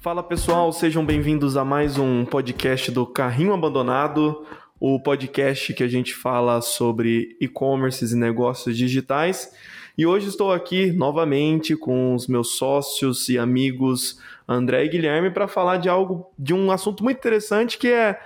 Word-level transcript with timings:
Fala 0.00 0.22
pessoal, 0.22 0.72
sejam 0.72 1.04
bem-vindos 1.04 1.56
a 1.56 1.64
mais 1.64 1.98
um 1.98 2.24
podcast 2.24 2.90
do 2.90 3.04
Carrinho 3.04 3.52
Abandonado, 3.52 4.46
o 4.80 4.98
podcast 5.00 5.74
que 5.74 5.82
a 5.82 5.88
gente 5.88 6.14
fala 6.14 6.60
sobre 6.60 7.36
e-commerce 7.40 8.04
e 8.04 8.16
negócios 8.16 8.76
digitais. 8.76 9.52
E 9.98 10.06
hoje 10.06 10.28
estou 10.28 10.52
aqui 10.52 10.92
novamente 10.92 11.76
com 11.76 12.14
os 12.14 12.26
meus 12.26 12.56
sócios 12.56 13.28
e 13.28 13.36
amigos 13.36 14.20
André 14.48 14.84
e 14.84 14.88
Guilherme 14.88 15.30
para 15.30 15.48
falar 15.48 15.76
de 15.76 15.88
algo, 15.88 16.30
de 16.38 16.54
um 16.54 16.70
assunto 16.70 17.04
muito 17.04 17.18
interessante 17.18 17.76
que 17.76 17.88
é 17.88 18.18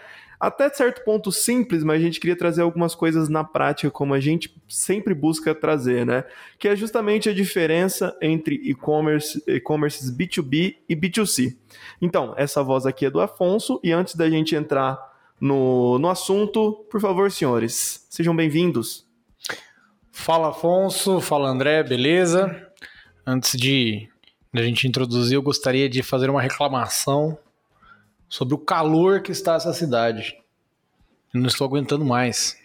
até 0.43 0.69
certo 0.69 1.05
ponto 1.05 1.31
simples, 1.31 1.85
mas 1.85 2.01
a 2.01 2.05
gente 2.05 2.19
queria 2.19 2.35
trazer 2.35 2.63
algumas 2.63 2.97
coisas 2.97 3.29
na 3.29 3.45
prática, 3.45 3.93
como 3.93 4.13
a 4.13 4.19
gente 4.19 4.53
sempre 4.69 5.15
busca 5.15 5.55
trazer, 5.55 6.05
né? 6.05 6.25
Que 6.59 6.67
é 6.67 6.75
justamente 6.75 7.29
a 7.29 7.33
diferença 7.33 8.13
entre 8.21 8.57
e-commerce, 8.57 9.41
e-commerces 9.47 10.11
B2B 10.11 10.79
e 10.89 10.97
B2C. 10.97 11.57
Então, 12.01 12.35
essa 12.37 12.61
voz 12.61 12.87
aqui 12.87 13.07
é 13.07 13.11
do 13.11 13.21
Afonso, 13.21 13.79
e 13.85 13.93
antes 13.93 14.17
da 14.17 14.29
gente 14.29 14.57
entrar 14.57 14.99
no, 15.41 15.97
no 16.01 16.11
assunto, 16.11 16.85
por 16.91 17.01
favor, 17.01 17.31
senhores, 17.31 18.05
sejam 18.11 18.35
bem-vindos. 18.35 19.07
Fala 20.11 20.49
Afonso, 20.49 21.21
fala 21.21 21.49
André, 21.51 21.85
beleza? 21.85 22.69
Antes 23.25 23.57
de 23.57 24.09
a 24.53 24.63
gente 24.63 24.89
introduzir, 24.89 25.37
eu 25.37 25.43
gostaria 25.43 25.89
de 25.89 26.03
fazer 26.03 26.29
uma 26.29 26.43
reclamação 26.43 27.39
sobre 28.33 28.55
o 28.55 28.59
calor 28.59 29.21
que 29.21 29.31
está 29.31 29.57
essa 29.57 29.75
cidade. 29.75 30.39
Eu 31.35 31.41
não 31.41 31.49
estou 31.49 31.67
aguentando 31.67 32.03
mais. 32.03 32.59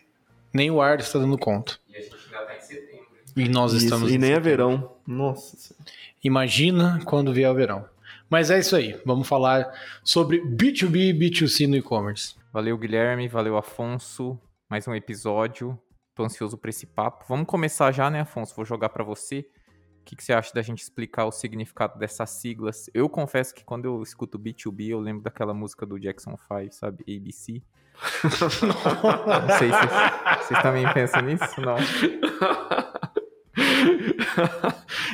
Nem 0.54 0.72
o 0.72 0.82
ar 0.82 0.98
está 0.98 1.20
dando 1.20 1.38
conta. 1.38 1.78
E 1.90 1.98
a 1.98 2.00
gente 2.00 2.16
ainda 2.16 2.54
está 2.54 2.56
em 2.56 2.62
setembro. 2.62 3.06
E 3.36 3.50
nós 3.50 3.74
Isso, 3.74 3.84
estamos. 3.84 4.10
e 4.10 4.16
em 4.16 4.18
nem 4.18 4.32
é 4.32 4.36
setembro. 4.36 4.50
verão. 4.50 4.96
Nossa. 5.06 5.76
Imagina 6.24 7.02
quando 7.04 7.34
vier 7.34 7.52
o 7.52 7.54
verão. 7.54 7.86
Mas 8.30 8.50
é 8.50 8.60
isso 8.60 8.78
aí. 8.78 8.98
Vamos 9.06 9.28
falar 9.28 9.70
sobre 10.06 10.40
B2B 10.42 11.10
e 11.10 11.14
B2C 11.14 11.68
no 11.68 11.76
e-commerce. 11.76 12.36
Valeu, 12.54 12.78
Guilherme. 12.78 13.28
Valeu, 13.28 13.58
Afonso. 13.58 14.40
Mais 14.70 14.88
um 14.88 14.96
episódio. 14.96 15.78
Tô 16.16 16.24
ansioso 16.24 16.58
por 16.58 16.70
esse 16.70 16.86
papo. 16.86 17.26
Vamos 17.28 17.46
começar 17.46 17.92
já, 17.92 18.10
né, 18.10 18.22
Afonso? 18.22 18.56
Vou 18.56 18.64
jogar 18.64 18.88
para 18.88 19.04
você. 19.04 19.46
Que, 20.08 20.16
que 20.16 20.24
você 20.24 20.32
acha 20.32 20.54
da 20.54 20.62
gente 20.62 20.80
explicar 20.82 21.26
o 21.26 21.32
significado 21.34 22.00
dessas 22.00 22.30
siglas? 22.30 22.90
Eu 22.94 23.10
confesso 23.10 23.54
que 23.54 23.62
quando 23.66 23.84
eu 23.84 24.02
escuto 24.02 24.40
B2B, 24.40 24.88
eu 24.92 25.02
lembro 25.02 25.22
daquela 25.22 25.54
música 25.54 25.86
do 25.86 26.00
Jackson 26.00 26.38
5, 26.38 26.74
sabe? 26.74 27.04
ABC. 27.04 27.62
Não 28.24 29.58
sei 29.58 29.70
se 29.70 30.48
vocês- 30.48 30.62
também 30.62 30.86
pensam 30.94 31.22
nisso, 31.24 31.60
não? 31.60 31.76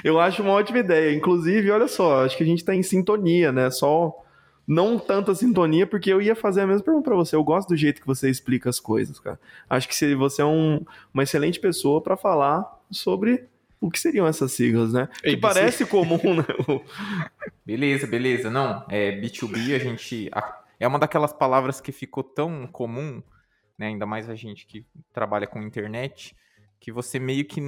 Eu 0.03 0.19
acho 0.19 0.41
uma 0.43 0.51
ótima 0.51 0.79
ideia. 0.79 1.15
Inclusive, 1.15 1.71
olha 1.71 1.87
só, 1.87 2.25
acho 2.25 2.35
que 2.37 2.43
a 2.43 2.45
gente 2.45 2.63
tá 2.63 2.75
em 2.75 2.83
sintonia, 2.83 3.51
né? 3.51 3.71
Só 3.71 4.13
não 4.67 4.99
tanta 4.99 5.33
sintonia, 5.33 5.87
porque 5.87 6.11
eu 6.11 6.21
ia 6.21 6.35
fazer 6.35 6.61
a 6.61 6.67
mesma 6.67 6.83
pergunta 6.83 7.05
pra 7.09 7.15
você. 7.15 7.35
Eu 7.35 7.43
gosto 7.43 7.69
do 7.69 7.75
jeito 7.75 7.99
que 8.01 8.07
você 8.07 8.29
explica 8.29 8.69
as 8.69 8.79
coisas, 8.79 9.19
cara. 9.19 9.39
Acho 9.69 9.87
que 9.87 10.15
você 10.15 10.41
é 10.41 10.45
um- 10.45 10.85
uma 11.13 11.23
excelente 11.23 11.59
pessoa 11.59 12.01
pra 12.01 12.15
falar 12.17 12.65
sobre 12.91 13.45
o 13.87 13.91
que 13.91 13.99
seriam 13.99 14.25
essas 14.27 14.51
siglas, 14.53 14.93
né? 14.93 15.07
Que 15.21 15.29
ABC. 15.29 15.37
parece 15.41 15.85
comum, 15.85 16.19
né? 16.37 16.45
O- 16.67 16.81
Beleza, 17.65 18.07
beleza. 18.07 18.49
Não, 18.49 18.85
é 18.89 19.19
B2B, 19.19 19.75
a 19.75 19.79
gente. 19.79 20.29
é 20.79 20.87
uma 20.87 20.99
daquelas 20.99 21.31
palavras 21.33 21.79
que 21.79 21.91
ficou 21.91 22.23
tão 22.23 22.67
comum, 22.67 23.21
né? 23.77 23.87
Ainda 23.87 24.05
mais 24.05 24.29
a 24.29 24.35
gente 24.35 24.65
que 24.65 24.85
trabalha 25.11 25.47
com 25.47 25.61
internet, 25.61 26.35
que 26.79 26.91
você 26.91 27.19
meio 27.19 27.45
que 27.45 27.61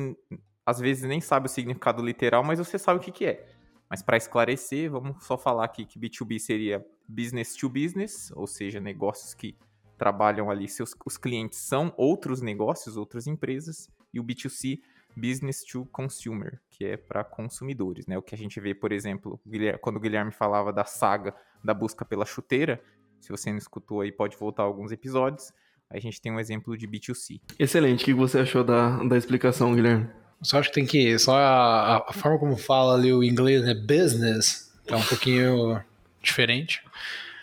às 0.65 0.79
vezes 0.79 1.03
nem 1.03 1.21
sabe 1.21 1.45
o 1.45 1.49
significado 1.49 2.03
literal, 2.03 2.43
mas 2.43 2.59
você 2.59 2.77
sabe 2.77 2.99
o 2.99 3.01
que, 3.03 3.11
que 3.11 3.25
é. 3.25 3.47
Mas 3.89 4.01
para 4.01 4.17
esclarecer, 4.17 4.89
vamos 4.89 5.23
só 5.23 5.37
falar 5.37 5.65
aqui 5.65 5.85
que 5.85 5.99
B2B 5.99 6.39
seria 6.39 6.83
business 7.07 7.55
to 7.55 7.69
business, 7.69 8.31
ou 8.35 8.47
seja, 8.47 8.79
negócios 8.81 9.33
que 9.33 9.55
trabalham 9.97 10.49
ali, 10.49 10.67
seus, 10.67 10.93
os 11.05 11.17
clientes 11.17 11.59
são 11.59 11.93
outros 11.95 12.41
negócios, 12.41 12.97
outras 12.97 13.27
empresas, 13.27 13.87
e 14.13 14.19
o 14.19 14.23
B2C, 14.23 14.79
business 15.15 15.63
to 15.63 15.85
consumer, 15.91 16.59
que 16.69 16.85
é 16.85 16.97
para 16.97 17.23
consumidores, 17.23 18.05
né? 18.07 18.17
O 18.17 18.21
que 18.21 18.35
a 18.35 18.37
gente 18.37 18.59
vê, 18.59 18.73
por 18.75 18.91
exemplo, 18.91 19.39
quando 19.81 19.97
o 19.97 19.99
Guilherme 19.99 20.31
falava 20.31 20.71
da 20.73 20.83
saga 20.85 21.33
da 21.63 21.73
busca 21.73 22.03
pela 22.05 22.25
chuteira, 22.25 22.81
se 23.19 23.29
você 23.29 23.49
não 23.49 23.57
escutou 23.57 24.01
aí, 24.01 24.11
pode 24.11 24.35
voltar 24.37 24.63
alguns 24.63 24.91
episódios. 24.91 25.51
Aí 25.89 25.97
a 25.97 26.01
gente 26.01 26.19
tem 26.21 26.31
um 26.31 26.39
exemplo 26.39 26.77
de 26.77 26.87
B2C. 26.87 27.39
Excelente. 27.57 28.01
O 28.03 28.05
que 28.05 28.13
você 28.13 28.39
achou 28.39 28.63
da, 28.63 29.01
da 29.03 29.17
explicação, 29.17 29.73
Guilherme? 29.73 30.09
Só 30.41 30.59
acho 30.59 30.69
que 30.69 30.75
tem 30.75 30.85
que. 30.85 31.17
Só 31.17 31.35
a, 31.35 31.97
a 32.09 32.13
forma 32.13 32.37
como 32.37 32.57
fala 32.57 32.93
ali 32.95 33.11
o 33.13 33.23
inglês, 33.23 33.63
né? 33.63 33.73
Business, 33.73 34.71
é 34.85 34.95
um 34.95 35.01
pouquinho 35.03 35.81
diferente. 36.21 36.83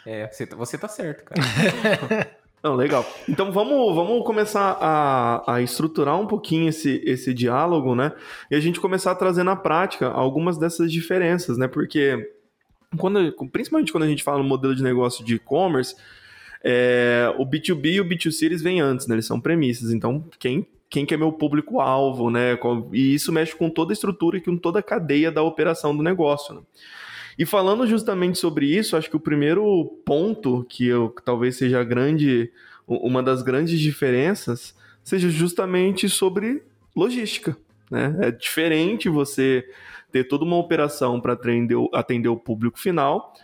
É, 0.04 0.26
você, 0.28 0.46
tá- 0.46 0.56
você 0.56 0.76
tá 0.76 0.88
certo, 0.88 1.24
cara. 1.24 1.40
Não, 2.62 2.76
legal. 2.76 3.04
Então 3.28 3.50
vamos, 3.50 3.92
vamos 3.94 4.24
começar 4.24 4.78
a, 4.80 5.54
a 5.54 5.62
estruturar 5.62 6.20
um 6.20 6.28
pouquinho 6.28 6.68
esse, 6.68 7.02
esse 7.04 7.34
diálogo, 7.34 7.96
né? 7.96 8.12
E 8.48 8.54
a 8.54 8.60
gente 8.60 8.80
começar 8.80 9.10
a 9.10 9.16
trazer 9.16 9.42
na 9.42 9.56
prática 9.56 10.06
algumas 10.08 10.56
dessas 10.56 10.92
diferenças, 10.92 11.58
né? 11.58 11.66
Porque, 11.66 12.32
quando, 12.96 13.32
principalmente 13.50 13.90
quando 13.90 14.04
a 14.04 14.08
gente 14.08 14.22
fala 14.22 14.38
no 14.38 14.44
modelo 14.44 14.76
de 14.76 14.82
negócio 14.82 15.24
de 15.24 15.34
e-commerce, 15.34 15.96
é, 16.62 17.34
o 17.36 17.44
B2B 17.44 17.94
e 17.94 18.00
o 18.00 18.04
B2C 18.04 18.44
eles 18.44 18.62
vêm 18.62 18.80
antes, 18.80 19.08
né? 19.08 19.16
Eles 19.16 19.26
são 19.26 19.40
premissas. 19.40 19.90
Então, 19.90 20.24
quem, 20.38 20.64
quem 20.88 21.04
que 21.04 21.14
é 21.14 21.16
meu 21.16 21.32
público-alvo, 21.32 22.30
né? 22.30 22.56
E 22.92 23.12
isso 23.12 23.32
mexe 23.32 23.56
com 23.56 23.68
toda 23.68 23.90
a 23.92 23.94
estrutura 23.94 24.36
e 24.36 24.40
com 24.40 24.56
toda 24.56 24.78
a 24.78 24.82
cadeia 24.84 25.32
da 25.32 25.42
operação 25.42 25.96
do 25.96 26.02
negócio, 26.02 26.54
né? 26.54 26.60
E 27.38 27.46
falando 27.46 27.86
justamente 27.86 28.38
sobre 28.38 28.66
isso, 28.66 28.96
acho 28.96 29.08
que 29.08 29.16
o 29.16 29.20
primeiro 29.20 29.86
ponto 30.04 30.66
que 30.68 30.86
eu 30.86 31.10
que 31.10 31.22
talvez 31.22 31.56
seja 31.56 31.80
a 31.80 31.84
grande, 31.84 32.50
uma 32.86 33.22
das 33.22 33.42
grandes 33.42 33.78
diferenças 33.80 34.74
seja 35.02 35.28
justamente 35.30 36.08
sobre 36.08 36.62
logística. 36.94 37.56
Né? 37.90 38.16
É 38.20 38.30
diferente 38.30 39.08
você 39.08 39.66
ter 40.10 40.24
toda 40.24 40.44
uma 40.44 40.56
operação 40.56 41.20
para 41.20 41.32
atender, 41.32 41.76
atender 41.92 42.28
o 42.28 42.36
público 42.36 42.78
final, 42.78 43.34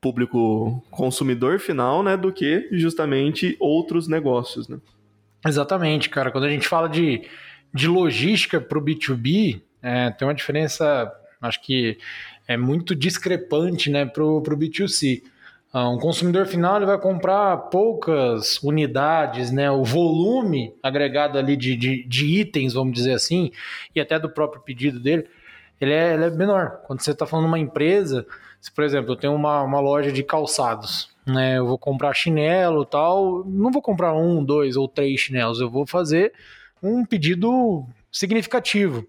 público 0.00 0.82
consumidor 0.90 1.58
final, 1.58 2.02
né, 2.02 2.16
do 2.16 2.32
que 2.32 2.68
justamente 2.72 3.56
outros 3.58 4.06
negócios. 4.06 4.68
Né? 4.68 4.78
Exatamente, 5.44 6.08
cara. 6.08 6.30
Quando 6.30 6.44
a 6.44 6.50
gente 6.50 6.68
fala 6.68 6.88
de, 6.88 7.22
de 7.74 7.88
logística 7.88 8.60
para 8.60 8.78
o 8.78 8.82
B2B, 8.82 9.60
é, 9.82 10.10
tem 10.10 10.28
uma 10.28 10.34
diferença, 10.34 11.12
acho 11.40 11.60
que 11.62 11.98
é 12.46 12.56
muito 12.56 12.94
discrepante 12.94 13.90
né, 13.90 14.04
para 14.04 14.24
o 14.24 14.42
B2C. 14.42 15.22
Ah, 15.72 15.88
um 15.88 15.98
consumidor 15.98 16.46
final 16.46 16.76
ele 16.76 16.84
vai 16.84 16.98
comprar 16.98 17.56
poucas 17.56 18.62
unidades, 18.62 19.50
né, 19.50 19.70
o 19.70 19.82
volume 19.82 20.74
agregado 20.82 21.38
ali 21.38 21.56
de, 21.56 21.74
de, 21.74 22.04
de 22.04 22.40
itens, 22.40 22.74
vamos 22.74 22.92
dizer 22.92 23.14
assim, 23.14 23.50
e 23.94 24.00
até 24.00 24.18
do 24.18 24.28
próprio 24.28 24.60
pedido 24.60 25.00
dele, 25.00 25.26
ele 25.80 25.94
é, 25.94 26.12
ele 26.12 26.24
é 26.24 26.30
menor. 26.30 26.82
Quando 26.86 27.00
você 27.00 27.12
está 27.12 27.24
falando 27.24 27.46
de 27.46 27.50
uma 27.52 27.58
empresa, 27.58 28.26
se, 28.60 28.70
por 28.70 28.84
exemplo, 28.84 29.12
eu 29.12 29.16
tenho 29.16 29.34
uma, 29.34 29.62
uma 29.62 29.80
loja 29.80 30.12
de 30.12 30.22
calçados, 30.22 31.10
né, 31.26 31.56
eu 31.56 31.66
vou 31.66 31.78
comprar 31.78 32.12
chinelo 32.12 32.84
tal, 32.84 33.42
não 33.46 33.70
vou 33.70 33.80
comprar 33.80 34.12
um, 34.12 34.44
dois 34.44 34.76
ou 34.76 34.86
três 34.86 35.20
chinelos, 35.20 35.58
eu 35.58 35.70
vou 35.70 35.86
fazer 35.86 36.34
um 36.82 37.02
pedido 37.02 37.86
significativo. 38.10 39.06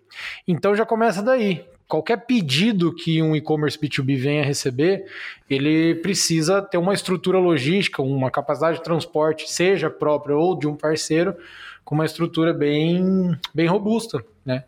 Então 0.47 0.73
já 0.73 0.85
começa 0.85 1.21
daí. 1.21 1.65
Qualquer 1.87 2.25
pedido 2.25 2.93
que 2.93 3.21
um 3.21 3.35
e-commerce 3.35 3.77
B2B 3.77 4.17
venha 4.17 4.43
receber, 4.43 5.05
ele 5.49 5.95
precisa 5.95 6.61
ter 6.61 6.77
uma 6.77 6.93
estrutura 6.93 7.37
logística, 7.37 8.01
uma 8.01 8.31
capacidade 8.31 8.77
de 8.77 8.83
transporte, 8.83 9.51
seja 9.51 9.89
própria 9.89 10.35
ou 10.35 10.57
de 10.57 10.67
um 10.67 10.75
parceiro, 10.75 11.35
com 11.83 11.95
uma 11.95 12.05
estrutura 12.05 12.53
bem, 12.53 13.37
bem 13.53 13.67
robusta, 13.67 14.23
né? 14.45 14.65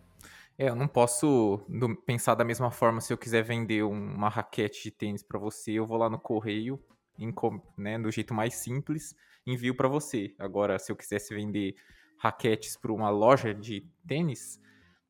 É, 0.57 0.69
eu 0.69 0.75
não 0.75 0.87
posso 0.87 1.59
pensar 2.05 2.35
da 2.35 2.45
mesma 2.45 2.71
forma 2.71 3.01
se 3.01 3.11
eu 3.11 3.17
quiser 3.17 3.43
vender 3.43 3.83
um- 3.83 4.13
uma 4.15 4.29
raquete 4.29 4.83
de 4.83 4.91
tênis 4.91 5.21
para 5.21 5.37
você, 5.37 5.71
eu 5.73 5.85
vou 5.85 5.97
lá 5.97 6.09
no 6.09 6.17
correio, 6.17 6.79
encom- 7.19 7.61
né, 7.77 7.99
do 7.99 8.09
jeito 8.11 8.33
mais 8.33 8.55
simples, 8.55 9.15
envio 9.45 9.75
para 9.75 9.87
você. 9.87 10.33
Agora, 10.39 10.79
se 10.79 10.91
eu 10.91 10.95
quisesse 10.95 11.33
vender 11.35 11.75
raquetes 12.17 12.77
para 12.77 12.91
uma 12.93 13.09
loja 13.09 13.53
de 13.53 13.85
tênis, 14.07 14.59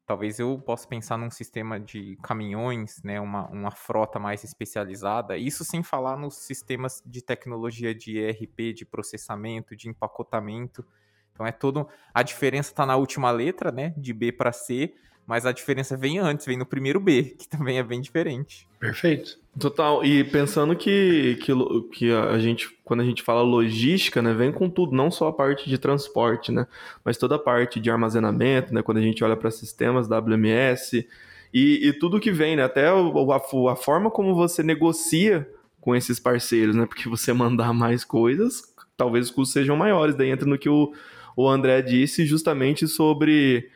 talvez 0.05 0.39
eu 0.39 0.59
possa 0.59 0.87
pensar 0.87 1.17
num 1.17 1.31
sistema 1.31 1.79
de 1.79 2.17
caminhões, 2.21 3.01
né, 3.03 3.19
uma, 3.19 3.47
uma 3.47 3.71
frota 3.71 4.19
mais 4.19 4.43
especializada. 4.43 5.37
Isso 5.37 5.65
sem 5.65 5.81
falar 5.81 6.17
nos 6.17 6.35
sistemas 6.35 7.01
de 7.05 7.21
tecnologia 7.21 7.93
de 7.93 8.17
ERP, 8.19 8.73
de 8.73 8.85
processamento, 8.85 9.75
de 9.75 9.89
empacotamento. 9.89 10.85
Então 11.33 11.45
é 11.45 11.51
todo. 11.51 11.87
A 12.13 12.23
diferença 12.23 12.69
está 12.71 12.85
na 12.85 12.95
última 12.95 13.31
letra, 13.31 13.71
né? 13.71 13.93
De 13.97 14.13
B 14.13 14.31
para 14.31 14.51
C, 14.51 14.93
mas 15.27 15.45
a 15.45 15.51
diferença 15.51 15.97
vem 15.97 16.19
antes, 16.19 16.45
vem 16.45 16.57
no 16.57 16.65
primeiro 16.65 16.99
B, 16.99 17.35
que 17.37 17.47
também 17.47 17.79
é 17.79 17.83
bem 17.83 18.01
diferente. 18.01 18.67
Perfeito. 18.79 19.39
Total. 19.59 20.03
E 20.03 20.23
pensando 20.23 20.75
que, 20.75 21.37
que, 21.41 21.51
que 21.91 22.11
a 22.11 22.37
gente, 22.37 22.69
quando 22.83 23.01
a 23.01 23.05
gente 23.05 23.23
fala 23.23 23.41
logística, 23.41 24.21
né, 24.21 24.33
vem 24.33 24.51
com 24.51 24.69
tudo, 24.69 24.95
não 24.95 25.09
só 25.09 25.29
a 25.29 25.33
parte 25.33 25.69
de 25.69 25.77
transporte, 25.77 26.51
né, 26.51 26.67
mas 27.03 27.17
toda 27.17 27.35
a 27.35 27.39
parte 27.39 27.79
de 27.79 27.89
armazenamento, 27.89 28.73
né, 28.73 28.81
quando 28.81 28.97
a 28.97 29.01
gente 29.01 29.23
olha 29.23 29.35
para 29.35 29.49
sistemas 29.49 30.07
WMS 30.07 31.07
E, 31.53 31.87
e 31.87 31.93
tudo 31.93 32.19
que 32.19 32.33
vem, 32.33 32.57
né? 32.57 32.63
Até 32.63 32.91
o, 32.91 33.31
a, 33.31 33.37
a 33.37 33.75
forma 33.77 34.11
como 34.11 34.35
você 34.35 34.61
negocia 34.61 35.49
com 35.79 35.95
esses 35.95 36.19
parceiros, 36.19 36.75
né? 36.75 36.85
Porque 36.85 37.07
você 37.07 37.31
mandar 37.33 37.73
mais 37.73 38.03
coisas, 38.03 38.73
talvez 38.97 39.27
os 39.27 39.31
custos 39.31 39.53
sejam 39.53 39.77
maiores. 39.77 40.15
Daí 40.15 40.29
entra 40.29 40.45
no 40.45 40.57
que 40.57 40.67
o, 40.67 40.91
o 41.33 41.47
André 41.47 41.81
disse 41.81 42.25
justamente 42.25 42.89
sobre 42.89 43.69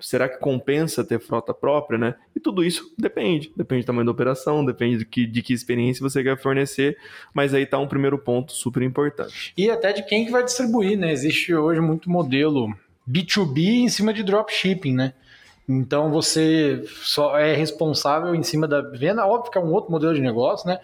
será 0.00 0.28
que 0.28 0.38
compensa 0.38 1.04
ter 1.04 1.20
frota 1.20 1.54
própria, 1.54 1.98
né? 1.98 2.14
E 2.34 2.40
tudo 2.40 2.64
isso 2.64 2.92
depende. 2.98 3.52
Depende 3.56 3.82
do 3.82 3.86
tamanho 3.86 4.06
da 4.06 4.12
operação, 4.12 4.64
depende 4.64 4.98
de 4.98 5.04
que, 5.04 5.26
de 5.26 5.42
que 5.42 5.52
experiência 5.52 6.02
você 6.02 6.22
quer 6.22 6.38
fornecer, 6.38 6.96
mas 7.32 7.54
aí 7.54 7.62
está 7.62 7.78
um 7.78 7.88
primeiro 7.88 8.18
ponto 8.18 8.52
super 8.52 8.82
importante. 8.82 9.52
E 9.56 9.70
até 9.70 9.92
de 9.92 10.02
quem 10.04 10.24
que 10.24 10.32
vai 10.32 10.44
distribuir, 10.44 10.98
né? 10.98 11.12
Existe 11.12 11.54
hoje 11.54 11.80
muito 11.80 12.10
modelo 12.10 12.74
B2B 13.08 13.58
em 13.58 13.88
cima 13.88 14.12
de 14.12 14.22
dropshipping, 14.22 14.94
né? 14.94 15.14
Então 15.68 16.10
você 16.10 16.84
só 17.02 17.38
é 17.38 17.54
responsável 17.54 18.34
em 18.34 18.42
cima 18.42 18.68
da 18.68 18.82
venda, 18.82 19.26
óbvio 19.26 19.50
que 19.50 19.58
é 19.58 19.60
um 19.60 19.72
outro 19.72 19.90
modelo 19.90 20.14
de 20.14 20.20
negócio, 20.20 20.68
né? 20.68 20.78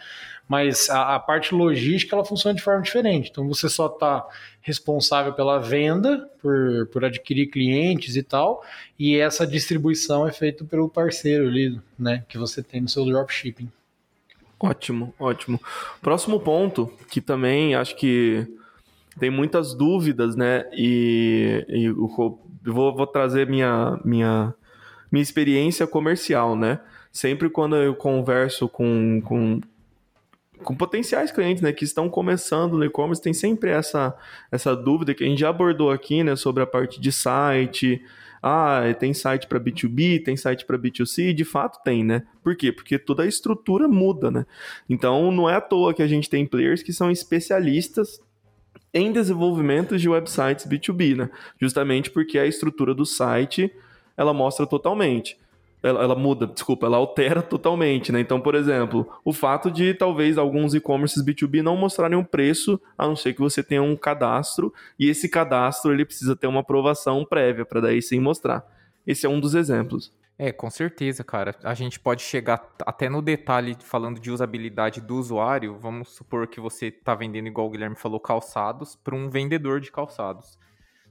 mas 0.51 0.91
a, 0.91 1.15
a, 1.15 1.21
parte 1.21 1.55
logística 1.55 2.17
ela 2.17 2.25
funciona 2.25 2.57
de 2.57 2.61
forma 2.61 2.83
diferente. 2.83 3.31
Então 3.31 3.47
você 3.47 3.69
só 3.69 3.87
está 3.87 4.27
responsável 4.61 5.33
pela 5.33 5.61
venda, 5.61 6.29
por, 6.43 6.89
por 6.93 7.05
adquirir 7.05 7.47
clientes 7.47 8.17
e 8.17 8.23
tal, 8.25 8.61
e 8.99 9.17
essa 9.17 9.47
distribuição 9.47 10.27
é 10.27 10.33
feita 10.33 10.65
pelo 10.65 10.89
parceiro 10.89 11.47
ali, 11.47 11.81
né, 11.97 12.25
que 12.29 12.37
você 12.37 12.65
tem 12.65 12.81
no 12.81 12.89
seu 12.89 13.05
dropshipping. 13.05 13.71
Ótimo, 14.59 15.15
ótimo. 15.21 15.61
Próximo 16.03 16.41
ponto, 16.41 16.93
que 17.09 17.21
também 17.21 17.77
acho 17.77 17.95
que 17.95 18.45
tem 19.21 19.31
muitas 19.31 19.73
dúvidas, 19.73 20.35
né, 20.35 20.69
e, 20.73 21.65
e 21.69 21.91
vou, 21.91 22.43
vou 22.65 23.07
trazer 23.07 23.47
minha, 23.47 24.01
minha, 24.05 24.53
minha 25.11 25.23
experiência 25.23 25.87
comercial, 25.87 26.57
né, 26.57 26.81
sempre 27.13 27.49
quando 27.49 27.77
eu 27.77 27.95
converso 27.95 28.69
com, 28.69 29.21
com, 29.25 29.61
com 30.63 30.77
potenciais 30.77 31.33
clientes, 31.33 31.63
né, 31.63 31.73
que 31.73 31.85
estão 31.85 32.09
começando 32.09 32.77
no 32.77 32.85
e-commerce, 32.85 33.23
tem 33.23 33.33
sempre 33.33 33.71
essa, 33.71 34.17
essa 34.51 34.75
dúvida 34.75 35.15
que 35.15 35.25
a 35.25 35.27
gente 35.27 35.41
já 35.41 35.49
abordou 35.49 35.91
aqui, 35.91 36.23
né, 36.23 36.37
sobre 36.37 36.63
a 36.63 36.67
parte 36.67 37.01
de 37.01 37.11
site. 37.11 38.03
Ah, 38.43 38.83
tem 38.99 39.13
site 39.13 39.47
para 39.47 39.61
B2B, 39.61 40.25
tem 40.25 40.35
site 40.35 40.65
para 40.65 40.79
B2C, 40.79 41.35
de 41.35 41.45
fato 41.45 41.83
tem, 41.83 42.03
né? 42.03 42.23
Por 42.43 42.57
quê? 42.57 42.73
Porque 42.73 42.99
toda 42.99 43.23
a 43.23 43.27
estrutura 43.27 43.87
muda, 43.87 44.31
né? 44.31 44.47
Então 44.89 45.31
não 45.31 45.49
é 45.49 45.57
à 45.57 45.61
toa 45.61 45.93
que 45.93 46.03
a 46.03 46.07
gente 46.07 46.31
tem 46.31 46.47
players 46.47 46.83
que 46.83 46.91
são 46.91 47.11
especialistas 47.11 48.19
em 48.95 49.13
desenvolvimento 49.13 49.99
de 49.99 50.09
websites 50.09 50.67
B2B, 50.67 51.17
né? 51.17 51.31
Justamente 51.61 52.11
porque 52.11 52.39
a 52.39 52.47
estrutura 52.47 52.95
do 52.95 53.05
site 53.05 53.71
ela 54.17 54.33
mostra 54.33 54.67
totalmente 54.67 55.37
ela, 55.83 56.03
ela, 56.03 56.15
muda, 56.15 56.47
desculpa, 56.47 56.87
ela 56.87 56.99
altera 56.99 57.43
totalmente, 57.43 58.13
né? 58.13 58.21
Então, 58.21 58.41
por 58.41 58.55
exemplo, 58.55 59.11
o 59.25 59.33
fato 59.33 59.71
de 59.71 59.95
talvez 59.95 60.37
alguns 60.37 60.75
e-commerces 60.75 61.25
B2B 61.25 61.63
não 61.63 61.77
mostrarem 61.77 62.19
um 62.19 62.25
preço, 62.25 62.81
a 62.97 63.07
não 63.07 63.17
ser 63.17 63.33
que 63.33 63.41
você 63.41 63.63
tenha 63.63 63.83
um 63.83 63.97
cadastro, 63.97 64.73
e 64.99 65.09
esse 65.09 65.29
cadastro 65.29 65.93
ele 65.93 66.05
precisa 66.05 66.37
ter 66.37 66.47
uma 66.47 66.61
aprovação 66.61 67.25
prévia 67.25 67.65
para 67.65 67.81
daí 67.81 68.03
sim 68.03 68.21
mostrar. 68.21 68.65
Esse 69.07 69.25
é 69.25 69.29
um 69.29 69.41
dos 69.41 69.55
exemplos. 69.55 70.13
É, 70.39 70.53
com 70.53 70.71
certeza, 70.71 71.23
cara. 71.23 71.55
A 71.63 71.75
gente 71.75 72.01
pode 72.01 72.23
chegar 72.23 72.63
até 72.87 73.11
no 73.11 73.21
detalhe 73.21 73.77
falando 73.81 74.19
de 74.19 74.31
usabilidade 74.31 75.01
do 75.01 75.17
usuário. 75.17 75.79
Vamos 75.79 76.11
supor 76.11 76.47
que 76.47 76.61
você 76.61 76.87
está 76.87 77.15
vendendo, 77.15 77.49
igual 77.49 77.67
o 77.67 77.71
Guilherme 77.71 77.97
falou, 77.97 78.19
calçados 78.19 78.97
para 78.97 79.15
um 79.15 79.29
vendedor 79.29 79.81
de 79.81 79.93
calçados. 79.93 80.59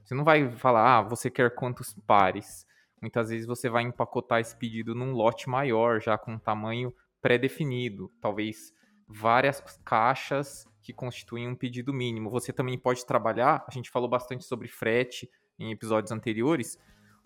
Você 0.04 0.16
não 0.16 0.24
vai 0.24 0.50
falar, 0.51 0.98
ah, 0.98 1.01
você 1.04 1.30
quer 1.30 1.54
quantos 1.54 1.96
pares? 2.07 2.66
Muitas 3.01 3.30
vezes 3.30 3.46
você 3.46 3.69
vai 3.69 3.84
empacotar 3.84 4.40
esse 4.40 4.56
pedido 4.56 4.94
num 4.94 5.13
lote 5.13 5.50
maior, 5.50 6.01
já 6.01 6.18
com 6.18 6.34
um 6.34 6.40
tamanho 6.40 6.94
pré-definido, 7.22 8.12
talvez 8.22 8.74
várias 9.07 9.62
caixas 9.84 10.68
que 10.81 10.94
constituem 10.94 11.48
um 11.48 11.56
pedido 11.56 11.94
mínimo. 11.94 12.30
Você 12.30 12.51
também 12.54 12.78
pode 12.78 13.06
trabalhar, 13.06 13.66
a 13.68 13.72
gente 13.72 13.90
falou 13.90 14.10
bastante 14.10 14.44
sobre 14.44 14.68
frete 14.68 15.30
em 15.57 15.72
episódios 15.72 16.12
anteriores, 16.12 16.78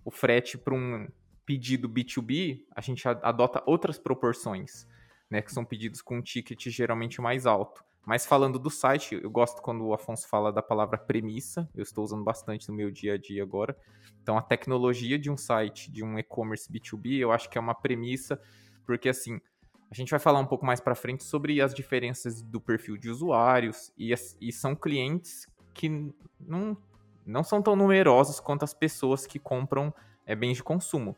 o 0.04 0.12
frete 0.12 0.58
para 0.58 0.74
um 0.74 1.08
pedido 1.46 1.90
B2B, 1.90 2.66
a 2.76 2.82
gente 2.82 3.08
adota 3.08 3.62
outras 3.66 4.00
proporções, 4.00 4.88
né, 5.30 5.42
que 5.42 5.52
são 5.52 5.66
pedidos 5.66 6.02
com 6.02 6.18
um 6.18 6.22
ticket 6.22 6.68
geralmente 6.70 7.22
mais 7.22 7.46
alto. 7.46 7.84
Mas 8.06 8.26
falando 8.26 8.60
do 8.60 8.70
site, 8.70 9.20
eu 9.22 9.30
gosto 9.30 9.62
quando 9.62 9.86
o 9.86 9.94
Afonso 9.94 10.28
fala 10.28 10.52
da 10.52 10.62
palavra 10.62 10.98
premissa, 10.98 11.70
eu 11.74 11.84
estou 11.84 12.04
usando 12.04 12.24
bastante 12.24 12.68
no 12.68 12.76
meu 12.76 12.92
dia 12.92 13.14
a 13.14 13.18
dia 13.18 13.42
agora. 13.42 13.78
Então, 14.22 14.38
a 14.38 14.42
tecnologia 14.42 15.18
de 15.18 15.32
um 15.32 15.38
site, 15.38 15.90
de 15.90 16.04
um 16.04 16.20
e-commerce 16.20 16.72
B2B, 16.72 17.20
eu 17.20 17.32
acho 17.32 17.50
que 17.50 17.58
é 17.58 17.62
uma 17.62 17.74
premissa, 17.74 18.42
porque 18.86 19.08
assim, 19.08 19.40
a 19.90 19.96
gente 19.96 20.10
vai 20.10 20.20
falar 20.20 20.40
um 20.40 20.46
pouco 20.46 20.66
mais 20.66 20.82
para 20.82 20.96
frente 20.96 21.24
sobre 21.24 21.62
as 21.62 21.74
diferenças 21.74 22.42
do 22.42 22.60
perfil 22.60 22.98
de 22.98 23.10
usuários, 23.10 23.94
e, 23.98 24.14
e 24.42 24.52
são 24.52 24.76
clientes 24.76 25.48
que 25.74 26.14
não, 26.40 26.78
não 27.26 27.44
são 27.44 27.62
tão 27.62 27.76
numerosos 27.76 28.40
quanto 28.40 28.64
as 28.64 28.74
pessoas 28.74 29.26
que 29.26 29.40
compram 29.40 29.94
é, 30.26 30.36
bens 30.36 30.58
de 30.58 30.64
consumo. 30.64 31.16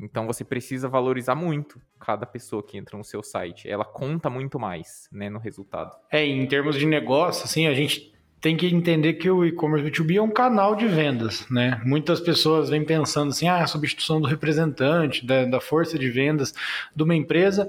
Então 0.00 0.26
você 0.26 0.44
precisa 0.44 0.88
valorizar 0.88 1.34
muito 1.34 1.80
cada 1.98 2.24
pessoa 2.26 2.62
que 2.62 2.78
entra 2.78 2.96
no 2.96 3.04
seu 3.04 3.22
site. 3.22 3.68
Ela 3.68 3.84
conta 3.84 4.30
muito 4.30 4.58
mais, 4.58 5.08
né, 5.12 5.28
no 5.28 5.38
resultado. 5.38 5.96
É, 6.10 6.24
em 6.24 6.46
termos 6.46 6.76
de 6.76 6.86
negócio, 6.86 7.44
assim, 7.44 7.66
a 7.66 7.74
gente 7.74 8.12
tem 8.40 8.56
que 8.56 8.66
entender 8.66 9.14
que 9.14 9.30
o 9.30 9.44
e-commerce 9.44 9.88
B2B 9.90 10.16
é 10.16 10.22
um 10.22 10.30
canal 10.30 10.74
de 10.74 10.86
vendas, 10.86 11.46
né? 11.50 11.80
Muitas 11.84 12.20
pessoas 12.20 12.70
vêm 12.70 12.82
pensando 12.82 13.30
assim, 13.30 13.46
ah, 13.46 13.62
a 13.62 13.66
substituição 13.66 14.20
do 14.20 14.26
representante, 14.26 15.26
da, 15.26 15.44
da 15.44 15.60
força 15.60 15.98
de 15.98 16.08
vendas 16.08 16.54
de 16.96 17.02
uma 17.02 17.14
empresa. 17.14 17.68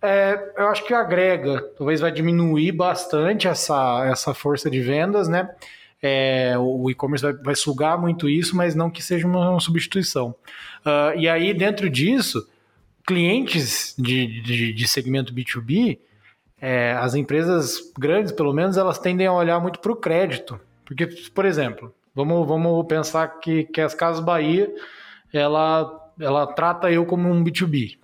É, 0.00 0.52
eu 0.56 0.68
acho 0.68 0.86
que 0.86 0.94
agrega, 0.94 1.60
talvez 1.76 2.00
vai 2.00 2.10
diminuir 2.10 2.72
bastante 2.72 3.46
essa, 3.48 4.06
essa 4.06 4.32
força 4.32 4.70
de 4.70 4.80
vendas, 4.80 5.28
né? 5.28 5.50
É, 6.00 6.54
o 6.58 6.88
e-commerce 6.90 7.24
vai, 7.24 7.32
vai, 7.34 7.54
sugar 7.56 8.00
muito 8.00 8.28
isso, 8.28 8.56
mas 8.56 8.74
não 8.74 8.88
que 8.88 9.02
seja 9.02 9.26
uma 9.26 9.58
substituição. 9.58 10.34
Uh, 10.86 11.18
e 11.18 11.28
aí, 11.28 11.52
dentro 11.52 11.90
disso, 11.90 12.48
clientes 13.06 13.94
de, 13.98 14.40
de, 14.42 14.72
de 14.72 14.88
segmento 14.88 15.34
B2B, 15.34 15.98
é, 16.60 16.92
as 16.92 17.14
empresas 17.14 17.92
grandes, 17.98 18.32
pelo 18.32 18.52
menos, 18.52 18.76
elas 18.76 18.98
tendem 18.98 19.26
a 19.26 19.32
olhar 19.32 19.60
muito 19.60 19.80
para 19.80 19.92
o 19.92 19.96
crédito. 19.96 20.60
Porque, 20.84 21.06
por 21.34 21.44
exemplo, 21.44 21.92
vamos, 22.14 22.46
vamos 22.46 22.86
pensar 22.86 23.26
que, 23.40 23.64
que 23.64 23.80
as 23.80 23.94
Casas 23.94 24.24
Bahia, 24.24 24.72
ela, 25.32 26.12
ela 26.18 26.46
trata 26.46 26.90
eu 26.90 27.04
como 27.04 27.28
um 27.28 27.42
B2B 27.42 27.98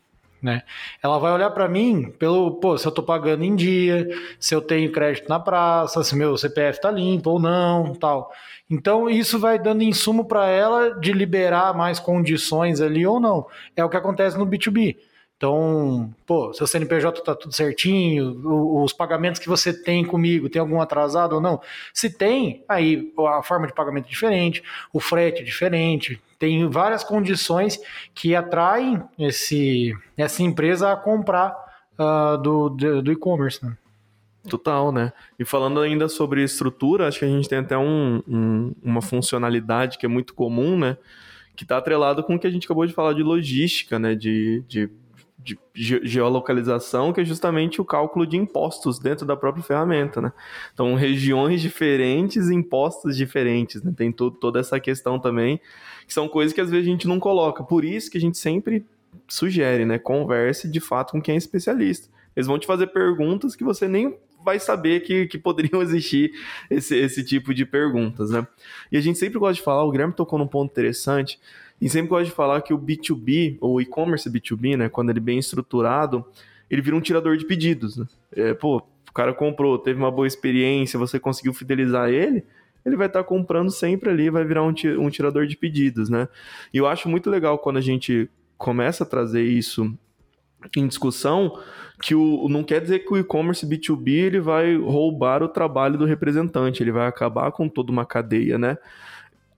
né? 0.44 0.62
Ela 1.02 1.19
vai 1.19 1.32
olhar 1.32 1.50
para 1.50 1.67
mim 1.67 2.12
pelo, 2.19 2.61
pô, 2.61 2.76
se 2.76 2.87
eu 2.87 2.93
tô 2.93 3.02
pagando 3.02 3.43
em 3.43 3.56
dia, 3.56 4.06
se 4.39 4.55
eu 4.55 4.60
tenho 4.60 4.93
crédito 4.93 5.27
na 5.27 5.41
praça, 5.41 6.05
se 6.05 6.15
meu 6.15 6.36
CPF 6.36 6.82
tá 6.82 6.91
limpo 6.91 7.31
ou 7.31 7.41
não, 7.41 7.94
tal. 7.94 8.31
Então 8.70 9.08
isso 9.08 9.39
vai 9.39 9.58
dando 9.58 9.82
insumo 9.82 10.27
para 10.27 10.46
ela 10.46 11.01
de 11.01 11.13
liberar 11.13 11.74
mais 11.74 11.98
condições 11.98 12.82
ali 12.82 13.06
ou 13.06 13.19
não. 13.19 13.46
É 13.74 13.82
o 13.82 13.89
que 13.89 13.96
acontece 13.96 14.36
no 14.36 14.46
B2B. 14.46 14.96
Então, 15.36 16.14
pô, 16.24 16.53
seu 16.55 16.67
CNPJ 16.67 17.20
tá 17.22 17.34
tudo 17.34 17.55
certinho, 17.55 18.41
os 18.82 18.93
pagamentos 18.93 19.41
que 19.41 19.48
você 19.48 19.72
tem 19.72 20.05
comigo, 20.05 20.48
tem 20.48 20.60
algum 20.60 20.81
atrasado 20.81 21.34
ou 21.34 21.41
não? 21.41 21.60
Se 21.93 22.08
tem, 22.08 22.64
aí 22.69 23.12
a 23.19 23.43
forma 23.43 23.67
de 23.67 23.74
pagamento 23.74 24.06
é 24.06 24.10
diferente, 24.10 24.62
o 24.93 25.00
frete 25.00 25.43
é 25.43 25.44
diferente, 25.44 26.20
tem 26.38 26.69
várias 26.69 27.03
condições 27.03 27.81
que 28.14 28.34
atraem 28.34 29.03
esse, 29.19 29.93
essa 30.17 30.43
empresa 30.43 30.93
a 30.93 30.96
comprar 30.96 31.53
uh, 31.98 32.38
do, 32.38 32.69
do, 32.69 33.03
do 33.03 33.12
e-commerce, 33.12 33.64
né? 33.64 33.76
Total, 34.48 34.93
né? 34.93 35.12
E 35.38 35.44
falando 35.44 35.81
ainda 35.81 36.06
sobre 36.06 36.44
estrutura, 36.44 37.08
acho 37.08 37.19
que 37.19 37.24
a 37.24 37.29
gente 37.29 37.48
tem 37.48 37.58
até 37.58 37.79
um, 37.79 38.22
um, 38.29 38.74
uma 38.82 39.00
funcionalidade 39.00 39.96
que 39.96 40.05
é 40.05 40.08
muito 40.08 40.34
comum, 40.34 40.79
né? 40.79 40.98
Que 41.56 41.64
está 41.64 41.79
atrelado 41.79 42.22
com 42.22 42.34
o 42.34 42.38
que 42.38 42.46
a 42.46 42.50
gente 42.50 42.67
acabou 42.67 42.86
de 42.86 42.93
falar 42.93 43.14
de 43.14 43.22
logística, 43.22 43.98
né? 43.98 44.14
De, 44.14 44.62
de 44.69 44.91
de 45.44 45.58
geolocalização, 45.74 47.13
que 47.13 47.20
é 47.20 47.24
justamente 47.24 47.81
o 47.81 47.84
cálculo 47.84 48.27
de 48.27 48.36
impostos 48.36 48.98
dentro 48.98 49.27
da 49.27 49.36
própria 49.36 49.63
ferramenta, 49.63 50.20
né? 50.20 50.32
Então, 50.72 50.94
regiões 50.94 51.60
diferentes, 51.60 52.48
impostos 52.48 53.15
diferentes, 53.15 53.82
né? 53.82 53.93
Tem 53.94 54.10
todo, 54.10 54.36
toda 54.36 54.58
essa 54.58 54.81
questão 54.81 55.19
também, 55.19 55.60
que 56.06 56.15
são 56.15 56.27
coisas 56.29 56.55
que 56.55 56.60
às 56.63 56.70
vezes 56.70 56.86
a 56.86 56.91
gente 56.91 57.06
não 57.06 57.20
coloca. 57.20 57.63
Por 57.63 57.84
isso 57.84 58.10
que 58.10 58.17
a 58.17 58.20
gente 58.20 58.39
sempre 58.39 58.86
sugere, 59.29 59.84
né? 59.84 59.98
Converse 59.98 60.67
de 60.67 60.81
fato 60.81 61.13
com 61.13 61.20
quem 61.20 61.34
é 61.34 61.39
especialista. 61.39 62.08
Eles 62.34 62.46
vão 62.46 62.58
te 62.58 62.67
fazer 62.67 62.86
perguntas 62.86 63.55
que 63.55 63.63
você 63.63 63.86
nem 63.86 64.17
vai 64.43 64.58
saber 64.58 65.01
que, 65.01 65.27
que 65.27 65.39
poderiam 65.39 65.81
existir 65.82 66.32
esse, 66.70 66.96
esse 66.96 67.22
tipo 67.22 67.53
de 67.53 67.67
perguntas, 67.67 68.31
né? 68.31 68.46
E 68.91 68.96
a 68.96 69.01
gente 69.01 69.19
sempre 69.19 69.39
gosta 69.39 69.55
de 69.55 69.63
falar, 69.63 69.84
o 69.84 69.91
Guilherme 69.91 70.15
tocou 70.15 70.39
num 70.39 70.46
ponto 70.46 70.70
interessante, 70.70 71.39
e 71.84 71.88
sempre 71.91 72.08
gosto 72.08 72.24
de 72.24 72.31
falar 72.31 72.62
que 72.62 72.72
o 72.72 72.79
B2B, 72.79 73.58
ou 73.60 73.79
e-commerce 73.79 74.31
B2B, 74.31 74.74
né, 74.74 74.88
quando 74.88 75.10
ele 75.10 75.19
é 75.19 75.22
bem 75.22 75.38
estruturado, 75.38 76.24
ele 76.70 76.81
vira 76.81 76.96
um 76.96 77.00
tirador 77.00 77.36
de 77.36 77.44
pedidos. 77.44 77.98
Né? 77.98 78.06
É, 78.34 78.55
pô, 78.55 78.79
o 78.79 79.12
cara 79.12 79.34
comprou, 79.34 79.76
teve 79.79 79.98
uma 79.98 80.10
boa 80.10 80.26
experiência, 80.26 80.98
você 80.98 81.20
conseguiu 81.20 81.53
fidelizar 81.53 82.08
ele, 82.08 82.43
ele 82.86 82.96
vai 82.96 83.06
estar 83.06 83.19
tá 83.19 83.29
comprando 83.29 83.70
sempre 83.70 84.08
ali, 84.08 84.31
vai 84.31 84.46
virar 84.46 84.62
um, 84.62 84.72
um 84.98 85.10
tirador 85.10 85.46
de 85.46 85.58
pedidos, 85.58 86.08
né? 86.08 86.26
E 86.72 86.79
eu 86.79 86.86
acho 86.86 87.06
muito 87.06 87.29
legal 87.29 87.58
quando 87.58 87.76
a 87.76 87.82
gente 87.82 88.31
começa 88.56 89.05
a 89.05 89.06
trazer 89.06 89.43
isso 89.43 89.94
em 90.74 90.86
discussão, 90.86 91.58
que 92.03 92.14
o, 92.14 92.48
não 92.48 92.64
quer 92.64 92.81
dizer 92.81 93.00
que 93.00 93.12
o 93.12 93.19
e-commerce 93.19 93.67
B2B 93.67 94.08
ele 94.08 94.41
vai 94.41 94.74
roubar 94.74 95.43
o 95.43 95.48
trabalho 95.48 95.98
do 95.98 96.06
representante, 96.06 96.82
ele 96.82 96.93
vai 96.93 97.06
acabar 97.06 97.53
com 97.53 97.69
toda 97.69 97.93
uma 97.93 98.06
cadeia, 98.06 98.58
né? 98.58 98.79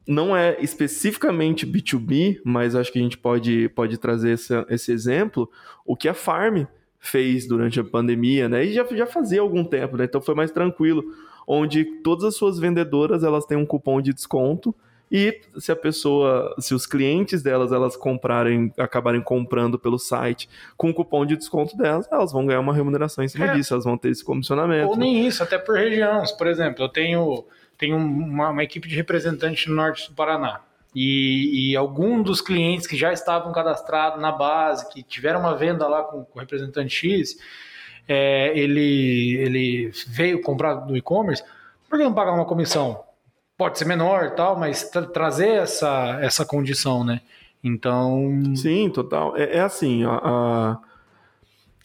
Não 0.07 0.37
é 0.37 0.57
especificamente 0.61 1.67
B2B, 1.67 2.41
mas 2.45 2.75
acho 2.75 2.93
que 2.93 2.99
a 2.99 3.03
gente 3.03 3.19
pode, 3.19 3.69
pode 3.71 3.99
trazer 3.99 4.33
esse, 4.33 4.53
esse 4.69 4.93
exemplo, 4.93 5.51
o 5.85 5.97
que 5.97 6.09
a 6.09 6.15
Farm 6.15 6.65
fez 6.99 7.47
durante 7.47 7.81
a 7.81 7.85
pandemia, 7.85 8.49
né? 8.49 8.65
E 8.65 8.73
já, 8.73 8.85
já 8.85 9.07
fazia 9.07 9.41
algum 9.41 9.65
tempo, 9.65 9.97
né? 9.97 10.05
Então 10.05 10.21
foi 10.21 10.35
mais 10.35 10.51
tranquilo, 10.51 11.05
onde 11.47 11.85
todas 12.03 12.25
as 12.25 12.37
suas 12.37 12.59
vendedoras 12.59 13.23
elas 13.25 13.45
têm 13.45 13.57
um 13.57 13.67
cupom 13.67 14.01
de 14.01 14.13
desconto 14.13 14.75
e 15.11 15.41
se 15.59 15.71
a 15.71 15.77
pessoa, 15.77 16.55
se 16.59 16.75
os 16.75 16.85
clientes 16.85 17.43
delas 17.43 17.71
elas 17.71 17.97
comprarem, 17.97 18.73
acabarem 18.77 19.21
comprando 19.21 19.79
pelo 19.79 19.99
site 19.99 20.49
com 20.77 20.91
o 20.91 20.95
cupom 20.95 21.25
de 21.25 21.37
desconto 21.37 21.77
delas, 21.77 22.09
elas 22.11 22.33
vão 22.33 22.45
ganhar 22.45 22.61
uma 22.61 22.75
remuneração 22.75 23.23
em 23.23 23.29
cima 23.29 23.47
é. 23.47 23.55
disso, 23.55 23.73
elas 23.73 23.85
vão 23.85 23.97
ter 23.97 24.11
esse 24.11 24.25
comissionamento. 24.25 24.89
Ou 24.89 24.97
nem 24.97 25.25
isso, 25.27 25.43
até 25.43 25.59
por 25.59 25.77
região. 25.77 26.23
Por 26.37 26.49
exemplo, 26.49 26.85
eu 26.85 26.89
tenho, 26.89 27.45
tenho 27.79 27.97
uma, 27.97 28.51
uma 28.51 28.63
equipe 28.63 28.89
de 28.89 28.95
representantes 28.97 29.67
no 29.67 29.75
norte 29.75 30.09
do 30.09 30.15
Paraná. 30.15 30.61
E, 30.95 31.71
e 31.71 31.77
algum 31.77 32.23
dos 32.23 32.41
clientes 32.41 32.87
que 32.87 32.97
já 32.97 33.13
estavam 33.13 33.53
cadastrados 33.53 34.21
na 34.21 34.33
base, 34.33 34.89
que 34.91 35.03
tiveram 35.03 35.41
uma 35.41 35.55
venda 35.55 35.87
lá 35.87 36.03
com, 36.03 36.25
com 36.25 36.39
o 36.39 36.41
representante 36.41 36.95
X, 36.95 37.37
é, 38.09 38.57
ele, 38.59 39.37
ele 39.39 39.93
veio 40.07 40.41
comprar 40.41 40.75
do 40.75 40.97
e-commerce, 40.97 41.43
por 41.89 41.99
que 41.99 42.05
não 42.05 42.15
pagar 42.15 42.33
uma 42.33 42.47
comissão? 42.47 43.05
pode 43.57 43.79
ser 43.79 43.87
menor 43.87 44.33
tal, 44.33 44.59
mas 44.59 44.91
tra 44.91 45.03
trazer 45.03 45.49
essa, 45.49 46.19
essa 46.21 46.45
condição, 46.45 47.03
né? 47.03 47.21
Então. 47.65 48.55
Sim, 48.55 48.91
total. 48.91 49.37
É, 49.37 49.57
é 49.57 49.61
assim, 49.61 50.05
a, 50.05 50.11
a, 50.11 50.79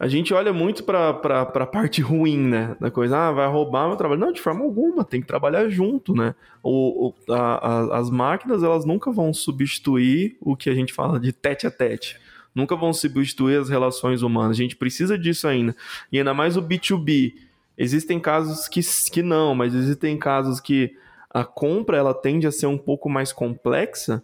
a, 0.03 0.07
gente 0.07 0.33
olha 0.33 0.51
muito 0.51 0.83
para 0.83 1.09
a 1.09 1.65
parte 1.65 2.01
ruim, 2.01 2.37
né? 2.37 2.75
Da 2.79 2.89
coisa, 2.89 3.17
ah, 3.17 3.31
vai 3.31 3.47
roubar 3.47 3.87
meu 3.87 3.95
trabalho. 3.95 4.19
Não, 4.19 4.31
de 4.31 4.41
forma 4.41 4.63
alguma, 4.63 5.03
tem 5.03 5.21
que 5.21 5.27
trabalhar 5.27 5.69
junto, 5.69 6.13
né? 6.13 6.33
O, 6.63 7.07
o 7.07 7.33
a, 7.33 7.37
a, 7.37 7.97
as 7.99 8.09
máquinas, 8.09 8.63
elas 8.63 8.85
nunca 8.85 9.11
vão 9.11 9.33
substituir 9.33 10.37
o 10.41 10.55
que 10.55 10.69
a 10.69 10.73
gente 10.73 10.93
fala 10.93 11.19
de 11.19 11.31
tete 11.31 11.67
a 11.67 11.71
tete. 11.71 12.19
Nunca 12.53 12.75
vão 12.75 12.91
substituir 12.91 13.59
as 13.59 13.69
relações 13.69 14.21
humanas. 14.21 14.57
A 14.57 14.61
gente 14.61 14.75
precisa 14.75 15.17
disso 15.17 15.47
ainda. 15.47 15.75
E 16.11 16.17
ainda 16.17 16.33
mais 16.33 16.57
o 16.57 16.61
B2B. 16.61 17.33
Existem 17.77 18.19
casos 18.19 18.67
que, 18.67 18.81
que 19.11 19.21
não, 19.21 19.55
mas 19.55 19.73
existem 19.73 20.17
casos 20.17 20.59
que 20.59 20.95
a 21.29 21.45
compra 21.45 21.97
ela 21.97 22.13
tende 22.13 22.45
a 22.45 22.51
ser 22.51 22.67
um 22.67 22.77
pouco 22.77 23.09
mais 23.09 23.31
complexa, 23.31 24.21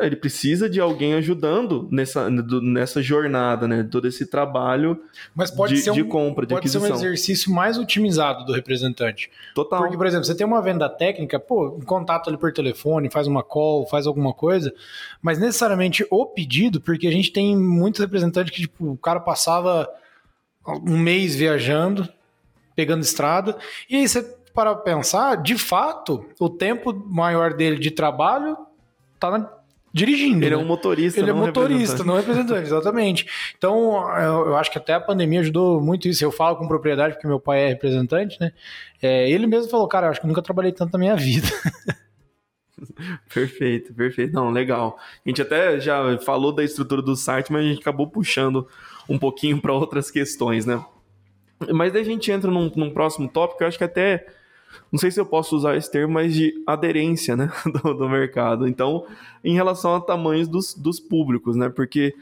ele 0.00 0.16
precisa 0.16 0.68
de 0.68 0.80
alguém 0.80 1.14
ajudando 1.14 1.88
nessa, 1.90 2.28
nessa 2.30 3.02
jornada, 3.02 3.66
né? 3.68 3.86
Todo 3.90 4.06
esse 4.06 4.26
trabalho 4.26 5.00
Mas 5.34 5.50
pode 5.50 5.74
de, 5.74 5.80
ser 5.80 5.90
um, 5.90 5.94
de 5.94 6.04
compra, 6.04 6.46
de 6.46 6.54
pode 6.54 6.60
aquisição. 6.60 6.82
ser 6.82 6.92
um 6.92 6.96
exercício 6.96 7.52
mais 7.52 7.78
otimizado 7.78 8.44
do 8.44 8.52
representante. 8.52 9.30
Total. 9.54 9.80
Porque, 9.80 9.96
por 9.96 10.06
exemplo, 10.06 10.24
você 10.24 10.34
tem 10.34 10.46
uma 10.46 10.62
venda 10.62 10.88
técnica, 10.88 11.38
pô, 11.38 11.68
um 11.68 11.80
contato 11.80 12.28
ali 12.28 12.36
por 12.36 12.52
telefone, 12.52 13.10
faz 13.10 13.26
uma 13.26 13.42
call, 13.42 13.86
faz 13.86 14.06
alguma 14.06 14.32
coisa, 14.32 14.72
mas 15.22 15.38
necessariamente 15.38 16.06
o 16.10 16.26
pedido, 16.26 16.80
porque 16.80 17.06
a 17.06 17.12
gente 17.12 17.32
tem 17.32 17.56
muitos 17.56 18.00
representantes 18.00 18.54
que, 18.54 18.62
tipo, 18.62 18.92
o 18.92 18.96
cara 18.96 19.20
passava 19.20 19.88
um 20.66 20.98
mês 20.98 21.34
viajando, 21.34 22.08
pegando 22.74 23.02
estrada, 23.02 23.56
e 23.88 23.96
aí 23.96 24.08
você 24.08 24.36
para 24.56 24.74
pensar, 24.74 25.36
de 25.36 25.58
fato, 25.58 26.24
o 26.40 26.48
tempo 26.48 26.94
maior 26.94 27.52
dele 27.52 27.78
de 27.78 27.90
trabalho 27.90 28.56
tá 29.20 29.60
dirigindo. 29.96 30.44
Ele 30.44 30.54
né? 30.54 30.60
é 30.60 30.64
um 30.64 30.66
motorista, 30.66 31.20
Ele 31.20 31.32
não 31.32 31.42
é 31.42 31.46
motorista, 31.46 32.04
não 32.04 32.16
representante, 32.16 32.66
exatamente. 32.66 33.26
Então, 33.56 34.06
eu, 34.18 34.48
eu, 34.48 34.56
acho 34.56 34.70
que 34.70 34.76
até 34.76 34.92
a 34.92 35.00
pandemia 35.00 35.40
ajudou 35.40 35.80
muito 35.80 36.06
isso. 36.06 36.22
Eu 36.22 36.30
falo 36.30 36.56
com 36.56 36.68
propriedade 36.68 37.14
porque 37.14 37.26
meu 37.26 37.40
pai 37.40 37.62
é 37.62 37.68
representante, 37.68 38.38
né? 38.38 38.52
É, 39.00 39.30
ele 39.30 39.46
mesmo 39.46 39.70
falou, 39.70 39.88
cara, 39.88 40.10
acho 40.10 40.20
que 40.20 40.26
nunca 40.26 40.42
trabalhei 40.42 40.70
tanto 40.70 40.92
na 40.92 40.98
minha 40.98 41.16
vida. 41.16 41.48
Perfeito, 43.32 43.94
perfeito. 43.94 44.34
Não, 44.34 44.50
legal. 44.50 44.98
A 45.24 45.28
gente 45.30 45.40
até 45.40 45.80
já 45.80 46.18
falou 46.18 46.52
da 46.52 46.62
estrutura 46.62 47.00
do 47.00 47.16
site, 47.16 47.50
mas 47.50 47.64
a 47.64 47.68
gente 47.68 47.80
acabou 47.80 48.06
puxando 48.06 48.68
um 49.08 49.18
pouquinho 49.18 49.58
para 49.62 49.72
outras 49.72 50.10
questões, 50.10 50.66
né? 50.66 50.84
Mas 51.72 51.90
daí 51.90 52.02
a 52.02 52.04
gente 52.04 52.30
entra 52.30 52.50
num, 52.50 52.70
num 52.76 52.90
próximo 52.90 53.28
tópico, 53.28 53.62
eu 53.62 53.68
acho 53.68 53.78
que 53.78 53.84
até 53.84 54.26
não 54.90 54.98
sei 54.98 55.10
se 55.10 55.20
eu 55.20 55.26
posso 55.26 55.56
usar 55.56 55.76
esse 55.76 55.90
termo, 55.90 56.14
mas 56.14 56.34
de 56.34 56.54
aderência 56.66 57.36
né, 57.36 57.50
do, 57.82 57.94
do 57.94 58.08
mercado. 58.08 58.66
Então, 58.66 59.06
em 59.44 59.54
relação 59.54 59.94
a 59.94 60.00
tamanhos 60.00 60.48
dos, 60.48 60.74
dos 60.74 61.00
públicos, 61.00 61.56
né? 61.56 61.68
Porque 61.68 62.14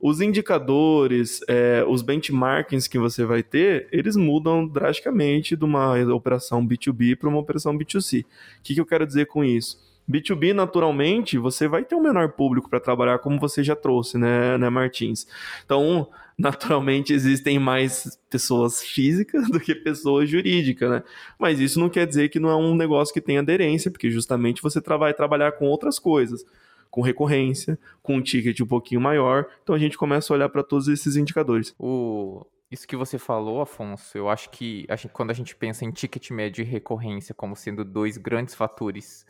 os 0.00 0.20
indicadores, 0.20 1.40
é, 1.48 1.84
os 1.86 2.02
benchmarkings 2.02 2.88
que 2.88 2.98
você 2.98 3.24
vai 3.24 3.42
ter, 3.42 3.88
eles 3.90 4.14
mudam 4.14 4.66
drasticamente 4.66 5.56
de 5.56 5.64
uma 5.64 5.94
operação 6.14 6.66
B2B 6.66 7.16
para 7.16 7.28
uma 7.28 7.38
operação 7.38 7.76
B2C. 7.76 8.22
O 8.22 8.26
que, 8.62 8.74
que 8.74 8.80
eu 8.80 8.86
quero 8.86 9.06
dizer 9.06 9.26
com 9.26 9.44
isso? 9.44 9.76
B2B, 10.08 10.54
naturalmente, 10.54 11.36
você 11.36 11.68
vai 11.68 11.84
ter 11.84 11.94
um 11.94 12.02
menor 12.02 12.30
público 12.30 12.70
para 12.70 12.80
trabalhar, 12.80 13.18
como 13.18 13.38
você 13.38 13.62
já 13.62 13.76
trouxe, 13.76 14.16
né, 14.16 14.56
né, 14.56 14.70
Martins? 14.70 15.26
Então, 15.64 16.08
naturalmente, 16.38 17.12
existem 17.12 17.58
mais 17.58 18.16
pessoas 18.30 18.80
físicas 18.80 19.48
do 19.50 19.58
que 19.58 19.74
pessoas 19.74 20.30
jurídicas, 20.30 20.88
né? 20.88 21.02
Mas 21.36 21.58
isso 21.58 21.80
não 21.80 21.90
quer 21.90 22.06
dizer 22.06 22.28
que 22.28 22.38
não 22.38 22.48
é 22.48 22.56
um 22.56 22.76
negócio 22.76 23.12
que 23.12 23.20
tem 23.20 23.38
aderência, 23.38 23.90
porque 23.90 24.08
justamente 24.08 24.62
você 24.62 24.80
vai 24.80 25.12
trabalhar 25.12 25.52
com 25.52 25.66
outras 25.66 25.98
coisas, 25.98 26.44
com 26.90 27.02
recorrência, 27.02 27.76
com 28.00 28.16
um 28.16 28.22
ticket 28.22 28.60
um 28.60 28.66
pouquinho 28.66 29.00
maior. 29.00 29.46
Então, 29.62 29.74
a 29.74 29.78
gente 29.78 29.98
começa 29.98 30.32
a 30.32 30.36
olhar 30.36 30.48
para 30.48 30.62
todos 30.62 30.86
esses 30.86 31.16
indicadores. 31.16 31.74
O... 31.78 32.46
Isso 32.70 32.86
que 32.86 32.96
você 32.96 33.18
falou, 33.18 33.62
Afonso, 33.62 34.16
eu 34.16 34.28
acho 34.28 34.50
que 34.50 34.86
quando 35.14 35.30
a 35.30 35.34
gente 35.34 35.56
pensa 35.56 35.86
em 35.86 35.90
ticket 35.90 36.30
médio 36.30 36.60
e 36.62 36.66
recorrência 36.66 37.34
como 37.34 37.56
sendo 37.56 37.82
dois 37.82 38.18
grandes 38.18 38.54
fatores 38.54 39.24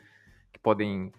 que 0.53 0.59
podem 0.59 1.13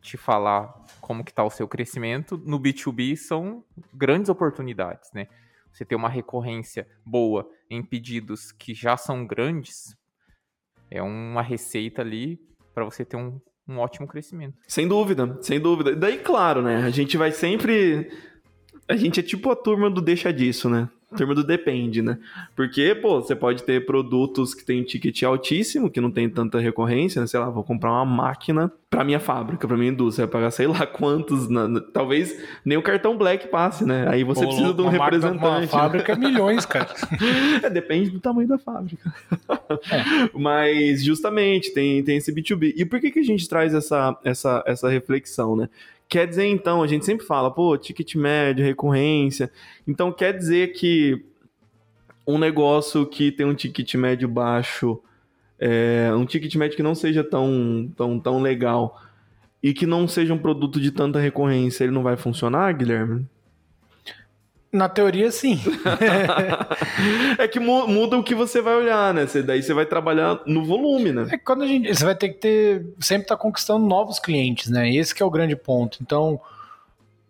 te 0.00 0.16
falar 0.16 0.72
como 1.00 1.24
que 1.24 1.30
está 1.30 1.44
o 1.44 1.50
seu 1.50 1.66
crescimento, 1.66 2.40
no 2.44 2.60
B2B 2.60 3.16
são 3.16 3.64
grandes 3.92 4.28
oportunidades, 4.28 5.10
né? 5.12 5.26
Você 5.72 5.84
ter 5.84 5.94
uma 5.94 6.08
recorrência 6.08 6.88
boa 7.04 7.48
em 7.70 7.82
pedidos 7.82 8.50
que 8.52 8.74
já 8.74 8.96
são 8.96 9.26
grandes 9.26 9.96
é 10.90 11.02
uma 11.02 11.42
receita 11.42 12.02
ali 12.02 12.40
para 12.74 12.84
você 12.84 13.04
ter 13.04 13.16
um, 13.16 13.40
um 13.68 13.78
ótimo 13.78 14.06
crescimento. 14.06 14.56
Sem 14.66 14.88
dúvida, 14.88 15.38
sem 15.42 15.60
dúvida. 15.60 15.94
Daí, 15.94 16.18
claro, 16.18 16.62
né? 16.62 16.76
A 16.84 16.90
gente 16.90 17.16
vai 17.16 17.32
sempre. 17.32 18.10
A 18.88 18.96
gente 18.96 19.20
é 19.20 19.22
tipo 19.22 19.50
a 19.50 19.56
turma 19.56 19.90
do 19.90 20.00
deixa 20.00 20.32
disso, 20.32 20.70
né? 20.70 20.88
Turma 21.16 21.34
do 21.34 21.42
depende, 21.42 22.02
né? 22.02 22.18
Porque, 22.54 22.94
pô, 22.94 23.20
você 23.20 23.34
pode 23.34 23.62
ter 23.62 23.86
produtos 23.86 24.54
que 24.54 24.64
tem 24.64 24.82
ticket 24.82 25.22
altíssimo, 25.22 25.90
que 25.90 26.00
não 26.00 26.10
tem 26.10 26.28
tanta 26.28 26.58
recorrência, 26.60 27.20
né? 27.20 27.26
sei 27.26 27.40
lá, 27.40 27.48
vou 27.48 27.64
comprar 27.64 27.90
uma 27.90 28.04
máquina 28.04 28.70
para 28.90 29.04
minha 29.04 29.20
fábrica, 29.20 29.66
para 29.66 29.76
minha 29.76 29.90
indústria, 29.90 30.26
vai 30.26 30.32
pagar 30.32 30.50
sei 30.50 30.66
lá 30.66 30.86
quantos, 30.86 31.48
na, 31.48 31.68
na, 31.68 31.80
talvez 31.80 32.42
nem 32.64 32.76
o 32.76 32.82
cartão 32.82 33.16
Black 33.16 33.48
passe, 33.48 33.84
né? 33.84 34.06
Aí 34.08 34.24
você 34.24 34.42
pô, 34.42 34.48
precisa 34.48 34.74
de 34.74 34.82
um 34.82 34.88
representante. 34.88 35.40
Máquina, 35.40 35.58
uma 35.58 35.66
fábrica 35.66 36.12
é 36.12 36.16
milhões, 36.16 36.66
cara. 36.66 36.88
é, 37.62 37.70
depende 37.70 38.10
do 38.10 38.20
tamanho 38.20 38.48
da 38.48 38.58
fábrica. 38.58 39.12
É. 39.90 40.30
Mas 40.34 41.04
justamente 41.04 41.72
tem, 41.72 42.02
tem 42.02 42.16
esse 42.16 42.32
B2B. 42.32 42.74
E 42.76 42.84
por 42.84 43.00
que, 43.00 43.10
que 43.10 43.18
a 43.18 43.24
gente 43.24 43.48
traz 43.48 43.74
essa, 43.74 44.18
essa, 44.24 44.62
essa 44.66 44.88
reflexão, 44.88 45.56
né? 45.56 45.68
Quer 46.08 46.26
dizer, 46.26 46.46
então, 46.46 46.82
a 46.82 46.86
gente 46.86 47.04
sempre 47.04 47.26
fala, 47.26 47.50
pô, 47.50 47.76
ticket 47.76 48.14
médio, 48.14 48.64
recorrência. 48.64 49.50
Então, 49.86 50.10
quer 50.10 50.36
dizer 50.36 50.72
que 50.72 51.22
um 52.26 52.38
negócio 52.38 53.06
que 53.06 53.30
tem 53.30 53.44
um 53.44 53.54
ticket 53.54 53.94
médio 53.94 54.28
baixo, 54.28 55.00
é, 55.58 56.10
um 56.14 56.24
ticket 56.24 56.54
médio 56.56 56.76
que 56.76 56.82
não 56.82 56.94
seja 56.94 57.22
tão, 57.22 57.90
tão, 57.96 58.18
tão 58.18 58.40
legal 58.40 59.00
e 59.62 59.74
que 59.74 59.86
não 59.86 60.06
seja 60.06 60.32
um 60.32 60.38
produto 60.38 60.80
de 60.80 60.90
tanta 60.90 61.18
recorrência, 61.18 61.84
ele 61.84 61.92
não 61.92 62.02
vai 62.02 62.16
funcionar, 62.16 62.72
Guilherme? 62.72 63.26
Na 64.70 64.86
teoria, 64.86 65.30
sim. 65.30 65.58
é 67.38 67.48
que 67.48 67.58
muda 67.58 68.18
o 68.18 68.22
que 68.22 68.34
você 68.34 68.60
vai 68.60 68.74
olhar, 68.74 69.14
né? 69.14 69.26
Você, 69.26 69.42
daí 69.42 69.62
você 69.62 69.72
vai 69.72 69.86
trabalhar 69.86 70.40
no 70.44 70.62
volume, 70.64 71.10
né? 71.10 71.26
É 71.32 71.38
quando 71.38 71.64
a 71.64 71.66
gente. 71.66 71.88
Você 71.88 72.04
vai 72.04 72.14
ter 72.14 72.28
que 72.28 72.38
ter. 72.38 72.86
Sempre 73.00 73.28
tá 73.28 73.36
conquistando 73.36 73.86
novos 73.86 74.18
clientes, 74.18 74.70
né? 74.70 74.94
Esse 74.94 75.14
que 75.14 75.22
é 75.22 75.26
o 75.26 75.30
grande 75.30 75.56
ponto. 75.56 75.98
Então, 76.02 76.38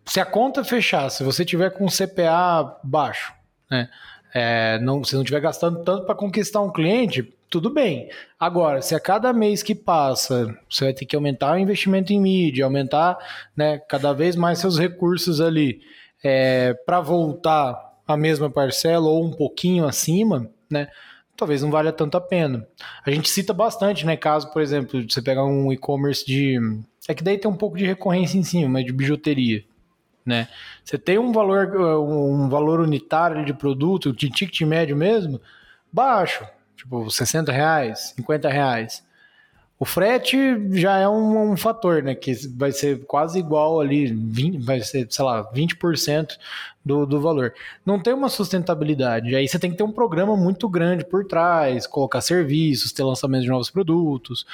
se 0.05 0.19
a 0.19 0.25
conta 0.25 0.65
fechar, 0.65 1.09
se 1.09 1.23
você 1.23 1.45
tiver 1.45 1.69
com 1.69 1.85
CPA 1.87 2.77
baixo, 2.83 3.33
né? 3.71 3.89
É, 4.33 4.77
não, 4.79 5.03
se 5.03 5.15
não 5.15 5.21
estiver 5.21 5.39
gastando 5.39 5.83
tanto 5.83 6.05
para 6.05 6.15
conquistar 6.15 6.61
um 6.61 6.71
cliente, 6.71 7.33
tudo 7.49 7.69
bem. 7.69 8.09
Agora, 8.37 8.81
se 8.81 8.93
a 8.93 8.99
cada 8.99 9.31
mês 9.33 9.63
que 9.63 9.73
passa 9.73 10.55
você 10.69 10.85
vai 10.85 10.93
ter 10.93 11.05
que 11.05 11.15
aumentar 11.15 11.53
o 11.53 11.57
investimento 11.57 12.13
em 12.13 12.19
mídia, 12.19 12.65
aumentar 12.65 13.17
né, 13.55 13.79
cada 13.79 14.13
vez 14.13 14.35
mais 14.35 14.59
seus 14.59 14.77
recursos 14.77 15.41
ali 15.41 15.81
é, 16.23 16.73
para 16.85 16.99
voltar 16.99 17.89
a 18.07 18.17
mesma 18.17 18.49
parcela 18.49 19.07
ou 19.07 19.23
um 19.23 19.31
pouquinho 19.31 19.85
acima, 19.85 20.49
né? 20.69 20.87
Talvez 21.37 21.61
não 21.61 21.71
valha 21.71 21.93
tanto 21.93 22.17
a 22.17 22.21
pena. 22.21 22.67
A 23.05 23.11
gente 23.11 23.29
cita 23.29 23.53
bastante, 23.53 24.05
né? 24.05 24.17
Caso, 24.17 24.51
por 24.51 24.61
exemplo, 24.61 25.09
você 25.09 25.21
pegar 25.21 25.45
um 25.45 25.71
e-commerce 25.71 26.25
de. 26.25 26.59
É 27.07 27.13
que 27.13 27.23
daí 27.23 27.37
tem 27.37 27.49
um 27.49 27.55
pouco 27.55 27.77
de 27.77 27.85
recorrência 27.85 28.37
em 28.37 28.43
cima, 28.43 28.67
mas 28.67 28.85
de 28.85 28.91
bijuteria. 28.91 29.63
né? 30.25 30.47
Você 30.83 30.97
tem 30.97 31.17
um 31.17 31.31
valor, 31.31 31.75
um 32.01 32.49
valor 32.49 32.81
unitário 32.81 33.45
de 33.45 33.53
produto, 33.53 34.11
de 34.11 34.29
ticket 34.29 34.61
médio 34.61 34.97
mesmo, 34.97 35.39
baixo, 35.91 36.45
tipo 36.75 37.09
60 37.09 37.51
reais, 37.51 38.13
50 38.17 38.49
reais. 38.49 39.03
O 39.79 39.85
frete 39.85 40.37
já 40.77 40.97
é 40.97 41.07
um, 41.07 41.53
um, 41.53 41.57
fator, 41.57 42.03
né? 42.03 42.13
Que 42.13 42.33
vai 42.49 42.69
ser 42.73 43.05
quase 43.05 43.39
igual 43.39 43.79
ali, 43.79 44.07
20, 44.07 44.57
vai 44.57 44.81
ser, 44.81 45.07
sei 45.09 45.23
lá, 45.23 45.49
20% 45.53 46.37
do, 46.83 47.05
do 47.05 47.21
valor. 47.21 47.53
Não 47.85 47.97
tem 47.97 48.13
uma 48.13 48.27
sustentabilidade. 48.27 49.33
Aí 49.33 49.47
você 49.47 49.57
tem 49.57 49.71
que 49.71 49.77
ter 49.77 49.83
um 49.83 49.91
programa 49.91 50.35
muito 50.35 50.67
grande 50.67 51.05
por 51.05 51.25
trás, 51.25 51.87
colocar 51.87 52.19
serviços, 52.19 52.91
ter 52.91 53.03
lançamento 53.03 53.43
de 53.43 53.47
novos 53.47 53.69
produtos, 53.69 54.45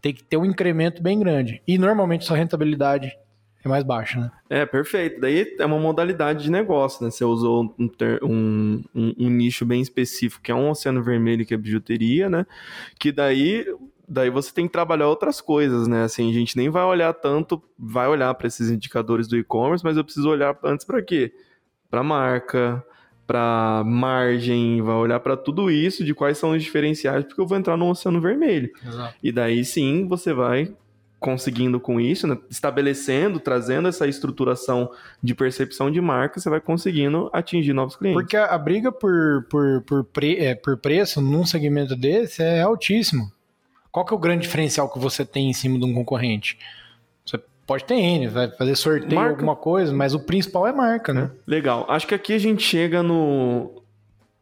tem 0.00 0.12
que 0.12 0.24
ter 0.24 0.36
um 0.36 0.44
incremento 0.44 1.00
bem 1.00 1.16
grande. 1.20 1.62
E 1.64 1.78
normalmente 1.78 2.24
sua 2.24 2.36
rentabilidade 2.36 3.16
é 3.64 3.68
mais 3.68 3.84
baixa, 3.84 4.18
né? 4.18 4.30
É, 4.50 4.66
perfeito. 4.66 5.20
Daí 5.20 5.54
é 5.56 5.64
uma 5.64 5.78
modalidade 5.78 6.42
de 6.42 6.50
negócio, 6.50 7.04
né? 7.04 7.10
Você 7.12 7.24
usou 7.24 7.72
um, 7.78 7.90
um, 8.20 8.82
um, 8.92 9.14
um 9.16 9.30
nicho 9.30 9.64
bem 9.64 9.80
específico, 9.80 10.42
que 10.42 10.50
é 10.50 10.54
um 10.54 10.68
oceano 10.68 11.00
vermelho, 11.00 11.46
que 11.46 11.54
é 11.54 11.56
bijuteria, 11.56 12.28
né? 12.28 12.44
Que 12.98 13.12
daí 13.12 13.64
daí 14.12 14.28
você 14.28 14.52
tem 14.52 14.66
que 14.66 14.72
trabalhar 14.72 15.08
outras 15.08 15.40
coisas, 15.40 15.88
né? 15.88 16.04
Assim, 16.04 16.28
a 16.30 16.34
gente 16.34 16.56
nem 16.56 16.68
vai 16.68 16.84
olhar 16.84 17.14
tanto, 17.14 17.62
vai 17.78 18.06
olhar 18.06 18.32
para 18.34 18.46
esses 18.46 18.70
indicadores 18.70 19.26
do 19.26 19.38
e-commerce, 19.38 19.82
mas 19.82 19.96
eu 19.96 20.04
preciso 20.04 20.28
olhar 20.28 20.56
antes 20.62 20.84
para 20.84 21.02
quê? 21.02 21.32
Para 21.90 22.02
marca, 22.02 22.84
para 23.26 23.82
margem, 23.86 24.82
vai 24.82 24.96
olhar 24.96 25.18
para 25.20 25.34
tudo 25.34 25.70
isso, 25.70 26.04
de 26.04 26.14
quais 26.14 26.36
são 26.36 26.50
os 26.50 26.62
diferenciais, 26.62 27.24
porque 27.24 27.40
eu 27.40 27.46
vou 27.46 27.56
entrar 27.56 27.76
no 27.76 27.88
oceano 27.88 28.20
vermelho. 28.20 28.70
Exato. 28.86 29.14
E 29.22 29.32
daí 29.32 29.64
sim 29.64 30.06
você 30.06 30.34
vai 30.34 30.74
conseguindo 31.18 31.78
com 31.80 32.00
isso, 32.00 32.26
né? 32.26 32.36
estabelecendo, 32.50 33.38
trazendo 33.38 33.86
essa 33.86 34.08
estruturação 34.08 34.90
de 35.22 35.34
percepção 35.36 35.90
de 35.90 36.00
marca, 36.00 36.40
você 36.40 36.50
vai 36.50 36.60
conseguindo 36.60 37.30
atingir 37.32 37.72
novos 37.72 37.94
clientes. 37.94 38.20
Porque 38.20 38.36
a, 38.36 38.46
a 38.46 38.58
briga 38.58 38.90
por, 38.90 39.46
por, 39.48 39.82
por, 39.82 40.04
pre, 40.04 40.36
é, 40.38 40.54
por 40.54 40.76
preço 40.76 41.22
num 41.22 41.46
segmento 41.46 41.94
desse 41.94 42.42
é 42.42 42.60
altíssimo. 42.60 43.30
Qual 43.92 44.06
que 44.06 44.14
é 44.14 44.16
o 44.16 44.18
grande 44.18 44.42
diferencial 44.42 44.88
que 44.88 44.98
você 44.98 45.22
tem 45.22 45.50
em 45.50 45.52
cima 45.52 45.78
de 45.78 45.84
um 45.84 45.92
concorrente? 45.92 46.58
Você 47.26 47.38
pode 47.66 47.84
ter 47.84 47.96
N, 47.96 48.26
vai 48.26 48.48
fazer 48.48 48.74
sorteio 48.74 49.14
marca. 49.14 49.32
alguma 49.32 49.54
coisa, 49.54 49.92
mas 49.92 50.14
o 50.14 50.20
principal 50.20 50.66
é 50.66 50.72
marca, 50.72 51.12
né? 51.12 51.30
Legal. 51.46 51.84
Acho 51.90 52.06
que 52.06 52.14
aqui 52.14 52.32
a 52.32 52.38
gente 52.38 52.62
chega 52.62 53.02
no, 53.02 53.82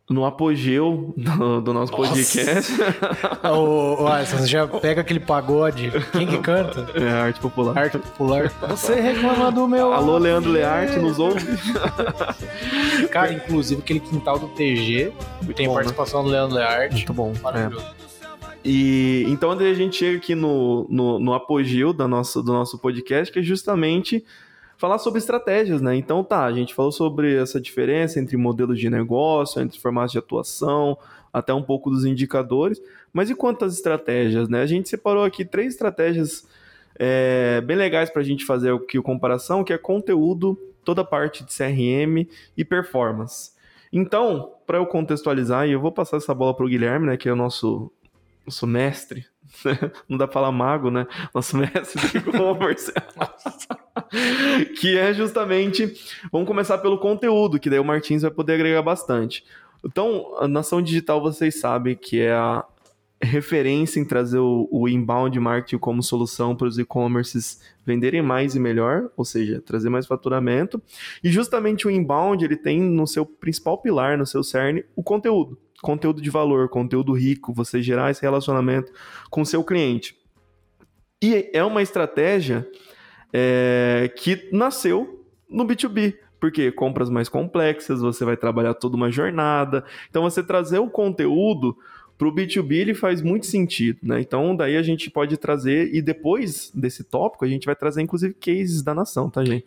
no 0.08 0.24
apogeu 0.24 1.12
do, 1.16 1.60
do 1.62 1.74
nosso 1.74 1.90
Nossa. 1.90 2.14
podcast. 2.14 2.72
Ô, 3.44 4.06
Alisson, 4.06 4.38
você 4.38 4.46
já 4.46 4.68
pega 4.68 5.00
aquele 5.00 5.18
pagode. 5.18 5.90
Quem 6.12 6.28
que 6.28 6.38
canta? 6.38 6.86
É 6.94 7.10
arte 7.10 7.40
popular. 7.40 7.76
Arte 7.76 7.98
popular. 7.98 8.48
Você 8.68 9.00
reclama 9.00 9.50
do 9.50 9.66
meu. 9.66 9.92
Alô, 9.92 10.16
Leandro 10.16 10.52
Learte, 10.52 10.96
nos 11.00 11.18
ouve. 11.18 11.44
Cara, 13.10 13.32
inclusive 13.32 13.82
aquele 13.82 13.98
quintal 13.98 14.38
do 14.38 14.46
TG 14.48 15.12
Muito 15.42 15.56
tem 15.56 15.66
bom, 15.66 15.72
né? 15.72 15.78
participação 15.82 16.22
né? 16.22 16.28
do 16.28 16.32
Leandro 16.32 16.56
Learte. 16.56 16.94
Muito 16.94 17.12
bom. 17.12 17.32
Maravilhoso. 17.42 17.84
É. 18.06 18.09
E 18.64 19.24
então 19.28 19.50
a 19.50 19.74
gente 19.74 19.96
chega 19.96 20.18
aqui 20.18 20.34
no, 20.34 20.86
no, 20.90 21.18
no 21.18 21.32
apogeu 21.32 21.92
da 21.92 22.06
nossa, 22.06 22.42
do 22.42 22.52
nosso 22.52 22.78
podcast, 22.78 23.32
que 23.32 23.38
é 23.38 23.42
justamente 23.42 24.24
falar 24.76 24.98
sobre 24.98 25.18
estratégias, 25.18 25.80
né? 25.80 25.96
Então 25.96 26.22
tá, 26.22 26.44
a 26.44 26.52
gente 26.52 26.74
falou 26.74 26.92
sobre 26.92 27.36
essa 27.36 27.60
diferença 27.60 28.20
entre 28.20 28.36
modelos 28.36 28.78
de 28.78 28.88
negócio, 28.90 29.60
entre 29.60 29.78
formatos 29.78 30.12
de 30.12 30.18
atuação, 30.18 30.96
até 31.32 31.54
um 31.54 31.62
pouco 31.62 31.90
dos 31.90 32.04
indicadores, 32.04 32.80
mas 33.12 33.30
e 33.30 33.34
quantas 33.34 33.74
estratégias, 33.74 34.48
né? 34.48 34.62
A 34.62 34.66
gente 34.66 34.88
separou 34.88 35.24
aqui 35.24 35.44
três 35.44 35.74
estratégias 35.74 36.46
é, 36.98 37.60
bem 37.62 37.76
legais 37.76 38.10
para 38.10 38.20
a 38.20 38.24
gente 38.24 38.44
fazer 38.44 38.74
aqui 38.74 38.98
a 38.98 39.02
comparação, 39.02 39.64
que 39.64 39.72
é 39.72 39.78
conteúdo, 39.78 40.58
toda 40.84 41.02
a 41.02 41.04
parte 41.04 41.44
de 41.44 41.54
CRM 41.54 42.26
e 42.56 42.64
performance. 42.64 43.52
Então, 43.92 44.52
para 44.66 44.78
eu 44.78 44.86
contextualizar, 44.86 45.66
e 45.66 45.72
eu 45.72 45.80
vou 45.80 45.92
passar 45.92 46.18
essa 46.18 46.34
bola 46.34 46.54
para 46.54 46.64
o 46.64 46.68
Guilherme, 46.68 47.06
né, 47.06 47.16
que 47.16 47.28
é 47.28 47.32
o 47.32 47.36
nosso 47.36 47.90
nosso 48.46 48.66
mestre, 48.66 49.26
não 50.08 50.18
dá 50.18 50.26
pra 50.26 50.34
falar 50.34 50.52
mago, 50.52 50.90
né? 50.90 51.06
Nosso 51.34 51.56
mestre 51.58 52.08
de 52.08 52.18
e-commerce. 52.18 52.92
que 54.80 54.96
é 54.96 55.12
justamente, 55.12 55.92
vamos 56.32 56.48
começar 56.48 56.78
pelo 56.78 56.98
conteúdo, 56.98 57.58
que 57.58 57.70
daí 57.70 57.78
o 57.78 57.84
Martins 57.84 58.22
vai 58.22 58.30
poder 58.30 58.54
agregar 58.54 58.82
bastante. 58.82 59.44
Então, 59.84 60.34
a 60.38 60.46
Nação 60.46 60.82
Digital, 60.82 61.20
vocês 61.20 61.58
sabem 61.60 61.96
que 61.96 62.20
é 62.20 62.32
a 62.32 62.64
referência 63.22 64.00
em 64.00 64.04
trazer 64.04 64.38
o, 64.38 64.66
o 64.70 64.88
inbound 64.88 65.38
marketing 65.38 65.78
como 65.78 66.02
solução 66.02 66.56
para 66.56 66.66
os 66.66 66.78
e-commerces 66.78 67.60
venderem 67.84 68.22
mais 68.22 68.54
e 68.54 68.60
melhor, 68.60 69.10
ou 69.16 69.24
seja, 69.24 69.60
trazer 69.60 69.90
mais 69.90 70.06
faturamento. 70.06 70.82
E 71.22 71.30
justamente 71.30 71.86
o 71.86 71.90
inbound, 71.90 72.42
ele 72.44 72.56
tem 72.56 72.80
no 72.80 73.06
seu 73.06 73.26
principal 73.26 73.78
pilar, 73.78 74.16
no 74.16 74.26
seu 74.26 74.42
cerne, 74.42 74.84
o 74.96 75.02
conteúdo 75.02 75.58
conteúdo 75.82 76.20
de 76.20 76.30
valor, 76.30 76.68
conteúdo 76.68 77.12
rico, 77.12 77.52
você 77.52 77.82
gerar 77.82 78.10
esse 78.10 78.22
relacionamento 78.22 78.92
com 79.30 79.42
o 79.42 79.46
seu 79.46 79.64
cliente. 79.64 80.16
E 81.22 81.50
é 81.52 81.62
uma 81.62 81.82
estratégia 81.82 82.66
é, 83.32 84.10
que 84.16 84.48
nasceu 84.52 85.24
no 85.48 85.66
B2B, 85.66 86.16
porque 86.38 86.72
compras 86.72 87.10
mais 87.10 87.28
complexas, 87.28 88.00
você 88.00 88.24
vai 88.24 88.36
trabalhar 88.36 88.74
toda 88.74 88.96
uma 88.96 89.10
jornada. 89.10 89.84
Então, 90.08 90.22
você 90.22 90.42
trazer 90.42 90.78
o 90.78 90.88
conteúdo 90.88 91.76
para 92.16 92.28
o 92.28 92.34
B2B 92.34 92.72
ele 92.72 92.94
faz 92.94 93.22
muito 93.22 93.46
sentido, 93.46 93.98
né? 94.02 94.20
Então, 94.20 94.54
daí 94.54 94.76
a 94.76 94.82
gente 94.82 95.10
pode 95.10 95.36
trazer, 95.38 95.94
e 95.94 96.02
depois 96.02 96.70
desse 96.74 97.02
tópico, 97.02 97.44
a 97.44 97.48
gente 97.48 97.64
vai 97.64 97.74
trazer, 97.74 98.02
inclusive, 98.02 98.34
cases 98.34 98.82
da 98.82 98.94
nação, 98.94 99.30
tá, 99.30 99.44
gente? 99.44 99.64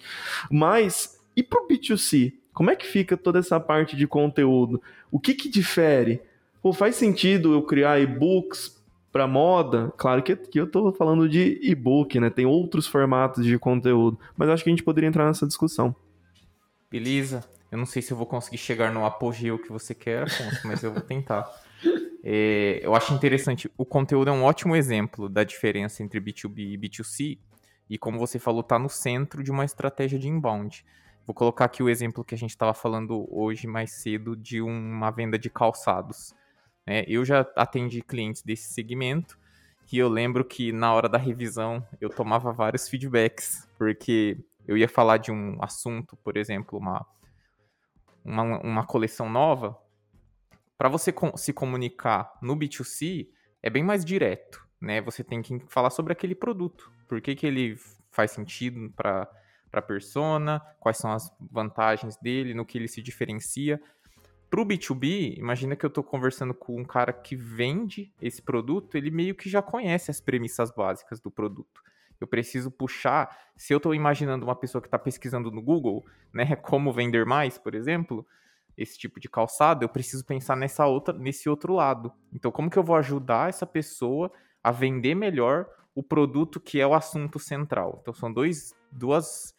Mas, 0.52 1.20
e 1.36 1.42
para 1.42 1.64
o 1.64 1.68
B2C? 1.68 2.34
Como 2.54 2.70
é 2.70 2.76
que 2.76 2.86
fica 2.86 3.18
toda 3.18 3.40
essa 3.40 3.60
parte 3.60 3.96
de 3.96 4.08
conteúdo? 4.08 4.82
O 5.12 5.20
que 5.20 5.34
que 5.34 5.50
difere? 5.50 6.22
Pô, 6.62 6.72
faz 6.72 6.96
sentido 6.96 7.54
eu 7.54 7.64
criar 7.64 8.00
e-books 8.00 8.82
para 9.12 9.28
moda? 9.28 9.92
Claro 9.98 10.24
que, 10.24 10.36
que 10.36 10.60
eu 10.60 10.66
estou 10.66 10.92
falando 10.94 11.28
de 11.28 11.60
e-book, 11.62 12.20
né? 12.20 12.30
Tem 12.30 12.46
outros 12.46 12.88
formatos 12.88 13.46
de 13.46 13.58
conteúdo, 13.60 14.20
mas 14.38 14.50
acho 14.50 14.64
que 14.64 14.70
a 14.70 14.74
gente 14.74 14.84
poderia 14.84 15.08
entrar 15.08 15.26
nessa 15.26 15.46
discussão. 15.46 15.96
Beleza. 16.90 17.44
Eu 17.72 17.78
não 17.78 17.88
sei 17.88 18.02
se 18.04 18.14
eu 18.14 18.18
vou 18.18 18.28
conseguir 18.28 18.60
chegar 18.60 18.94
no 18.94 19.04
apogeu 19.04 19.58
que 19.58 19.72
você 19.72 19.96
quer, 19.96 20.28
mas 20.64 20.84
eu 20.84 20.92
vou 20.94 21.02
tentar. 21.02 21.50
É, 22.26 22.80
eu 22.82 22.96
acho 22.96 23.14
interessante. 23.14 23.70
O 23.78 23.84
conteúdo 23.84 24.30
é 24.30 24.32
um 24.32 24.44
ótimo 24.44 24.78
exemplo 24.78 25.28
da 25.28 25.44
diferença 25.44 26.02
entre 26.02 26.22
B2B 26.22 26.72
e 26.72 26.78
B2C. 26.78 27.38
E 27.90 27.98
como 27.98 28.18
você 28.18 28.40
falou, 28.40 28.62
está 28.62 28.80
no 28.80 28.88
centro 28.88 29.44
de 29.44 29.52
uma 29.52 29.66
estratégia 29.66 30.18
de 30.18 30.30
inbound. 30.30 30.86
Vou 31.26 31.34
colocar 31.34 31.66
aqui 31.66 31.82
o 31.82 31.90
exemplo 31.90 32.24
que 32.24 32.36
a 32.36 32.38
gente 32.38 32.50
estava 32.50 32.74
falando 32.74 33.26
hoje 33.32 33.66
mais 33.66 33.94
cedo 33.94 34.36
de 34.36 34.62
uma 34.62 35.10
venda 35.10 35.40
de 35.40 35.50
calçados. 35.50 36.34
É, 36.86 37.06
eu 37.08 37.24
já 37.24 37.48
atendi 37.56 38.02
clientes 38.02 38.42
desse 38.42 38.74
segmento 38.74 39.40
e 39.92 39.98
eu 39.98 40.10
lembro 40.10 40.44
que 40.44 40.74
na 40.74 40.94
hora 40.94 41.08
da 41.08 41.18
revisão 41.18 41.86
eu 42.02 42.10
tomava 42.10 42.52
vários 42.52 42.90
feedbacks, 42.90 43.66
porque 43.78 44.38
eu 44.68 44.78
ia 44.78 44.90
falar 44.90 45.18
de 45.18 45.32
um 45.32 45.58
assunto, 45.62 46.18
por 46.18 46.36
exemplo, 46.36 46.78
uma, 46.78 47.06
uma, 48.24 48.60
uma 48.60 48.86
coleção 48.86 49.30
nova. 49.30 49.78
Para 50.78 50.90
você 50.90 51.14
se 51.38 51.54
comunicar 51.54 52.38
no 52.42 52.58
B2C, 52.58 53.30
é 53.62 53.70
bem 53.70 53.84
mais 53.84 54.04
direto. 54.04 54.68
Né? 54.82 55.00
Você 55.02 55.24
tem 55.24 55.42
que 55.42 55.58
falar 55.70 55.90
sobre 55.90 56.12
aquele 56.12 56.36
produto. 56.36 56.92
Por 57.08 57.22
que, 57.22 57.34
que 57.34 57.48
ele 57.48 57.78
faz 58.12 58.32
sentido 58.32 58.92
para 58.94 59.30
para 59.74 59.80
a 59.80 59.84
persona, 59.84 60.62
quais 60.80 60.98
são 60.98 61.12
as 61.12 61.36
vantagens 61.52 62.16
dele, 62.18 62.54
no 62.54 62.64
que 62.64 62.78
ele 62.78 62.88
se 62.88 63.02
diferencia. 63.02 63.82
Para 64.48 64.62
o 64.62 64.66
B2B, 64.66 65.36
imagina 65.36 65.76
que 65.76 65.84
eu 65.84 65.88
estou 65.88 66.04
conversando 66.04 66.54
com 66.54 66.80
um 66.80 66.86
cara 66.86 67.12
que 67.12 67.36
vende 67.36 68.14
esse 68.22 68.40
produto, 68.40 68.96
ele 68.96 69.10
meio 69.10 69.34
que 69.34 69.50
já 69.50 69.64
conhece 69.64 70.12
as 70.12 70.22
premissas 70.22 70.70
básicas 70.70 71.20
do 71.20 71.32
produto. 71.32 71.82
Eu 72.22 72.28
preciso 72.28 72.70
puxar, 72.70 73.36
se 73.58 73.74
eu 73.74 73.78
estou 73.78 73.96
imaginando 73.96 74.46
uma 74.46 74.56
pessoa 74.56 74.80
que 74.80 74.88
está 74.88 75.00
pesquisando 75.00 75.50
no 75.50 75.60
Google, 75.60 76.06
né, 76.32 76.56
como 76.62 76.94
vender 76.94 77.26
mais, 77.26 77.58
por 77.58 77.74
exemplo, 77.74 78.24
esse 78.78 78.96
tipo 78.96 79.20
de 79.20 79.28
calçado, 79.28 79.84
eu 79.84 79.90
preciso 79.90 80.24
pensar 80.24 80.56
nessa 80.56 80.86
outra, 80.86 81.18
nesse 81.18 81.50
outro 81.50 81.74
lado. 81.74 82.14
Então, 82.32 82.52
como 82.52 82.70
que 82.70 82.78
eu 82.78 82.84
vou 82.84 82.96
ajudar 82.98 83.50
essa 83.50 83.66
pessoa 83.66 84.32
a 84.64 84.72
vender 84.72 85.16
melhor 85.16 85.68
o 85.96 86.04
produto 86.04 86.60
que 86.60 86.80
é 86.80 86.86
o 86.86 86.94
assunto 86.94 87.40
central? 87.40 87.98
Então, 88.04 88.14
são 88.14 88.32
dois, 88.32 88.76
duas 88.92 89.53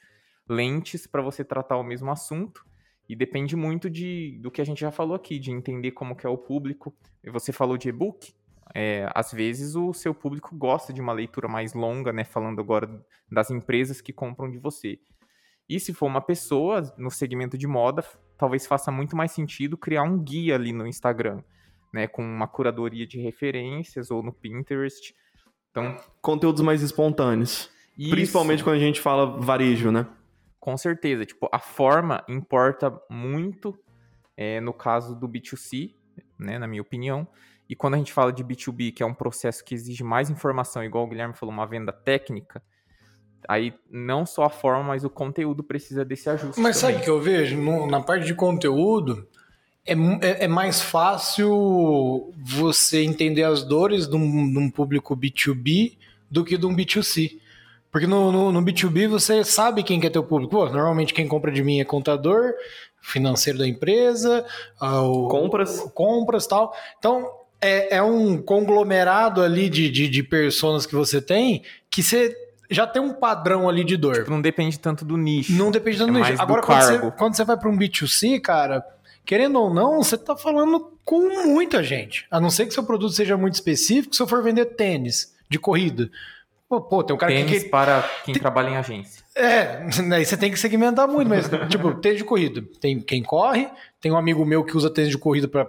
lentes 0.49 1.07
para 1.07 1.23
você 1.23 1.45
tratar 1.45 1.77
o 1.77 1.83
mesmo 1.85 2.11
assunto. 2.11 2.65
E 3.09 3.15
depende 3.15 3.55
muito 3.55 3.91
de, 3.91 4.39
do 4.41 4.51
que 4.51 4.63
a 4.63 4.65
gente 4.65 4.81
já 4.81 4.91
falou 4.91 5.15
aqui, 5.15 5.39
de 5.39 5.51
entender 5.51 5.91
como 5.91 6.17
que 6.17 6.27
é 6.27 6.31
o 6.31 6.39
público. 6.39 6.95
Você 7.33 7.53
falou 7.53 7.77
de 7.77 7.89
e-book. 7.89 8.33
É, 8.75 9.09
às 9.15 9.31
vezes 9.31 9.77
o 9.77 9.93
seu 9.93 10.15
público 10.15 10.57
gosta 10.57 10.93
de 10.93 11.01
uma 11.01 11.13
leitura 11.13 11.47
mais 11.47 11.75
longa, 11.75 12.13
né? 12.13 12.25
Falando 12.25 12.61
agora 12.61 13.05
das 13.31 13.51
empresas 13.51 14.01
que 14.01 14.13
compram 14.13 14.51
de 14.51 14.59
você. 14.59 14.99
E 15.69 15.79
se 15.79 15.93
for 15.93 16.07
uma 16.07 16.21
pessoa 16.21 16.83
no 16.97 17.11
segmento 17.11 17.59
de 17.59 17.67
moda, 17.67 18.05
talvez 18.39 18.67
faça 18.67 18.91
muito 18.91 19.17
mais 19.17 19.33
sentido 19.33 19.77
criar 19.77 20.03
um 20.03 20.19
guia 20.19 20.55
ali 20.55 20.73
no 20.73 20.87
Instagram, 20.87 21.43
né? 21.93 22.07
Com 22.07 22.23
uma 22.23 22.49
curadoria 22.49 23.07
de 23.07 23.21
referências 23.21 24.11
ou 24.11 24.23
no 24.23 24.33
Pinterest. 24.33 25.15
Então, 25.71 25.97
conteúdos 26.23 26.63
mais 26.63 26.83
espontâneos. 26.83 27.71
Isso. 27.99 28.11
Principalmente 28.11 28.65
quando 28.65 28.77
a 28.77 28.81
gente 28.81 29.01
fala 29.01 29.39
varejo, 29.41 29.91
né? 29.93 30.07
Com 30.65 30.79
certeza. 30.79 31.27
Tipo, 31.27 31.47
a 31.53 31.59
forma 31.59 32.25
importa 32.27 32.91
muito 33.11 33.79
é, 34.35 34.63
no 34.63 34.73
caso 34.73 35.15
do 35.15 35.29
B2C, 35.29 35.93
né, 36.39 36.59
na 36.59 36.67
minha 36.67 36.81
opinião. 36.81 37.29
E 37.69 37.77
quando 37.77 37.95
a 37.95 37.97
gente 37.99 38.15
fala 38.15 38.33
de 38.33 38.43
B2B, 38.43 38.91
que 38.95 39.03
é 39.03 39.07
um 39.07 39.13
processo 39.13 39.63
que 39.63 39.75
exige 39.75 40.03
mais 40.03 40.31
informação, 40.31 40.83
igual 40.83 41.05
o 41.05 41.07
Guilherme 41.07 41.35
falou, 41.35 41.53
uma 41.55 41.67
venda 41.67 41.93
técnica, 41.93 42.63
aí 43.47 43.75
não 43.91 44.25
só 44.25 44.45
a 44.45 44.49
forma, 44.49 44.83
mas 44.85 45.05
o 45.05 45.11
conteúdo 45.11 45.63
precisa 45.63 46.03
desse 46.03 46.31
ajuste. 46.31 46.59
Mas 46.59 46.81
também. 46.81 46.95
sabe 46.95 47.03
o 47.03 47.05
que 47.05 47.11
eu 47.11 47.21
vejo? 47.21 47.59
No- 47.59 47.87
na 47.87 48.01
parte 48.03 48.25
de 48.25 48.35
conteúdo, 48.35 49.29
é, 49.87 49.93
é- 49.93 50.45
é 50.45 50.49
mais 50.49 50.81
fácil 50.81 52.33
você 52.39 53.03
entender 53.05 53.43
as 53.45 53.63
dores 53.65 54.09
de 54.09 54.17
um, 54.17 54.51
de 54.51 54.59
um 54.59 54.71
público 54.71 55.15
B2B 55.15 55.99
do 56.31 56.43
que 56.43 56.57
de 56.57 56.65
um 56.65 56.75
B2C. 56.75 57.39
Porque 57.95 58.09
no, 58.09 58.33
no, 58.33 58.51
no 58.51 58.61
B2B 58.61 59.07
você 59.07 59.45
sabe 59.45 59.85
quem 59.85 60.01
que 60.01 60.07
é 60.09 60.11
teu 60.11 60.25
público. 60.25 60.51
Pô, 60.51 60.69
normalmente 60.69 61.15
quem 61.15 61.29
compra 61.29 61.53
de 61.53 61.63
mim 61.63 61.79
é 61.79 61.85
contador, 61.85 62.53
financeiro 63.01 63.57
da 63.61 63.69
empresa, 63.69 64.45
ah, 64.81 65.03
o- 65.03 65.29
Compras. 65.29 65.79
compras 65.95 66.45
tal. 66.45 66.75
Então, 66.99 67.31
é, 67.61 67.99
é 67.99 68.03
um 68.03 68.37
conglomerado 68.43 69.41
ali 69.43 69.69
de, 69.69 69.89
de, 69.89 70.09
de 70.09 70.23
personas 70.25 70.87
que 70.87 70.95
você 70.97 71.23
tem 71.23 71.63
que 71.89 72.03
você 72.03 72.37
já 72.69 72.85
tem 72.85 73.01
um 73.01 73.13
padrão 73.13 73.69
ali 73.69 73.85
de 73.85 73.97
dor. 73.97 74.27
Não 74.29 74.41
depende 74.43 74.77
tanto 74.77 75.05
do 75.05 75.17
nicho. 75.17 75.53
Não 75.53 75.71
depende 75.71 75.99
tanto 75.99 76.11
É 76.11 76.13
do 76.15 76.19
nicho. 76.19 76.33
do 76.35 76.43
Agora, 76.43 76.63
quando 76.63 76.83
você, 76.83 76.99
quando 77.13 77.37
você 77.37 77.45
vai 77.45 77.57
para 77.57 77.69
um 77.71 77.79
B2C, 77.79 78.41
cara, 78.41 78.85
querendo 79.25 79.61
ou 79.61 79.73
não, 79.73 80.03
você 80.03 80.19
tá 80.19 80.37
falando 80.37 80.91
com 81.05 81.47
muita 81.47 81.81
gente. 81.81 82.27
A 82.29 82.41
não 82.41 82.51
ser 82.51 82.67
que 82.67 82.75
seu 82.75 82.83
produto 82.83 83.13
seja 83.13 83.37
muito 83.37 83.55
específico, 83.55 84.17
se 84.17 84.21
eu 84.21 84.27
for 84.27 84.43
vender 84.43 84.65
tênis 84.65 85.33
de 85.49 85.61
corrida. 85.61 86.11
Pô, 86.69 86.81
pô, 86.81 87.05
tem 87.05 87.15
um 87.15 87.19
cara 87.19 87.33
Tênis 87.33 87.63
que. 87.63 87.69
para 87.69 88.03
quem 88.25 88.35
trabalha 88.35 88.71
em 88.71 88.77
agência. 88.77 89.23
É, 89.37 89.87
aí 90.13 90.25
você 90.25 90.37
tem 90.37 90.51
que 90.51 90.59
segmentar 90.59 91.07
muito, 91.07 91.29
mas, 91.29 91.49
tipo, 91.69 91.95
tênis 91.95 92.19
de 92.19 92.25
corrida. 92.25 92.65
Tem 92.81 93.01
quem 93.01 93.23
corre, 93.23 93.69
tem 94.01 94.11
um 94.11 94.17
amigo 94.17 94.45
meu 94.45 94.65
que 94.65 94.77
usa 94.77 94.91
tênis 94.91 95.11
de 95.11 95.19
corrida 95.19 95.47
pra 95.47 95.69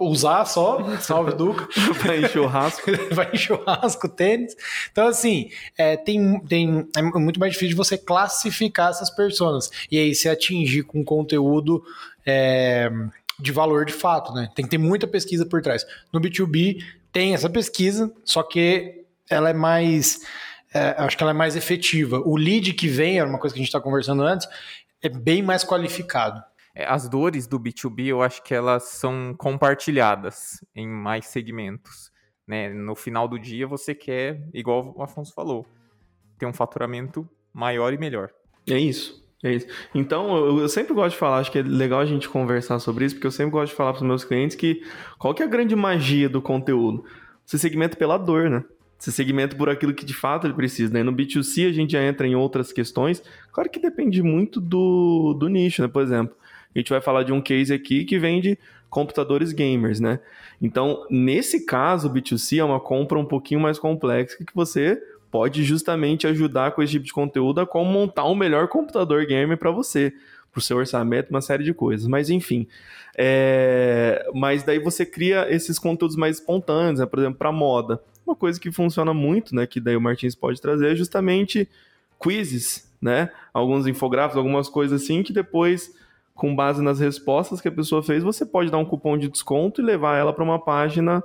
usar 0.00 0.44
só, 0.46 0.82
salve 1.00 1.34
Duca. 1.34 1.68
Pra 2.00 2.16
ir 2.16 2.28
churrasco. 2.30 2.90
vai 3.12 3.30
em 3.32 3.36
churrasco, 3.36 4.08
tênis. 4.08 4.56
Então, 4.90 5.06
assim, 5.06 5.50
é, 5.76 5.96
tem, 5.96 6.40
tem, 6.40 6.88
é 6.96 7.02
muito 7.02 7.38
mais 7.38 7.52
difícil 7.52 7.70
de 7.70 7.76
você 7.76 7.98
classificar 7.98 8.90
essas 8.90 9.10
pessoas. 9.10 9.70
E 9.90 9.98
aí 9.98 10.14
se 10.14 10.28
atingir 10.28 10.82
com 10.84 11.04
conteúdo 11.04 11.82
é, 12.24 12.90
de 13.38 13.52
valor 13.52 13.84
de 13.84 13.92
fato, 13.92 14.32
né? 14.32 14.48
Tem 14.54 14.64
que 14.64 14.70
ter 14.70 14.78
muita 14.78 15.06
pesquisa 15.06 15.44
por 15.46 15.62
trás. 15.62 15.84
No 16.12 16.20
B2B 16.20 16.82
tem 17.12 17.34
essa 17.34 17.50
pesquisa, 17.50 18.12
só 18.24 18.42
que 18.42 18.99
ela 19.30 19.50
é 19.50 19.54
mais. 19.54 20.20
é, 20.74 20.94
acho 20.98 21.16
que 21.16 21.22
ela 21.22 21.30
é 21.30 21.34
mais 21.34 21.56
efetiva. 21.56 22.20
O 22.24 22.36
lead 22.36 22.74
que 22.74 22.88
vem, 22.88 23.18
era 23.18 23.28
uma 23.28 23.38
coisa 23.38 23.54
que 23.54 23.60
a 23.60 23.62
gente 23.62 23.68
está 23.68 23.80
conversando 23.80 24.22
antes, 24.22 24.46
é 25.00 25.08
bem 25.08 25.42
mais 25.42 25.64
qualificado. 25.64 26.42
É, 26.74 26.84
As 26.84 27.08
dores 27.08 27.46
do 27.46 27.58
B2B, 27.58 28.06
eu 28.06 28.22
acho 28.22 28.42
que 28.42 28.54
elas 28.54 28.84
são 28.84 29.34
compartilhadas 29.36 30.64
em 30.74 30.86
mais 30.88 31.26
segmentos. 31.26 32.10
Né? 32.46 32.68
No 32.68 32.94
final 32.94 33.28
do 33.28 33.38
dia, 33.38 33.66
você 33.66 33.94
quer, 33.94 34.42
igual 34.52 34.92
o 34.96 35.02
Afonso 35.02 35.32
falou, 35.32 35.66
ter 36.38 36.46
um 36.46 36.52
faturamento 36.52 37.28
maior 37.52 37.92
e 37.92 37.98
melhor. 37.98 38.30
É 38.68 38.78
isso. 38.78 39.20
É 39.42 39.54
isso. 39.54 39.66
Então, 39.94 40.36
eu, 40.36 40.60
eu 40.60 40.68
sempre 40.68 40.92
gosto 40.92 41.12
de 41.12 41.18
falar, 41.18 41.38
acho 41.38 41.50
que 41.50 41.58
é 41.58 41.62
legal 41.62 42.00
a 42.00 42.04
gente 42.04 42.28
conversar 42.28 42.78
sobre 42.78 43.06
isso, 43.06 43.14
porque 43.14 43.26
eu 43.26 43.30
sempre 43.30 43.52
gosto 43.52 43.70
de 43.70 43.76
falar 43.76 43.92
para 43.92 44.02
os 44.02 44.06
meus 44.06 44.22
clientes 44.22 44.54
que 44.54 44.82
qual 45.18 45.32
que 45.32 45.42
é 45.42 45.46
a 45.46 45.48
grande 45.48 45.74
magia 45.74 46.28
do 46.28 46.42
conteúdo? 46.42 47.04
Você 47.46 47.58
segmenta 47.58 47.96
pela 47.96 48.18
dor, 48.18 48.50
né? 48.50 48.64
Você 49.00 49.10
segmenta 49.10 49.56
por 49.56 49.70
aquilo 49.70 49.94
que 49.94 50.04
de 50.04 50.12
fato 50.12 50.46
ele 50.46 50.52
precisa, 50.52 50.92
né? 50.92 51.02
No 51.02 51.10
B2C 51.10 51.66
a 51.66 51.72
gente 51.72 51.92
já 51.92 52.02
entra 52.02 52.26
em 52.26 52.34
outras 52.34 52.70
questões. 52.70 53.22
Claro 53.50 53.70
que 53.70 53.80
depende 53.80 54.22
muito 54.22 54.60
do, 54.60 55.32
do 55.32 55.48
nicho, 55.48 55.80
né? 55.80 55.88
Por 55.88 56.02
exemplo, 56.02 56.36
a 56.74 56.78
gente 56.78 56.90
vai 56.90 57.00
falar 57.00 57.22
de 57.22 57.32
um 57.32 57.40
case 57.40 57.72
aqui 57.72 58.04
que 58.04 58.18
vende 58.18 58.58
computadores 58.90 59.52
gamers, 59.52 60.00
né? 60.00 60.20
Então, 60.60 61.06
nesse 61.08 61.64
caso, 61.64 62.08
o 62.08 62.12
B2C 62.12 62.58
é 62.58 62.64
uma 62.64 62.78
compra 62.78 63.18
um 63.18 63.24
pouquinho 63.24 63.60
mais 63.60 63.78
complexa 63.78 64.36
que 64.36 64.54
você 64.54 65.02
pode 65.30 65.64
justamente 65.64 66.26
ajudar 66.26 66.72
com 66.72 66.82
esse 66.82 66.92
tipo 66.92 67.06
de 67.06 67.12
conteúdo 67.12 67.60
a 67.62 67.66
como 67.66 67.90
montar 67.90 68.26
um 68.26 68.34
melhor 68.34 68.68
computador 68.68 69.24
gamer 69.24 69.56
para 69.56 69.70
você, 69.70 70.12
para 70.52 70.58
o 70.58 70.62
seu 70.62 70.76
orçamento, 70.76 71.30
uma 71.30 71.40
série 71.40 71.64
de 71.64 71.72
coisas. 71.72 72.06
Mas 72.06 72.30
enfim, 72.30 72.66
é... 73.16 74.28
mas 74.34 74.62
daí 74.62 74.78
você 74.78 75.06
cria 75.06 75.46
esses 75.52 75.78
conteúdos 75.78 76.16
mais 76.16 76.38
espontâneos, 76.38 77.00
né? 77.00 77.06
por 77.06 77.18
exemplo, 77.18 77.38
para 77.38 77.52
moda. 77.52 78.02
Uma 78.26 78.36
coisa 78.36 78.60
que 78.60 78.70
funciona 78.70 79.12
muito, 79.12 79.54
né? 79.54 79.66
Que 79.66 79.80
daí 79.80 79.96
o 79.96 80.00
Martins 80.00 80.34
pode 80.34 80.60
trazer 80.60 80.92
é 80.92 80.94
justamente 80.94 81.68
quizzes, 82.22 82.88
né? 83.00 83.30
Alguns 83.52 83.86
infográficos, 83.86 84.36
algumas 84.36 84.68
coisas 84.68 85.02
assim 85.02 85.22
que 85.22 85.32
depois 85.32 85.92
com 86.34 86.54
base 86.54 86.82
nas 86.82 87.00
respostas 87.00 87.60
que 87.60 87.68
a 87.68 87.72
pessoa 87.72 88.02
fez, 88.02 88.22
você 88.22 88.46
pode 88.46 88.70
dar 88.70 88.78
um 88.78 88.84
cupom 88.84 89.18
de 89.18 89.28
desconto 89.28 89.80
e 89.80 89.84
levar 89.84 90.16
ela 90.16 90.32
para 90.32 90.42
uma 90.42 90.58
página 90.58 91.22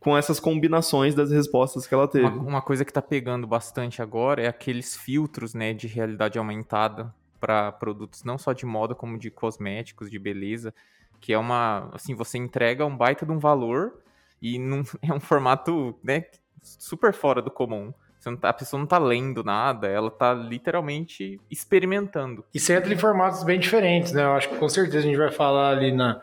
com 0.00 0.16
essas 0.16 0.40
combinações 0.40 1.14
das 1.14 1.30
respostas 1.30 1.86
que 1.86 1.94
ela 1.94 2.08
teve. 2.08 2.26
Uma, 2.26 2.42
uma 2.42 2.62
coisa 2.62 2.84
que 2.84 2.92
tá 2.92 3.02
pegando 3.02 3.46
bastante 3.46 4.02
agora 4.02 4.42
é 4.42 4.48
aqueles 4.48 4.96
filtros 4.96 5.54
né, 5.54 5.72
de 5.72 5.86
realidade 5.86 6.38
aumentada 6.38 7.14
para 7.40 7.72
produtos 7.72 8.24
não 8.24 8.38
só 8.38 8.52
de 8.52 8.66
moda, 8.66 8.94
como 8.94 9.18
de 9.18 9.30
cosméticos, 9.30 10.10
de 10.10 10.18
beleza, 10.18 10.74
que 11.20 11.32
é 11.32 11.38
uma. 11.38 11.90
Assim, 11.92 12.14
você 12.14 12.38
entrega 12.38 12.84
um 12.84 12.96
baita 12.96 13.24
de 13.24 13.32
um 13.32 13.38
valor 13.38 13.94
e 14.40 14.58
não, 14.58 14.82
é 15.02 15.12
um 15.12 15.20
formato 15.20 15.98
né, 16.02 16.24
super 16.62 17.12
fora 17.12 17.42
do 17.42 17.50
comum. 17.50 17.92
Tá- 18.40 18.50
a 18.50 18.52
pessoa 18.52 18.78
não 18.78 18.86
tá 18.86 18.98
lendo 18.98 19.42
nada, 19.42 19.86
ela 19.86 20.10
tá 20.10 20.34
literalmente 20.34 21.40
experimentando. 21.50 22.44
E 22.52 22.58
entra 22.58 22.92
em 22.92 22.98
formatos 22.98 23.42
bem 23.42 23.58
diferentes, 23.58 24.12
né? 24.12 24.22
Eu 24.22 24.32
acho 24.32 24.48
que 24.48 24.56
com 24.56 24.68
certeza 24.68 24.98
a 24.98 25.02
gente 25.02 25.16
vai 25.16 25.30
falar 25.30 25.70
ali 25.70 25.92
na, 25.92 26.20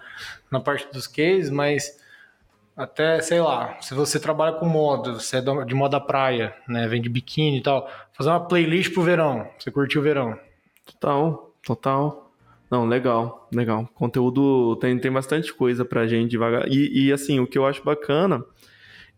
na 0.51 0.60
parte 0.60 0.91
dos 0.91 1.08
cases, 1.08 1.49
mas 1.49 1.97
até, 2.75 3.21
sei 3.21 3.39
lá, 3.39 3.78
se 3.82 3.93
você 3.93 4.19
trabalha 4.19 4.58
com 4.58 4.65
moda, 4.65 5.13
você 5.13 5.38
é 5.38 5.41
de 5.41 5.73
moda 5.73 5.99
praia, 5.99 6.54
né? 6.67 6.88
Vende 6.88 7.08
biquíni 7.08 7.60
e 7.60 7.63
tal, 7.63 7.89
fazer 8.12 8.30
uma 8.30 8.45
playlist 8.45 8.93
pro 8.93 9.01
verão, 9.01 9.47
você 9.58 9.71
curtiu 9.71 10.01
o 10.01 10.04
verão. 10.04 10.38
Total, 10.86 11.56
total. 11.63 12.32
Não, 12.69 12.86
legal, 12.86 13.48
legal. 13.52 13.88
Conteúdo 13.93 14.76
tem, 14.78 14.98
tem 15.00 15.12
bastante 15.12 15.54
coisa 15.54 15.86
pra 15.86 16.08
gente 16.08 16.32
devagar. 16.32 16.67
E, 16.67 17.08
e, 17.08 17.12
assim, 17.12 17.39
o 17.39 17.48
que 17.48 17.58
eu 17.58 17.65
acho 17.65 17.84
bacana 17.84 18.43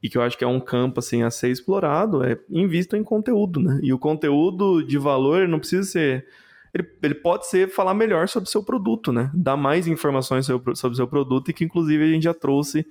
e 0.01 0.09
que 0.09 0.17
eu 0.17 0.21
acho 0.21 0.37
que 0.37 0.43
é 0.43 0.47
um 0.47 0.59
campo 0.59 0.99
assim 0.99 1.23
a 1.23 1.31
ser 1.31 1.49
explorado 1.49 2.23
é 2.23 2.37
invista 2.49 2.97
em 2.97 3.03
conteúdo, 3.03 3.59
né? 3.59 3.79
E 3.81 3.91
o 3.91 3.97
conteúdo 3.97 4.83
de 4.83 4.97
valor 4.97 5.47
não 5.47 5.59
precisa 5.59 5.83
ser 5.83 6.27
ele, 6.73 6.87
ele 7.01 7.15
pode 7.15 7.47
ser 7.47 7.69
falar 7.69 7.93
melhor 7.93 8.27
sobre 8.27 8.47
o 8.47 8.51
seu 8.51 8.63
produto, 8.63 9.11
né? 9.11 9.31
Dar 9.33 9.57
mais 9.57 9.87
informações 9.87 10.45
sobre, 10.45 10.75
sobre 10.75 10.93
o 10.93 10.97
seu 10.97 11.07
produto 11.07 11.49
e 11.49 11.53
que 11.53 11.63
inclusive 11.63 12.03
a 12.03 12.07
gente 12.07 12.23
já 12.23 12.33
trouxe 12.33 12.85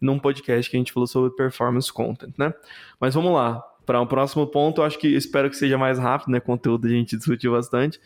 num 0.00 0.18
podcast 0.18 0.68
que 0.68 0.76
a 0.76 0.80
gente 0.80 0.92
falou 0.92 1.06
sobre 1.06 1.30
performance 1.36 1.92
content, 1.92 2.32
né? 2.36 2.52
Mas 2.98 3.14
vamos 3.14 3.32
lá. 3.32 3.62
Para 3.90 4.00
o 4.00 4.06
próximo 4.06 4.46
ponto, 4.46 4.82
acho 4.82 4.96
que 4.96 5.08
espero 5.08 5.50
que 5.50 5.56
seja 5.56 5.76
mais 5.76 5.98
rápido, 5.98 6.30
né? 6.30 6.38
Conteúdo 6.38 6.86
a 6.86 6.90
gente 6.90 7.16
discutiu 7.16 7.50
bastante. 7.50 8.00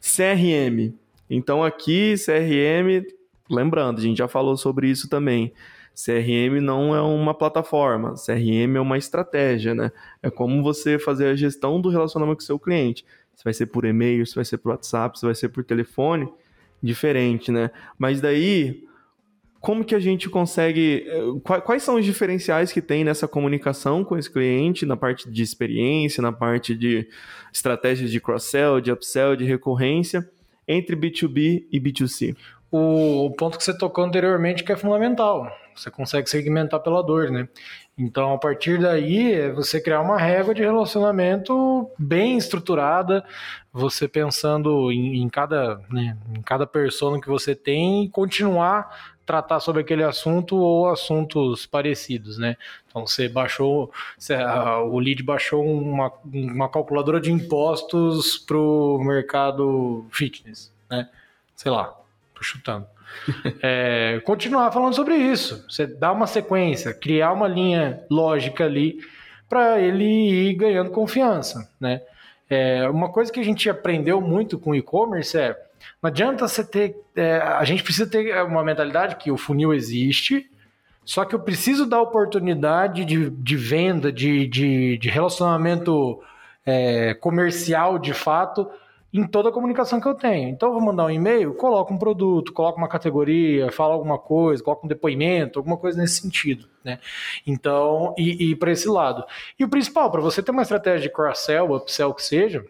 CRM. 0.00 0.92
Então 1.30 1.62
aqui, 1.62 2.16
CRM, 2.16 3.06
lembrando, 3.48 4.00
a 4.00 4.02
gente 4.02 4.18
já 4.18 4.26
falou 4.26 4.56
sobre 4.56 4.90
isso 4.90 5.08
também. 5.08 5.52
CRM 5.94 6.60
não 6.60 6.92
é 6.92 7.00
uma 7.00 7.32
plataforma, 7.32 8.14
CRM 8.14 8.78
é 8.78 8.80
uma 8.80 8.98
estratégia, 8.98 9.76
né? 9.76 9.92
É 10.20 10.28
como 10.28 10.60
você 10.60 10.98
fazer 10.98 11.28
a 11.28 11.36
gestão 11.36 11.80
do 11.80 11.88
relacionamento 11.88 12.38
com 12.38 12.42
o 12.42 12.46
seu 12.46 12.58
cliente. 12.58 13.06
Se 13.36 13.44
vai 13.44 13.54
ser 13.54 13.66
por 13.66 13.84
e-mail, 13.84 14.26
se 14.26 14.34
vai 14.34 14.44
ser 14.44 14.58
por 14.58 14.70
WhatsApp, 14.70 15.20
se 15.20 15.24
vai 15.24 15.36
ser 15.36 15.50
por 15.50 15.62
telefone, 15.62 16.28
diferente, 16.82 17.52
né? 17.52 17.70
Mas 17.96 18.20
daí, 18.20 18.82
como 19.60 19.84
que 19.84 19.94
a 19.94 19.98
gente 20.00 20.28
consegue. 20.28 21.04
eh, 21.08 21.60
Quais 21.60 21.82
são 21.82 21.96
os 21.96 22.04
diferenciais 22.04 22.72
que 22.72 22.80
tem 22.80 23.04
nessa 23.04 23.26
comunicação 23.26 24.04
com 24.04 24.16
esse 24.16 24.30
cliente, 24.30 24.86
na 24.86 24.96
parte 24.96 25.30
de 25.30 25.42
experiência, 25.42 26.22
na 26.22 26.32
parte 26.32 26.74
de 26.74 27.08
estratégias 27.52 28.10
de 28.10 28.20
cross-sell, 28.20 28.80
de 28.80 28.92
upsell, 28.92 29.34
de 29.36 29.44
recorrência, 29.44 30.28
entre 30.66 30.94
B2B 30.94 31.64
e 31.72 31.80
B2C? 31.80 32.36
O, 32.70 33.30
ponto 33.36 33.56
que 33.56 33.64
você 33.64 33.76
tocou 33.76 34.04
anteriormente 34.04 34.62
que 34.62 34.70
é 34.70 34.76
fundamental. 34.76 35.50
Você 35.74 35.90
consegue 35.90 36.28
segmentar 36.28 36.80
pela 36.80 37.02
dor, 37.02 37.30
né? 37.30 37.48
Então, 37.96 38.32
a 38.32 38.38
partir 38.38 38.78
daí, 38.78 39.32
é 39.32 39.50
você 39.50 39.80
criar 39.80 40.00
uma 40.00 40.18
régua 40.18 40.54
de 40.54 40.62
relacionamento 40.62 41.90
bem 41.98 42.36
estruturada, 42.36 43.24
você 43.72 44.06
pensando 44.06 44.92
em, 44.92 45.22
em 45.22 45.28
cada, 45.28 45.80
né, 45.90 46.16
em 46.36 46.42
cada 46.42 46.66
persona 46.66 47.20
que 47.20 47.28
você 47.28 47.56
tem 47.56 48.04
e 48.04 48.08
continuar 48.08 49.17
tratar 49.28 49.60
sobre 49.60 49.82
aquele 49.82 50.02
assunto 50.02 50.56
ou 50.56 50.88
assuntos 50.88 51.66
parecidos, 51.66 52.38
né? 52.38 52.56
Então, 52.88 53.06
você 53.06 53.28
baixou, 53.28 53.92
você, 54.16 54.32
a, 54.32 54.80
o 54.80 54.98
lead 54.98 55.22
baixou 55.22 55.62
uma, 55.62 56.10
uma 56.24 56.66
calculadora 56.66 57.20
de 57.20 57.30
impostos 57.30 58.38
para 58.38 58.56
o 58.56 58.98
mercado 59.04 60.06
fitness, 60.10 60.72
né? 60.90 61.10
Sei 61.54 61.70
lá, 61.70 61.94
tô 62.34 62.42
chutando. 62.42 62.86
É, 63.62 64.20
continuar 64.24 64.70
falando 64.70 64.94
sobre 64.94 65.16
isso. 65.16 65.64
Você 65.68 65.86
dá 65.86 66.12
uma 66.12 66.26
sequência, 66.26 66.94
criar 66.94 67.32
uma 67.32 67.48
linha 67.48 68.02
lógica 68.10 68.64
ali 68.64 68.98
para 69.48 69.80
ele 69.80 70.04
ir 70.50 70.54
ganhando 70.54 70.90
confiança, 70.90 71.70
né? 71.80 72.02
É, 72.48 72.88
uma 72.88 73.10
coisa 73.10 73.30
que 73.30 73.40
a 73.40 73.44
gente 73.44 73.68
aprendeu 73.68 74.20
muito 74.20 74.58
com 74.58 74.74
e-commerce 74.74 75.36
é 75.36 75.54
não 76.02 76.08
adianta 76.08 76.46
você 76.46 76.64
ter. 76.64 76.96
É, 77.14 77.38
a 77.38 77.64
gente 77.64 77.82
precisa 77.82 78.08
ter 78.08 78.42
uma 78.44 78.62
mentalidade 78.62 79.16
que 79.16 79.30
o 79.30 79.36
funil 79.36 79.72
existe, 79.72 80.50
só 81.04 81.24
que 81.24 81.34
eu 81.34 81.40
preciso 81.40 81.86
dar 81.86 82.02
oportunidade 82.02 83.04
de, 83.04 83.30
de 83.30 83.56
venda, 83.56 84.12
de, 84.12 84.46
de, 84.46 84.98
de 84.98 85.08
relacionamento 85.08 86.20
é, 86.66 87.14
comercial 87.14 87.98
de 87.98 88.12
fato 88.12 88.68
em 89.12 89.26
toda 89.26 89.48
a 89.48 89.52
comunicação 89.52 90.00
que 90.00 90.06
eu 90.06 90.14
tenho. 90.14 90.50
Então, 90.50 90.68
eu 90.68 90.74
vou 90.74 90.82
mandar 90.82 91.06
um 91.06 91.10
e-mail, 91.10 91.54
coloco 91.54 91.94
um 91.94 91.98
produto, 91.98 92.52
coloco 92.52 92.76
uma 92.76 92.88
categoria, 92.88 93.72
falo 93.72 93.94
alguma 93.94 94.18
coisa, 94.18 94.62
coloco 94.62 94.84
um 94.84 94.88
depoimento, 94.88 95.58
alguma 95.58 95.78
coisa 95.78 95.98
nesse 95.98 96.20
sentido, 96.20 96.68
né? 96.84 96.98
Então, 97.46 98.14
e, 98.18 98.50
e 98.50 98.56
para 98.56 98.70
esse 98.70 98.86
lado. 98.86 99.24
E 99.58 99.64
o 99.64 99.68
principal, 99.68 100.10
para 100.10 100.20
você 100.20 100.42
ter 100.42 100.50
uma 100.50 100.62
estratégia 100.62 101.08
de 101.08 101.14
cross-sell, 101.14 101.74
upsell, 101.74 102.12
que 102.12 102.22
seja, 102.22 102.64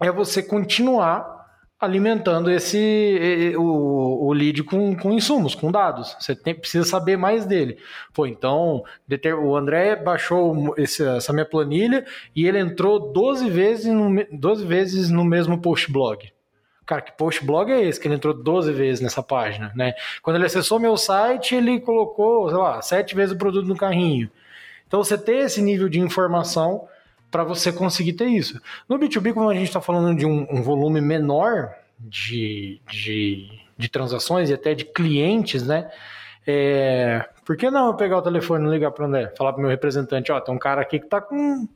é 0.00 0.12
você 0.12 0.42
continuar 0.42 1.37
alimentando 1.80 2.50
esse 2.50 3.54
o, 3.56 4.26
o 4.26 4.32
lead 4.32 4.64
com, 4.64 4.96
com 4.96 5.12
insumos, 5.12 5.54
com 5.54 5.70
dados. 5.70 6.16
Você 6.18 6.34
tem, 6.34 6.54
precisa 6.54 6.84
saber 6.84 7.16
mais 7.16 7.46
dele. 7.46 7.78
Pô, 8.12 8.26
então 8.26 8.82
o 9.42 9.56
André 9.56 9.94
baixou 9.94 10.74
esse, 10.76 11.06
essa 11.06 11.32
minha 11.32 11.44
planilha 11.44 12.04
e 12.34 12.46
ele 12.46 12.58
entrou 12.58 13.12
12 13.12 13.48
vezes 13.48 13.86
no, 13.86 14.26
12 14.32 14.66
vezes 14.66 15.10
no 15.10 15.24
mesmo 15.24 15.60
post 15.60 15.90
blog. 15.92 16.32
Cara, 16.84 17.02
que 17.02 17.12
post 17.12 17.44
blog 17.44 17.70
é 17.70 17.84
esse 17.84 18.00
que 18.00 18.08
ele 18.08 18.14
entrou 18.14 18.32
12 18.32 18.72
vezes 18.72 19.00
nessa 19.02 19.22
página, 19.22 19.70
né? 19.76 19.92
Quando 20.22 20.36
ele 20.36 20.46
acessou 20.46 20.80
meu 20.80 20.96
site, 20.96 21.54
ele 21.54 21.80
colocou, 21.80 22.48
sei 22.48 22.58
lá, 22.58 22.80
sete 22.80 23.14
vezes 23.14 23.34
o 23.34 23.38
produto 23.38 23.68
no 23.68 23.76
carrinho. 23.76 24.30
Então 24.86 25.04
você 25.04 25.18
ter 25.18 25.36
esse 25.36 25.60
nível 25.60 25.88
de 25.88 26.00
informação 26.00 26.88
para 27.30 27.44
você 27.44 27.72
conseguir 27.72 28.14
ter 28.14 28.26
isso. 28.26 28.60
No 28.88 28.98
B2B, 28.98 29.34
como 29.34 29.48
a 29.48 29.54
gente 29.54 29.66
está 29.66 29.80
falando 29.80 30.16
de 30.16 30.26
um, 30.26 30.46
um 30.50 30.62
volume 30.62 31.00
menor 31.00 31.74
de, 31.98 32.80
de, 32.90 33.60
de, 33.76 33.88
transações 33.88 34.50
e 34.50 34.54
até 34.54 34.74
de 34.74 34.84
clientes, 34.84 35.66
né? 35.66 35.90
É, 36.46 37.28
por 37.44 37.56
que 37.56 37.70
não 37.70 37.88
eu 37.88 37.94
pegar 37.94 38.18
o 38.18 38.22
telefone 38.22 38.66
e 38.66 38.70
ligar 38.70 38.90
para 38.90 39.04
o 39.04 39.08
André? 39.08 39.32
Falar 39.36 39.52
para 39.52 39.58
o 39.58 39.62
meu 39.62 39.70
representante, 39.70 40.32
ó, 40.32 40.40
tem 40.40 40.54
um 40.54 40.58
cara 40.58 40.80
aqui 40.80 40.98
que 40.98 41.04
está 41.04 41.20
com... 41.20 41.68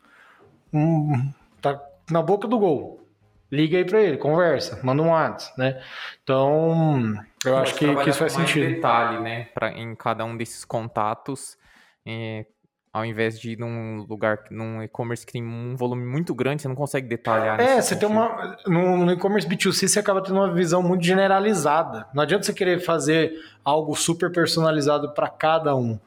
Um, 0.73 1.31
tá 1.61 1.79
na 2.11 2.23
boca 2.23 2.49
do 2.49 2.59
gol. 2.59 3.03
Liga 3.51 3.77
aí 3.77 3.85
para 3.85 4.01
ele, 4.01 4.17
conversa, 4.17 4.81
manda 4.83 5.03
um 5.03 5.11
WhatsApp, 5.11 5.59
né? 5.59 5.83
Então, 6.23 7.15
eu 7.45 7.59
acho 7.59 7.75
que, 7.75 7.95
que 7.97 8.09
isso 8.09 8.19
faz 8.19 8.33
sentido. 8.33 8.67
detalhe, 8.67 9.21
né? 9.21 9.49
Pra, 9.53 9.71
em 9.71 9.95
cada 9.95 10.25
um 10.25 10.35
desses 10.35 10.65
contatos, 10.65 11.59
é, 12.07 12.47
ao 12.93 13.07
invés 13.07 13.41
de 13.41 13.53
ir 13.53 13.59
num 13.59 14.05
lugar, 14.07 14.45
num 14.51 14.83
e-commerce 14.83 15.25
que 15.25 15.33
tem 15.33 15.43
um 15.43 15.75
volume 15.75 16.05
muito 16.05 16.35
grande, 16.35 16.61
você 16.61 16.69
não 16.69 16.75
consegue 16.75 17.09
detalhar. 17.09 17.59
É, 17.59 17.77
você 17.77 17.95
sentido. 17.95 18.01
tem 18.01 18.09
uma. 18.11 18.59
No, 18.67 19.07
no 19.07 19.13
e-commerce 19.13 19.49
B2C, 19.49 19.89
você 19.89 19.99
acaba 19.99 20.23
tendo 20.23 20.37
uma 20.37 20.53
visão 20.53 20.83
muito 20.83 21.03
generalizada. 21.03 22.07
Não 22.13 22.23
adianta 22.23 22.45
você 22.45 22.53
querer 22.53 22.81
fazer 22.81 23.33
algo 23.65 23.97
super 23.97 24.31
personalizado 24.31 25.15
para 25.15 25.29
cada 25.29 25.75
um. 25.75 25.99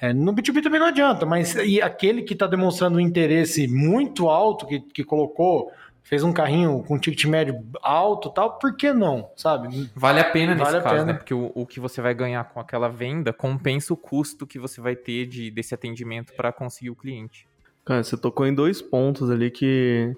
É, 0.00 0.12
no 0.12 0.32
B2B 0.32 0.62
também 0.62 0.80
não 0.80 0.88
adianta, 0.88 1.24
mas 1.24 1.54
e 1.54 1.80
aquele 1.80 2.22
que 2.22 2.32
está 2.32 2.46
demonstrando 2.46 2.98
um 2.98 3.00
interesse 3.00 3.68
muito 3.68 4.28
alto, 4.28 4.66
que, 4.66 4.80
que 4.80 5.04
colocou 5.04 5.70
fez 6.08 6.24
um 6.24 6.32
carrinho 6.32 6.82
com 6.84 6.98
ticket 6.98 7.26
médio 7.26 7.62
alto 7.82 8.30
tal, 8.30 8.58
por 8.58 8.74
que 8.74 8.94
não, 8.94 9.30
sabe? 9.36 9.90
Vale 9.94 10.20
a 10.20 10.24
pena 10.24 10.54
vale 10.54 10.64
nesse 10.64 10.76
a 10.76 10.80
caso, 10.80 10.94
pena. 10.94 11.04
né? 11.04 11.12
Porque 11.12 11.34
o, 11.34 11.52
o, 11.54 11.66
que 11.66 11.78
você 11.78 12.00
vai 12.00 12.14
ganhar 12.14 12.42
com 12.44 12.58
aquela 12.58 12.88
venda 12.88 13.30
compensa 13.30 13.92
o 13.92 13.96
custo 13.96 14.46
que 14.46 14.58
você 14.58 14.80
vai 14.80 14.96
ter 14.96 15.26
de, 15.26 15.50
desse 15.50 15.74
atendimento 15.74 16.32
para 16.32 16.50
conseguir 16.50 16.88
o 16.88 16.96
cliente. 16.96 17.46
Cara, 17.84 18.02
você 18.02 18.16
tocou 18.16 18.46
em 18.46 18.54
dois 18.54 18.80
pontos 18.80 19.30
ali 19.30 19.50
que 19.50 20.16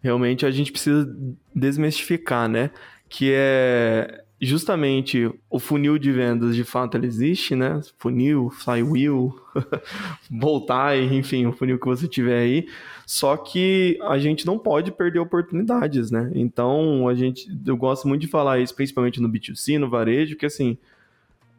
realmente 0.00 0.46
a 0.46 0.52
gente 0.52 0.70
precisa 0.70 1.04
desmistificar, 1.52 2.48
né? 2.48 2.70
Que 3.08 3.32
é 3.34 4.23
justamente 4.44 5.30
o 5.48 5.58
funil 5.58 5.98
de 5.98 6.10
vendas, 6.10 6.56
de 6.56 6.64
fato, 6.64 6.96
ele 6.96 7.06
existe, 7.06 7.54
né? 7.54 7.80
Funil, 7.98 8.50
flywheel, 8.50 9.34
voltar, 10.30 10.98
enfim, 10.98 11.46
o 11.46 11.52
funil 11.52 11.78
que 11.78 11.86
você 11.86 12.08
tiver 12.08 12.38
aí. 12.38 12.68
Só 13.06 13.36
que 13.36 13.98
a 14.02 14.18
gente 14.18 14.46
não 14.46 14.58
pode 14.58 14.90
perder 14.90 15.18
oportunidades, 15.18 16.10
né? 16.10 16.30
Então, 16.34 17.06
a 17.08 17.14
gente, 17.14 17.48
eu 17.66 17.76
gosto 17.76 18.08
muito 18.08 18.22
de 18.22 18.28
falar 18.28 18.58
isso, 18.58 18.74
principalmente 18.74 19.20
no 19.20 19.28
B2C, 19.28 19.78
no 19.78 19.90
varejo, 19.90 20.36
que 20.36 20.46
assim, 20.46 20.78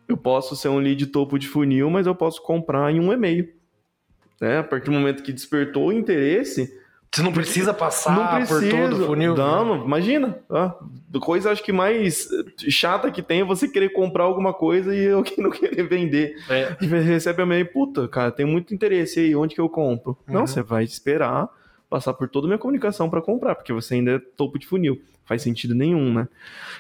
eu 0.07 0.17
posso 0.17 0.55
ser 0.55 0.69
um 0.69 0.79
lead 0.79 1.05
topo 1.07 1.37
de 1.37 1.47
funil, 1.47 1.89
mas 1.89 2.07
eu 2.07 2.15
posso 2.15 2.41
comprar 2.41 2.91
em 2.91 2.99
um 2.99 3.13
e-mail. 3.13 3.49
Né? 4.39 4.59
A 4.59 4.63
partir 4.63 4.85
do 4.85 4.91
momento 4.91 5.23
que 5.23 5.31
despertou 5.31 5.87
o 5.87 5.93
interesse, 5.93 6.77
você 7.15 7.23
não 7.23 7.31
precisa 7.31 7.73
passar 7.73 8.13
não 8.13 8.45
precisa, 8.45 8.59
por 8.59 8.69
todo 8.69 9.03
o 9.03 9.07
funil. 9.07 9.35
Não, 9.35 9.85
imagina. 9.85 10.37
Ah, 10.49 10.75
coisa 11.21 11.49
acho 11.49 11.63
que 11.63 11.71
mais 11.71 12.27
chata 12.69 13.09
que 13.09 13.21
tem 13.21 13.39
é 13.39 13.45
você 13.45 13.69
querer 13.69 13.89
comprar 13.89 14.25
alguma 14.25 14.53
coisa 14.53 14.93
e 14.93 15.23
que 15.23 15.39
não 15.41 15.49
querer 15.49 15.87
vender. 15.87 16.35
É. 16.49 16.75
E 16.81 16.85
recebe 16.85 17.41
a 17.41 17.45
meio, 17.45 17.71
puta, 17.71 18.05
cara, 18.09 18.31
tem 18.31 18.45
muito 18.45 18.73
interesse 18.73 19.21
aí, 19.21 19.33
onde 19.33 19.55
que 19.55 19.61
eu 19.61 19.69
compro? 19.69 20.17
Uhum. 20.27 20.33
Não, 20.33 20.47
você 20.47 20.61
vai 20.61 20.83
esperar 20.83 21.49
passar 21.89 22.13
por 22.13 22.27
toda 22.27 22.47
a 22.47 22.49
minha 22.49 22.57
comunicação 22.57 23.09
para 23.09 23.21
comprar, 23.21 23.55
porque 23.55 23.71
você 23.71 23.93
ainda 23.93 24.11
é 24.11 24.19
topo 24.19 24.59
de 24.59 24.67
funil. 24.67 25.01
Faz 25.23 25.41
sentido 25.41 25.73
nenhum, 25.73 26.13
né? 26.13 26.27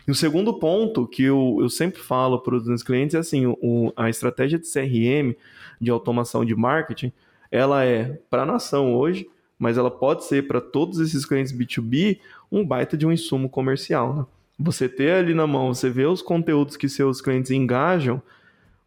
E 0.05 0.11
o 0.11 0.15
segundo 0.15 0.53
ponto 0.59 1.07
que 1.07 1.23
eu, 1.23 1.59
eu 1.61 1.69
sempre 1.69 2.01
falo 2.01 2.39
para 2.39 2.55
os 2.55 2.67
meus 2.67 2.83
clientes 2.83 3.15
é 3.15 3.19
assim, 3.19 3.45
o, 3.45 3.93
a 3.95 4.09
estratégia 4.09 4.59
de 4.59 4.69
CRM, 4.69 5.33
de 5.79 5.89
automação 5.89 6.43
de 6.43 6.53
marketing, 6.53 7.13
ela 7.49 7.85
é 7.85 8.19
para 8.29 8.43
a 8.43 8.45
nação 8.45 8.93
hoje, 8.93 9.27
mas 9.57 9.77
ela 9.77 9.91
pode 9.91 10.25
ser 10.25 10.47
para 10.47 10.59
todos 10.59 10.99
esses 10.99 11.25
clientes 11.25 11.53
B2B 11.53 12.19
um 12.51 12.65
baita 12.65 12.97
de 12.97 13.05
um 13.05 13.11
insumo 13.11 13.49
comercial. 13.49 14.13
Né? 14.13 14.25
Você 14.59 14.87
ter 14.87 15.11
ali 15.11 15.33
na 15.33 15.47
mão, 15.47 15.73
você 15.73 15.89
vê 15.89 16.05
os 16.05 16.21
conteúdos 16.21 16.77
que 16.77 16.87
seus 16.87 17.21
clientes 17.21 17.51
engajam, 17.51 18.21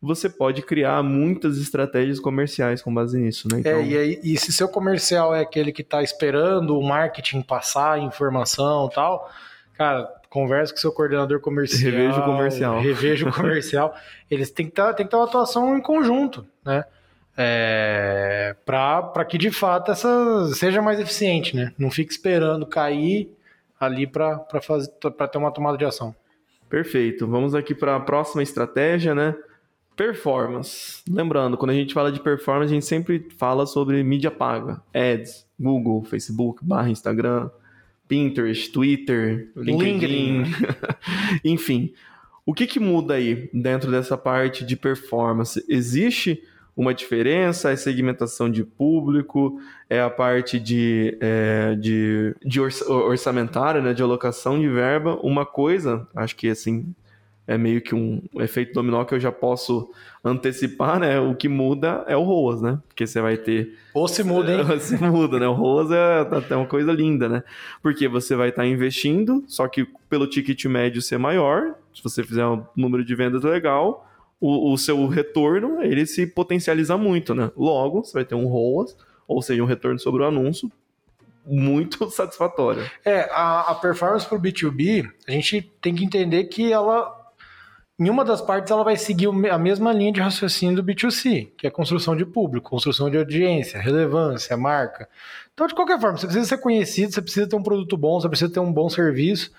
você 0.00 0.28
pode 0.28 0.62
criar 0.62 1.02
muitas 1.02 1.58
estratégias 1.58 2.20
comerciais 2.20 2.80
com 2.80 2.94
base 2.94 3.18
nisso, 3.18 3.48
né? 3.50 3.60
Então... 3.60 3.72
É, 3.72 3.84
e, 3.84 3.98
aí, 3.98 4.20
e 4.22 4.38
se 4.38 4.52
seu 4.52 4.68
comercial 4.68 5.34
é 5.34 5.40
aquele 5.40 5.72
que 5.72 5.82
está 5.82 6.02
esperando 6.02 6.78
o 6.78 6.82
marketing 6.82 7.42
passar 7.42 7.98
informação 7.98 8.88
tal, 8.88 9.28
cara, 9.74 10.08
converse 10.30 10.72
com 10.72 10.78
seu 10.78 10.92
coordenador 10.92 11.40
comercial. 11.40 11.90
Reveja 11.90 12.20
o 12.20 12.24
comercial. 12.24 12.80
Reveja 12.80 13.28
o 13.28 13.32
comercial. 13.32 13.94
Eles 14.30 14.50
têm 14.50 14.66
que, 14.66 14.72
tá, 14.72 14.92
ter 14.92 15.08
uma 15.12 15.24
atuação 15.24 15.76
em 15.76 15.80
conjunto, 15.80 16.46
né? 16.64 16.84
É, 17.40 18.56
para 18.66 19.24
que 19.24 19.38
de 19.38 19.52
fato 19.52 19.92
essa 19.92 20.52
seja 20.54 20.82
mais 20.82 20.98
eficiente, 20.98 21.54
né? 21.54 21.72
Não 21.78 21.88
fique 21.88 22.10
esperando 22.10 22.66
cair 22.66 23.32
ali 23.78 24.08
para 24.08 24.38
ter 25.30 25.38
uma 25.38 25.52
tomada 25.52 25.78
de 25.78 25.84
ação. 25.84 26.12
Perfeito. 26.68 27.28
Vamos 27.28 27.54
aqui 27.54 27.76
para 27.76 27.94
a 27.94 28.00
próxima 28.00 28.42
estratégia, 28.42 29.14
né? 29.14 29.36
Performance. 29.94 31.00
Lembrando, 31.08 31.56
quando 31.56 31.70
a 31.70 31.74
gente 31.74 31.94
fala 31.94 32.10
de 32.10 32.18
performance, 32.18 32.72
a 32.72 32.74
gente 32.74 32.86
sempre 32.86 33.28
fala 33.38 33.66
sobre 33.66 34.02
mídia 34.02 34.32
paga, 34.32 34.82
ads, 34.92 35.46
Google, 35.58 36.02
Facebook, 36.02 36.64
barra 36.64 36.90
Instagram, 36.90 37.50
Pinterest, 38.08 38.72
Twitter, 38.72 39.52
LinkedIn, 39.54 40.42
enfim. 41.44 41.92
O 42.44 42.52
que, 42.52 42.66
que 42.66 42.80
muda 42.80 43.14
aí 43.14 43.48
dentro 43.52 43.92
dessa 43.92 44.16
parte 44.16 44.64
de 44.64 44.76
performance? 44.76 45.64
Existe 45.68 46.42
uma 46.78 46.94
diferença, 46.94 47.72
é 47.72 47.76
segmentação 47.76 48.48
de 48.48 48.62
público, 48.62 49.60
é 49.90 50.00
a 50.00 50.08
parte 50.08 50.60
de, 50.60 51.18
é, 51.20 51.74
de, 51.74 52.36
de 52.44 52.60
orçamentária, 52.60 53.82
né, 53.82 53.92
de 53.92 54.00
alocação 54.00 54.60
de 54.60 54.68
verba. 54.68 55.18
Uma 55.20 55.44
coisa, 55.44 56.06
acho 56.14 56.36
que 56.36 56.48
assim, 56.48 56.94
é 57.48 57.58
meio 57.58 57.82
que 57.82 57.96
um 57.96 58.22
efeito 58.36 58.72
dominó 58.74 59.04
que 59.04 59.12
eu 59.12 59.18
já 59.18 59.32
posso 59.32 59.90
antecipar, 60.22 61.00
né? 61.00 61.18
O 61.18 61.34
que 61.34 61.48
muda 61.48 62.04
é 62.06 62.16
o 62.16 62.22
ROAS, 62.22 62.62
né? 62.62 62.78
Porque 62.86 63.08
você 63.08 63.20
vai 63.20 63.36
ter. 63.36 63.76
Ou 63.92 64.06
se 64.06 64.22
muda, 64.22 64.52
hein? 64.52 64.64
se 64.78 65.02
muda, 65.02 65.40
né? 65.40 65.48
O 65.48 65.54
ROAS 65.54 65.90
é 65.90 66.20
até 66.30 66.54
uma 66.54 66.66
coisa 66.66 66.92
linda, 66.92 67.28
né? 67.28 67.42
Porque 67.82 68.06
você 68.06 68.36
vai 68.36 68.50
estar 68.50 68.64
investindo, 68.64 69.42
só 69.48 69.66
que 69.66 69.84
pelo 70.08 70.28
ticket 70.28 70.64
médio 70.66 71.02
ser 71.02 71.18
maior, 71.18 71.74
se 71.92 72.04
você 72.04 72.22
fizer 72.22 72.46
um 72.46 72.64
número 72.76 73.04
de 73.04 73.14
vendas 73.16 73.42
legal, 73.42 74.08
o, 74.40 74.72
o 74.72 74.78
seu 74.78 75.06
retorno 75.06 75.82
ele 75.82 76.06
se 76.06 76.26
potencializa 76.26 76.96
muito, 76.96 77.34
né? 77.34 77.50
Logo, 77.56 78.04
você 78.04 78.12
vai 78.12 78.24
ter 78.24 78.34
um 78.34 78.46
ROAS, 78.46 78.96
ou 79.26 79.42
seja, 79.42 79.62
um 79.62 79.66
retorno 79.66 79.98
sobre 79.98 80.22
o 80.22 80.26
anúncio 80.26 80.70
muito 81.44 82.08
satisfatório. 82.12 82.88
É, 83.04 83.28
a, 83.32 83.70
a 83.70 83.74
performance 83.74 84.26
para 84.26 84.38
o 84.38 84.40
B2B, 84.40 85.10
a 85.26 85.32
gente 85.32 85.62
tem 85.80 85.94
que 85.94 86.04
entender 86.04 86.44
que 86.44 86.72
ela, 86.72 87.14
em 87.98 88.08
uma 88.08 88.24
das 88.24 88.40
partes, 88.40 88.70
ela 88.70 88.84
vai 88.84 88.96
seguir 88.96 89.28
a 89.50 89.58
mesma 89.58 89.92
linha 89.92 90.12
de 90.12 90.20
raciocínio 90.20 90.76
do 90.76 90.84
B2C, 90.84 91.50
que 91.56 91.66
é 91.66 91.70
construção 91.70 92.14
de 92.14 92.24
público, 92.24 92.70
construção 92.70 93.10
de 93.10 93.16
audiência, 93.16 93.80
relevância, 93.80 94.56
marca. 94.56 95.08
Então, 95.52 95.66
de 95.66 95.74
qualquer 95.74 96.00
forma, 96.00 96.16
você 96.16 96.26
precisa 96.26 96.46
ser 96.46 96.58
conhecido, 96.58 97.12
você 97.12 97.22
precisa 97.22 97.48
ter 97.48 97.56
um 97.56 97.62
produto 97.62 97.96
bom, 97.96 98.20
você 98.20 98.28
precisa 98.28 98.52
ter 98.52 98.60
um 98.60 98.72
bom 98.72 98.88
serviço 98.88 99.50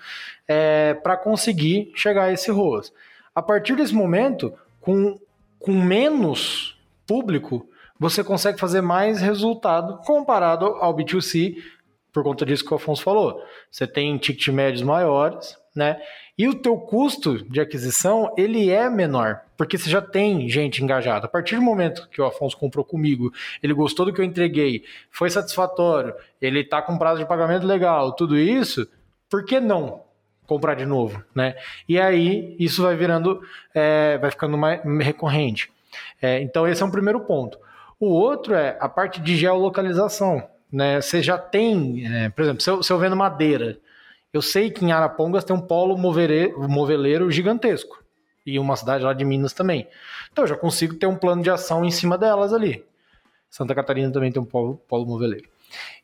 é, 0.48 0.94
para 0.94 1.16
conseguir 1.16 1.92
chegar 1.94 2.24
a 2.24 2.32
esse 2.32 2.50
ROAS. 2.50 2.92
A 3.34 3.42
partir 3.42 3.76
desse 3.76 3.94
momento, 3.94 4.52
com, 4.80 5.18
com 5.58 5.72
menos 5.72 6.78
público, 7.06 7.68
você 7.98 8.24
consegue 8.24 8.58
fazer 8.58 8.80
mais 8.80 9.20
resultado 9.20 9.98
comparado 10.04 10.66
ao 10.66 10.94
B2C 10.96 11.56
por 12.12 12.22
conta 12.24 12.44
disso 12.44 12.64
que 12.64 12.72
o 12.72 12.76
Afonso 12.76 13.02
falou. 13.02 13.42
Você 13.70 13.86
tem 13.86 14.16
ticket 14.18 14.48
médios 14.48 14.82
maiores, 14.82 15.56
né? 15.74 16.00
E 16.36 16.48
o 16.48 16.54
teu 16.54 16.76
custo 16.78 17.44
de 17.50 17.60
aquisição, 17.60 18.32
ele 18.36 18.70
é 18.70 18.88
menor, 18.88 19.42
porque 19.56 19.76
você 19.76 19.90
já 19.90 20.00
tem 20.00 20.48
gente 20.48 20.82
engajada. 20.82 21.26
A 21.26 21.28
partir 21.28 21.56
do 21.56 21.62
momento 21.62 22.08
que 22.08 22.20
o 22.20 22.24
Afonso 22.24 22.56
comprou 22.56 22.84
comigo, 22.84 23.30
ele 23.62 23.74
gostou 23.74 24.06
do 24.06 24.12
que 24.12 24.20
eu 24.20 24.24
entreguei, 24.24 24.82
foi 25.10 25.28
satisfatório, 25.28 26.14
ele 26.40 26.60
está 26.60 26.80
com 26.80 26.96
prazo 26.96 27.20
de 27.20 27.28
pagamento 27.28 27.66
legal, 27.66 28.16
tudo 28.16 28.38
isso, 28.38 28.88
por 29.28 29.44
que 29.44 29.60
não 29.60 30.02
comprar 30.50 30.74
de 30.74 30.84
novo, 30.84 31.22
né? 31.32 31.54
E 31.88 32.00
aí 32.00 32.56
isso 32.58 32.82
vai 32.82 32.96
virando, 32.96 33.40
é, 33.72 34.18
vai 34.18 34.32
ficando 34.32 34.58
mais 34.58 34.82
recorrente. 35.00 35.70
É, 36.20 36.40
então 36.40 36.66
esse 36.66 36.82
é 36.82 36.86
um 36.86 36.90
primeiro 36.90 37.20
ponto. 37.20 37.56
O 38.00 38.08
outro 38.08 38.54
é 38.54 38.76
a 38.80 38.88
parte 38.88 39.20
de 39.20 39.36
geolocalização. 39.36 40.42
Né? 40.72 41.00
Você 41.00 41.22
já 41.22 41.38
tem, 41.38 42.04
é, 42.04 42.30
por 42.30 42.42
exemplo, 42.42 42.60
se 42.62 42.68
eu, 42.68 42.82
se 42.82 42.92
eu 42.92 42.98
vendo 42.98 43.14
madeira, 43.14 43.78
eu 44.32 44.42
sei 44.42 44.70
que 44.70 44.84
em 44.84 44.90
Arapongas 44.90 45.44
tem 45.44 45.54
um 45.54 45.60
polo 45.60 45.96
moveleiro 45.96 47.30
gigantesco. 47.30 48.02
E 48.44 48.58
uma 48.58 48.74
cidade 48.74 49.04
lá 49.04 49.12
de 49.12 49.24
Minas 49.24 49.52
também. 49.52 49.86
Então 50.32 50.44
eu 50.44 50.48
já 50.48 50.56
consigo 50.56 50.96
ter 50.96 51.06
um 51.06 51.16
plano 51.16 51.42
de 51.42 51.50
ação 51.50 51.84
em 51.84 51.90
cima 51.92 52.18
delas 52.18 52.52
ali. 52.52 52.84
Santa 53.48 53.74
Catarina 53.74 54.12
também 54.12 54.32
tem 54.32 54.42
um 54.42 54.46
polo, 54.46 54.76
polo 54.88 55.06
moveleiro. 55.06 55.48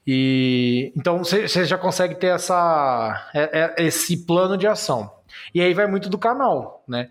E 0.06 0.92
então 0.96 1.18
você 1.18 1.64
já 1.64 1.76
consegue 1.76 2.14
ter 2.14 2.28
essa, 2.28 3.30
é, 3.34 3.74
é, 3.82 3.86
esse 3.86 4.24
plano 4.24 4.56
de 4.56 4.66
ação. 4.66 5.10
E 5.54 5.60
aí 5.60 5.74
vai 5.74 5.86
muito 5.86 6.08
do 6.08 6.18
canal, 6.18 6.84
né? 6.86 7.10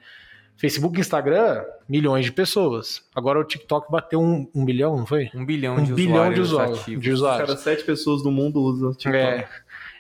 Facebook 0.58 0.98
e 0.98 1.02
Instagram, 1.02 1.64
milhões 1.88 2.26
de 2.26 2.32
pessoas. 2.32 3.04
Agora 3.14 3.40
o 3.40 3.44
TikTok 3.44 3.92
bateu 3.92 4.22
um, 4.22 4.50
um 4.56 4.64
bilhão, 4.64 4.98
não 4.98 5.06
foi? 5.06 5.30
Um 5.36 5.46
bilhão 5.46 5.76
um 5.76 5.84
de 5.84 5.94
bilhão 5.94 6.16
usuários 6.16 6.36
de 6.36 6.42
usuários. 6.42 6.80
ativos. 6.80 7.04
De 7.04 7.12
usuários. 7.12 7.50
Cada 7.50 7.60
sete 7.60 7.84
pessoas 7.84 8.24
do 8.24 8.32
mundo 8.32 8.62
usam 8.62 8.94
TikTok. 8.94 9.18
É. 9.18 9.48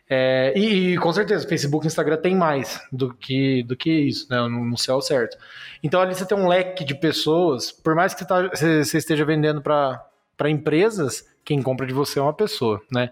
É, 0.07 0.53
e, 0.55 0.93
e, 0.93 0.97
com 0.97 1.11
certeza, 1.11 1.47
Facebook 1.47 1.85
e 1.85 1.87
Instagram 1.87 2.17
tem 2.17 2.35
mais 2.35 2.79
do 2.91 3.11
que, 3.13 3.63
do 3.63 3.75
que 3.75 3.89
isso, 3.91 4.27
né? 4.29 4.39
No, 4.41 4.63
no 4.63 4.77
céu 4.77 5.01
certo. 5.01 5.35
Então 5.81 5.99
ali 5.99 6.13
você 6.13 6.25
tem 6.25 6.37
um 6.37 6.47
leque 6.47 6.85
de 6.85 6.93
pessoas, 6.93 7.71
por 7.71 7.95
mais 7.95 8.13
que 8.13 8.19
você, 8.19 8.27
tá, 8.27 8.47
você, 8.47 8.83
você 8.83 8.97
esteja 8.99 9.25
vendendo 9.25 9.61
para 9.63 10.05
empresas, 10.43 11.27
quem 11.43 11.61
compra 11.61 11.85
de 11.85 11.93
você 11.93 12.19
é 12.19 12.21
uma 12.21 12.33
pessoa, 12.33 12.81
né? 12.91 13.09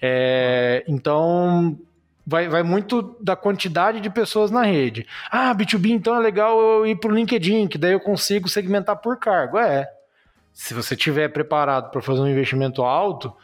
É, 0.00 0.84
então 0.88 1.78
vai, 2.26 2.48
vai 2.48 2.62
muito 2.62 3.16
da 3.20 3.36
quantidade 3.36 4.00
de 4.00 4.08
pessoas 4.08 4.50
na 4.50 4.62
rede. 4.62 5.06
Ah, 5.30 5.54
B2B, 5.54 5.90
então 5.90 6.16
é 6.16 6.20
legal 6.20 6.60
eu 6.60 6.86
ir 6.86 6.96
para 6.96 7.10
o 7.10 7.14
LinkedIn, 7.14 7.68
que 7.68 7.78
daí 7.78 7.92
eu 7.92 8.00
consigo 8.00 8.48
segmentar 8.48 8.96
por 8.96 9.18
cargo. 9.18 9.58
É. 9.58 9.88
Se 10.52 10.74
você 10.74 10.94
tiver 10.94 11.28
preparado 11.28 11.90
para 11.90 12.02
fazer 12.02 12.20
um 12.20 12.28
investimento 12.28 12.82
alto, 12.82 13.34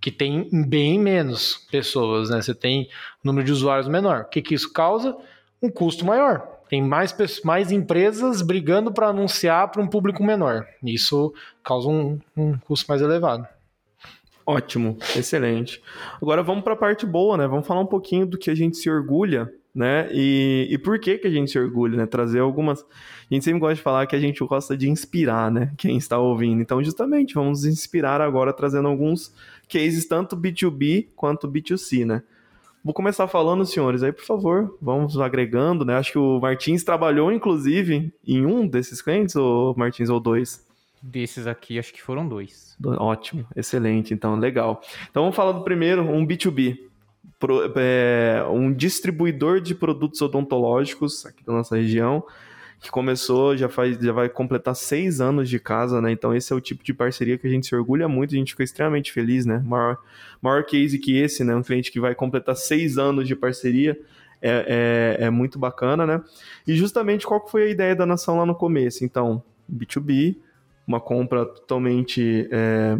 que 0.00 0.10
tem 0.10 0.48
bem 0.66 0.98
menos 0.98 1.66
pessoas, 1.70 2.30
né? 2.30 2.40
Você 2.40 2.54
tem 2.54 2.88
um 3.24 3.28
número 3.28 3.44
de 3.44 3.52
usuários 3.52 3.88
menor. 3.88 4.22
O 4.22 4.24
que, 4.26 4.40
que 4.40 4.54
isso 4.54 4.72
causa? 4.72 5.16
Um 5.60 5.70
custo 5.70 6.04
maior. 6.04 6.57
Tem 6.68 6.82
mais, 6.82 7.14
mais 7.44 7.72
empresas 7.72 8.42
brigando 8.42 8.92
para 8.92 9.08
anunciar 9.08 9.70
para 9.70 9.82
um 9.82 9.86
público 9.86 10.22
menor. 10.22 10.66
Isso 10.82 11.32
causa 11.62 11.88
um, 11.88 12.18
um 12.36 12.58
custo 12.58 12.86
mais 12.88 13.00
elevado. 13.00 13.46
Ótimo, 14.44 14.96
excelente. 15.14 15.82
Agora 16.22 16.42
vamos 16.42 16.64
para 16.64 16.72
a 16.72 16.76
parte 16.76 17.04
boa, 17.04 17.36
né? 17.36 17.46
Vamos 17.46 17.66
falar 17.66 17.80
um 17.80 17.86
pouquinho 17.86 18.24
do 18.24 18.38
que 18.38 18.50
a 18.50 18.54
gente 18.54 18.78
se 18.78 18.88
orgulha, 18.88 19.52
né? 19.74 20.08
E, 20.10 20.66
e 20.70 20.78
por 20.78 20.98
que 20.98 21.18
que 21.18 21.26
a 21.26 21.30
gente 21.30 21.50
se 21.50 21.58
orgulha, 21.58 21.98
né? 21.98 22.06
Trazer 22.06 22.40
algumas. 22.40 22.80
A 22.80 23.34
gente 23.34 23.44
sempre 23.44 23.60
gosta 23.60 23.74
de 23.74 23.82
falar 23.82 24.06
que 24.06 24.16
a 24.16 24.20
gente 24.20 24.42
gosta 24.44 24.74
de 24.74 24.88
inspirar, 24.88 25.50
né? 25.50 25.70
Quem 25.76 25.98
está 25.98 26.18
ouvindo. 26.18 26.62
Então, 26.62 26.82
justamente, 26.82 27.34
vamos 27.34 27.66
inspirar 27.66 28.22
agora 28.22 28.52
trazendo 28.52 28.88
alguns 28.88 29.34
cases, 29.68 30.06
tanto 30.06 30.34
B2B 30.34 31.08
quanto 31.14 31.46
B2C, 31.46 32.06
né? 32.06 32.22
Vou 32.84 32.94
começar 32.94 33.26
falando, 33.26 33.66
senhores, 33.66 34.02
aí 34.02 34.12
por 34.12 34.24
favor, 34.24 34.78
vamos 34.80 35.18
agregando, 35.20 35.84
né? 35.84 35.96
Acho 35.96 36.12
que 36.12 36.18
o 36.18 36.40
Martins 36.40 36.84
trabalhou, 36.84 37.32
inclusive, 37.32 38.12
em 38.26 38.46
um 38.46 38.66
desses 38.66 39.02
clientes, 39.02 39.36
ou 39.36 39.74
Martins, 39.76 40.08
ou 40.08 40.20
dois? 40.20 40.66
Desses 41.02 41.46
aqui, 41.46 41.78
acho 41.78 41.92
que 41.92 42.02
foram 42.02 42.26
dois. 42.26 42.76
Ótimo, 42.98 43.46
excelente, 43.54 44.14
então, 44.14 44.36
legal. 44.36 44.80
Então 45.10 45.22
vamos 45.22 45.36
falar 45.36 45.52
do 45.52 45.64
primeiro, 45.64 46.02
um 46.02 46.26
B2B. 46.26 46.78
Pro, 47.38 47.72
é, 47.76 48.44
um 48.50 48.72
distribuidor 48.72 49.60
de 49.60 49.72
produtos 49.72 50.20
odontológicos 50.20 51.24
aqui 51.24 51.44
da 51.44 51.52
nossa 51.52 51.76
região, 51.76 52.24
que 52.80 52.90
começou, 52.90 53.56
já, 53.56 53.68
faz, 53.68 53.98
já 53.98 54.12
vai 54.12 54.28
completar 54.28 54.74
seis 54.74 55.20
anos 55.20 55.48
de 55.48 55.58
casa, 55.58 56.00
né? 56.00 56.12
Então 56.12 56.34
esse 56.34 56.52
é 56.52 56.56
o 56.56 56.60
tipo 56.60 56.84
de 56.84 56.94
parceria 56.94 57.36
que 57.36 57.46
a 57.46 57.50
gente 57.50 57.66
se 57.66 57.74
orgulha 57.74 58.08
muito, 58.08 58.34
a 58.34 58.38
gente 58.38 58.52
fica 58.52 58.62
extremamente 58.62 59.12
feliz, 59.12 59.44
né? 59.44 59.60
Maior, 59.64 59.98
maior 60.40 60.64
case 60.64 60.98
que 60.98 61.16
esse, 61.16 61.42
né? 61.42 61.54
Um 61.56 61.62
cliente 61.62 61.90
que 61.90 61.98
vai 61.98 62.14
completar 62.14 62.56
seis 62.56 62.96
anos 62.96 63.26
de 63.26 63.34
parceria. 63.34 63.98
É, 64.40 65.16
é, 65.18 65.24
é 65.24 65.30
muito 65.30 65.58
bacana, 65.58 66.06
né? 66.06 66.22
E 66.64 66.76
justamente 66.76 67.26
qual 67.26 67.44
foi 67.48 67.64
a 67.64 67.68
ideia 67.68 67.96
da 67.96 68.06
nação 68.06 68.38
lá 68.38 68.46
no 68.46 68.54
começo? 68.54 69.04
Então, 69.04 69.42
B2B, 69.68 70.36
uma 70.86 71.00
compra 71.00 71.44
totalmente 71.44 72.48
é, 72.52 72.96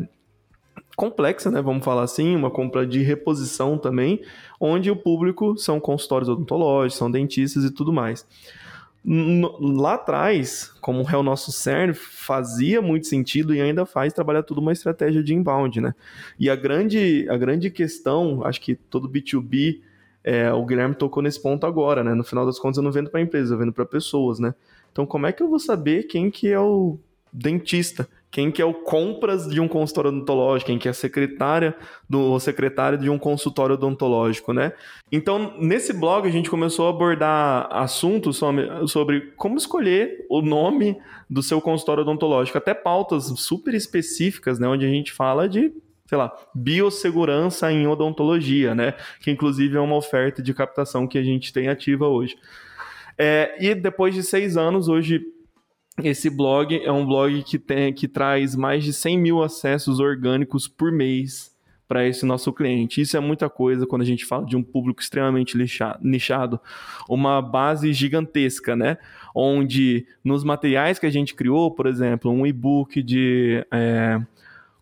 complexa, 0.97 1.49
né? 1.49 1.63
Vamos 1.63 1.85
falar 1.85 2.03
assim, 2.03 2.35
uma 2.35 2.51
compra 2.51 2.85
de 2.85 3.03
reposição 3.03 3.79
também, 3.79 4.21
onde 4.59 4.91
o 4.91 4.97
público 4.97 5.57
são 5.57 5.79
consultórios 5.79 6.29
odontológicos, 6.29 6.99
são 6.99 7.09
dentistas 7.09 7.63
e 7.63 7.71
tudo 7.71 7.93
mais. 7.93 8.27
Lá 9.05 9.95
atrás, 9.95 10.73
como 10.81 11.09
é 11.09 11.17
o 11.17 11.23
nosso 11.23 11.51
CERN, 11.53 11.95
fazia 11.95 12.83
muito 12.83 13.07
sentido 13.07 13.55
e 13.55 13.61
ainda 13.61 13.87
faz 13.87 14.13
trabalhar 14.13 14.43
tudo 14.43 14.61
uma 14.61 14.73
estratégia 14.73 15.23
de 15.23 15.35
inbound, 15.35 15.81
né? 15.81 15.95
E 16.39 16.51
a 16.51 16.57
grande, 16.57 17.27
a 17.31 17.37
grande 17.37 17.71
questão, 17.71 18.45
acho 18.45 18.61
que 18.61 18.75
todo 18.75 19.09
B2B, 19.09 19.81
é, 20.23 20.53
o 20.53 20.65
Guilherme 20.67 20.95
tocou 20.95 21.23
nesse 21.23 21.41
ponto 21.41 21.65
agora, 21.65 22.05
né? 22.05 22.13
No 22.13 22.25
final 22.25 22.45
das 22.45 22.59
contas, 22.59 22.77
eu 22.77 22.83
não 22.83 22.93
vendo 22.93 23.09
para 23.09 23.21
empresa, 23.21 23.55
eu 23.55 23.59
vendo 23.59 23.73
para 23.73 23.87
pessoas, 23.87 24.39
né? 24.39 24.55
Então, 24.93 25.07
como 25.07 25.27
é 25.27 25.33
que 25.33 25.43
eu 25.43 25.49
vou 25.49 25.59
saber 25.59 26.05
quem 26.05 26.31
que 26.31 26.49
é 26.49 26.59
o 26.59 26.99
dentista, 27.33 28.09
quem 28.31 28.51
que 28.51 28.61
é 28.61 28.65
o 28.65 28.75
compras 28.75 29.49
de 29.49 29.61
um 29.61 29.67
consultório 29.67 30.11
odontológico, 30.11 30.71
quem 30.71 30.79
que 30.79 30.87
é 30.87 30.91
a 30.91 30.95
secretária 30.95 31.75
do 32.09 32.39
secretário 32.39 32.99
de 32.99 33.09
um 33.09 33.19
consultório 33.19 33.75
odontológico, 33.75 34.53
né? 34.53 34.73
Então, 35.11 35.55
nesse 35.59 35.93
blog 35.93 36.29
a 36.29 36.31
gente 36.31 36.51
começou 36.51 36.87
a 36.87 36.91
abordar 36.91 37.69
assuntos 37.71 38.37
sobre, 38.37 38.87
sobre 38.87 39.33
como 39.37 39.57
escolher 39.57 40.27
o 40.29 40.43
nome 40.43 40.97
do 41.29 41.43
seu 41.43 41.61
consultório 41.61 42.03
odontológico, 42.03 42.59
até 42.59 42.75
pautas 42.75 43.25
super 43.37 43.75
específicas, 43.75 44.59
né, 44.59 44.69
onde 44.69 44.85
a 44.85 44.91
gente 44.91 45.13
fala 45.13 45.49
de 45.49 45.73
sei 46.07 46.17
lá, 46.17 46.35
biossegurança 46.55 47.71
em 47.71 47.87
odontologia, 47.87 48.75
né? 48.75 48.95
Que 49.21 49.31
inclusive 49.31 49.77
é 49.77 49.81
uma 49.81 49.95
oferta 49.95 50.43
de 50.43 50.55
captação 50.55 51.07
que 51.07 51.19
a 51.19 51.23
gente 51.23 51.53
tem 51.53 51.69
ativa 51.69 52.09
hoje. 52.09 52.35
É, 53.19 53.55
e 53.61 53.75
depois 53.75 54.15
de 54.15 54.23
seis 54.23 54.57
anos, 54.57 54.89
hoje 54.89 55.23
esse 56.03 56.31
blog 56.31 56.81
é 56.83 56.93
um 56.93 57.05
blog 57.05 57.43
que, 57.43 57.59
tem, 57.59 57.93
que 57.93 58.07
traz 58.07 58.55
mais 58.55 58.85
de 58.85 58.93
100 58.93 59.19
mil 59.19 59.43
acessos 59.43 60.01
orgânicos 60.01 60.69
por 60.69 60.93
mês 60.93 61.57
para 61.89 62.07
esse 62.07 62.27
nosso 62.27 62.53
cliente. 62.53 63.01
Isso 63.01 63.17
é 63.17 63.21
muita 63.21 63.49
coisa 63.49 63.87
quando 63.87 64.03
a 64.03 64.05
gente 64.05 64.27
fala 64.27 64.45
de 64.45 64.57
um 64.57 64.63
público 64.63 65.01
extremamente 65.01 65.57
nichado, 66.03 66.61
uma 67.09 67.41
base 67.41 67.93
gigantesca, 67.95 68.77
né? 68.77 68.99
Onde 69.35 70.07
nos 70.23 70.45
materiais 70.45 70.99
que 70.99 71.07
a 71.07 71.11
gente 71.11 71.35
criou, 71.35 71.71
por 71.71 71.87
exemplo, 71.87 72.31
um 72.31 72.47
e-book 72.47 73.03
de 73.03 73.65
é, 73.73 74.21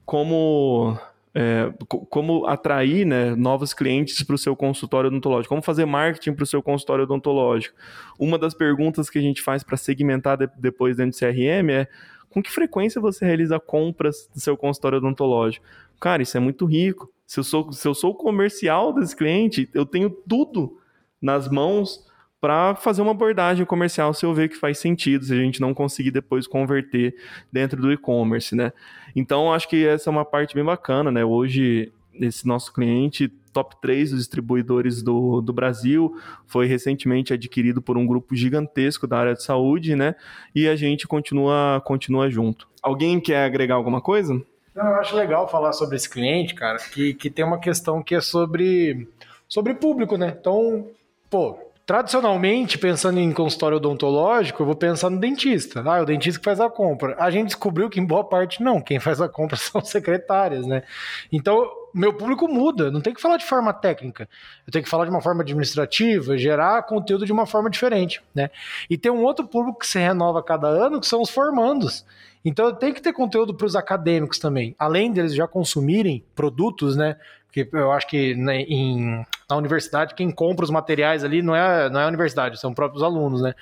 como 0.04 0.98
é, 1.38 1.70
como 1.86 2.46
atrair 2.46 3.04
né, 3.04 3.34
novos 3.34 3.74
clientes 3.74 4.22
para 4.22 4.34
o 4.34 4.38
seu 4.38 4.56
consultório 4.56 5.08
odontológico, 5.08 5.50
como 5.50 5.60
fazer 5.60 5.84
marketing 5.84 6.32
para 6.32 6.44
o 6.44 6.46
seu 6.46 6.62
consultório 6.62 7.04
odontológico. 7.04 7.76
Uma 8.18 8.38
das 8.38 8.54
perguntas 8.54 9.10
que 9.10 9.18
a 9.18 9.22
gente 9.22 9.42
faz 9.42 9.62
para 9.62 9.76
segmentar 9.76 10.38
de, 10.38 10.48
depois 10.56 10.96
dentro 10.96 11.12
do 11.12 11.18
CRM 11.18 11.70
é 11.70 11.88
com 12.30 12.42
que 12.42 12.50
frequência 12.50 13.02
você 13.02 13.26
realiza 13.26 13.60
compras 13.60 14.30
do 14.32 14.40
seu 14.40 14.56
consultório 14.56 14.96
odontológico? 14.96 15.66
Cara, 16.00 16.22
isso 16.22 16.38
é 16.38 16.40
muito 16.40 16.64
rico. 16.64 17.12
Se 17.26 17.38
eu 17.38 17.44
sou, 17.44 17.70
se 17.70 17.86
eu 17.86 17.94
sou 17.94 18.14
comercial 18.14 18.94
desse 18.94 19.14
cliente, 19.14 19.68
eu 19.74 19.84
tenho 19.84 20.08
tudo 20.08 20.78
nas 21.20 21.50
mãos 21.50 22.06
para 22.40 22.74
fazer 22.74 23.02
uma 23.02 23.12
abordagem 23.12 23.64
comercial 23.64 24.12
se 24.12 24.24
eu 24.24 24.34
ver 24.34 24.48
que 24.48 24.56
faz 24.56 24.78
sentido, 24.78 25.24
se 25.24 25.32
a 25.32 25.36
gente 25.36 25.60
não 25.60 25.72
conseguir 25.72 26.10
depois 26.10 26.46
converter 26.46 27.14
dentro 27.50 27.80
do 27.80 27.92
e-commerce, 27.92 28.54
né? 28.54 28.72
Então, 29.14 29.52
acho 29.52 29.68
que 29.68 29.86
essa 29.86 30.10
é 30.10 30.12
uma 30.12 30.24
parte 30.24 30.54
bem 30.54 30.64
bacana, 30.64 31.10
né? 31.10 31.24
Hoje, 31.24 31.92
esse 32.20 32.46
nosso 32.46 32.72
cliente, 32.72 33.28
top 33.52 33.76
3 33.80 34.10
dos 34.10 34.20
distribuidores 34.20 35.02
do, 35.02 35.40
do 35.40 35.52
Brasil, 35.52 36.14
foi 36.46 36.66
recentemente 36.66 37.32
adquirido 37.32 37.80
por 37.80 37.96
um 37.96 38.06
grupo 38.06 38.36
gigantesco 38.36 39.06
da 39.06 39.18
área 39.18 39.34
de 39.34 39.42
saúde, 39.42 39.96
né? 39.96 40.14
E 40.54 40.68
a 40.68 40.76
gente 40.76 41.06
continua, 41.06 41.82
continua 41.84 42.28
junto. 42.28 42.68
Alguém 42.82 43.18
quer 43.18 43.44
agregar 43.44 43.76
alguma 43.76 44.00
coisa? 44.00 44.34
Não, 44.74 44.86
eu 44.86 44.96
acho 44.96 45.16
legal 45.16 45.48
falar 45.48 45.72
sobre 45.72 45.96
esse 45.96 46.08
cliente, 46.08 46.54
cara, 46.54 46.78
que, 46.78 47.14
que 47.14 47.30
tem 47.30 47.44
uma 47.44 47.58
questão 47.58 48.02
que 48.02 48.14
é 48.14 48.20
sobre, 48.20 49.08
sobre 49.48 49.74
público, 49.74 50.18
né? 50.18 50.36
Então, 50.38 50.86
pô, 51.30 51.58
Tradicionalmente, 51.86 52.78
pensando 52.78 53.20
em 53.20 53.30
consultório 53.30 53.76
odontológico, 53.76 54.60
eu 54.60 54.66
vou 54.66 54.74
pensar 54.74 55.08
no 55.08 55.20
dentista. 55.20 55.84
Ah, 55.86 55.98
é 55.98 56.02
o 56.02 56.04
dentista 56.04 56.40
que 56.40 56.44
faz 56.44 56.58
a 56.58 56.68
compra. 56.68 57.14
A 57.16 57.30
gente 57.30 57.46
descobriu 57.46 57.88
que 57.88 58.00
em 58.00 58.04
boa 58.04 58.24
parte 58.24 58.60
não, 58.60 58.80
quem 58.80 58.98
faz 58.98 59.20
a 59.20 59.28
compra 59.28 59.54
são 59.56 59.80
secretárias, 59.80 60.66
né? 60.66 60.82
Então, 61.30 61.64
meu 61.94 62.12
público 62.12 62.48
muda, 62.48 62.90
não 62.90 63.00
tem 63.00 63.14
que 63.14 63.20
falar 63.20 63.36
de 63.36 63.44
forma 63.44 63.72
técnica. 63.72 64.28
Eu 64.66 64.72
tenho 64.72 64.82
que 64.82 64.90
falar 64.90 65.04
de 65.04 65.12
uma 65.12 65.20
forma 65.20 65.42
administrativa, 65.42 66.36
gerar 66.36 66.82
conteúdo 66.82 67.24
de 67.24 67.32
uma 67.32 67.46
forma 67.46 67.70
diferente, 67.70 68.20
né? 68.34 68.50
E 68.90 68.98
tem 68.98 69.12
um 69.12 69.22
outro 69.22 69.46
público 69.46 69.78
que 69.78 69.86
se 69.86 70.00
renova 70.00 70.42
cada 70.42 70.66
ano, 70.66 71.00
que 71.00 71.06
são 71.06 71.22
os 71.22 71.30
formandos. 71.30 72.04
Então 72.44 72.74
tem 72.74 72.92
que 72.92 73.00
ter 73.00 73.12
conteúdo 73.12 73.54
para 73.54 73.66
os 73.66 73.76
acadêmicos 73.76 74.40
também, 74.40 74.74
além 74.76 75.12
deles 75.12 75.34
já 75.34 75.46
consumirem 75.46 76.24
produtos, 76.34 76.96
né? 76.96 77.16
Porque 77.64 77.76
eu 77.76 77.92
acho 77.92 78.06
que 78.06 78.34
né, 78.34 78.62
em, 78.62 79.24
na 79.48 79.56
universidade 79.56 80.14
quem 80.14 80.30
compra 80.30 80.64
os 80.64 80.70
materiais 80.70 81.24
ali 81.24 81.42
não 81.42 81.54
é, 81.54 81.88
não 81.88 82.00
é 82.00 82.04
a 82.04 82.08
universidade, 82.08 82.60
são 82.60 82.74
próprios 82.74 83.02
alunos, 83.02 83.42
né? 83.42 83.54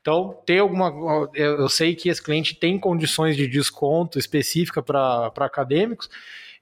Então 0.00 0.38
ter 0.46 0.58
alguma, 0.58 0.88
eu, 1.34 1.58
eu 1.58 1.68
sei 1.68 1.94
que 1.94 2.08
esse 2.08 2.22
cliente 2.22 2.54
tem 2.54 2.78
condições 2.78 3.36
de 3.36 3.46
desconto 3.46 4.18
específica 4.18 4.82
para 4.82 5.32
acadêmicos. 5.38 6.08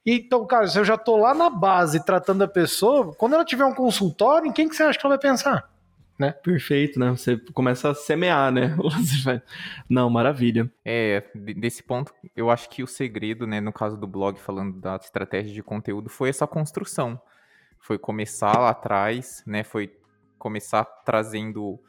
Então, 0.05 0.45
cara, 0.45 0.67
se 0.67 0.79
eu 0.79 0.85
já 0.85 0.97
tô 0.97 1.17
lá 1.17 1.33
na 1.33 1.49
base 1.49 2.03
tratando 2.03 2.43
a 2.43 2.47
pessoa, 2.47 3.13
quando 3.13 3.35
ela 3.35 3.45
tiver 3.45 3.65
um 3.65 3.73
consultório, 3.73 4.47
em 4.47 4.51
quem 4.51 4.67
que 4.67 4.75
você 4.75 4.83
acha 4.83 4.97
que 4.97 5.05
ela 5.05 5.15
vai 5.15 5.21
pensar? 5.21 5.69
Né? 6.19 6.33
Perfeito, 6.33 6.99
né? 6.99 7.11
Você 7.11 7.37
começa 7.53 7.91
a 7.91 7.95
semear, 7.95 8.51
né? 8.51 8.75
Não, 9.89 10.09
maravilha. 10.09 10.69
É, 10.83 11.23
desse 11.33 11.81
ponto, 11.81 12.13
eu 12.35 12.49
acho 12.49 12.69
que 12.69 12.83
o 12.83 12.87
segredo, 12.87 13.47
né, 13.47 13.61
no 13.61 13.71
caso 13.71 13.95
do 13.97 14.05
blog, 14.05 14.37
falando 14.37 14.77
da 14.81 14.97
estratégia 14.97 15.53
de 15.53 15.63
conteúdo, 15.63 16.09
foi 16.09 16.27
essa 16.27 16.45
construção. 16.45 17.19
Foi 17.79 17.97
começar 17.97 18.59
lá 18.59 18.71
atrás, 18.71 19.41
né? 19.47 19.63
Foi 19.63 19.95
começar 20.37 20.83
trazendo, 21.05 21.79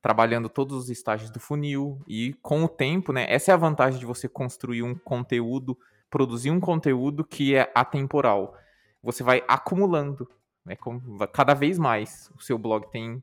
trabalhando 0.00 0.48
todos 0.48 0.74
os 0.76 0.88
estágios 0.88 1.30
do 1.30 1.38
funil 1.38 2.00
e 2.08 2.34
com 2.40 2.64
o 2.64 2.68
tempo, 2.68 3.12
né? 3.12 3.26
Essa 3.28 3.50
é 3.50 3.54
a 3.54 3.58
vantagem 3.58 4.00
de 4.00 4.06
você 4.06 4.26
construir 4.26 4.82
um 4.82 4.94
conteúdo 4.94 5.76
produzir 6.14 6.52
um 6.52 6.60
conteúdo 6.60 7.24
que 7.24 7.56
é 7.56 7.72
atemporal. 7.74 8.56
Você 9.02 9.24
vai 9.24 9.42
acumulando, 9.48 10.30
né, 10.64 10.76
cada 11.32 11.54
vez 11.54 11.76
mais. 11.76 12.30
O 12.36 12.40
seu 12.40 12.56
blog 12.56 12.88
tem, 12.92 13.20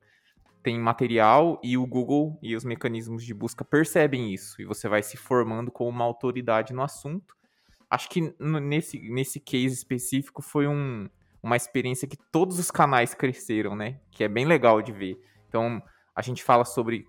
tem 0.64 0.80
material 0.80 1.60
e 1.64 1.78
o 1.78 1.86
Google 1.86 2.38
e 2.42 2.56
os 2.56 2.64
mecanismos 2.64 3.24
de 3.26 3.34
busca 3.34 3.66
percebem 3.66 4.34
isso. 4.34 4.62
E 4.62 4.66
você 4.66 4.88
vai 4.88 5.02
se 5.02 5.18
formando 5.18 5.72
como 5.72 5.90
uma 5.90 6.06
autoridade 6.06 6.74
no 6.74 6.82
assunto. 6.82 7.36
Acho 7.90 8.10
que 8.10 8.34
nesse, 8.40 9.00
nesse 9.10 9.40
case 9.40 9.74
específico 9.74 10.42
foi 10.42 10.68
um, 10.68 11.10
uma 11.44 11.56
experiência 11.56 12.08
que 12.08 12.18
todos 12.32 12.60
os 12.60 12.72
canais 12.72 13.14
cresceram, 13.14 13.76
né? 13.76 14.00
Que 14.12 14.24
é 14.24 14.28
bem 14.28 14.46
legal 14.46 14.82
de 14.82 14.92
ver. 14.92 15.20
Então, 15.48 15.82
a 16.16 16.22
gente 16.22 16.44
fala 16.44 16.64
sobre 16.64 17.06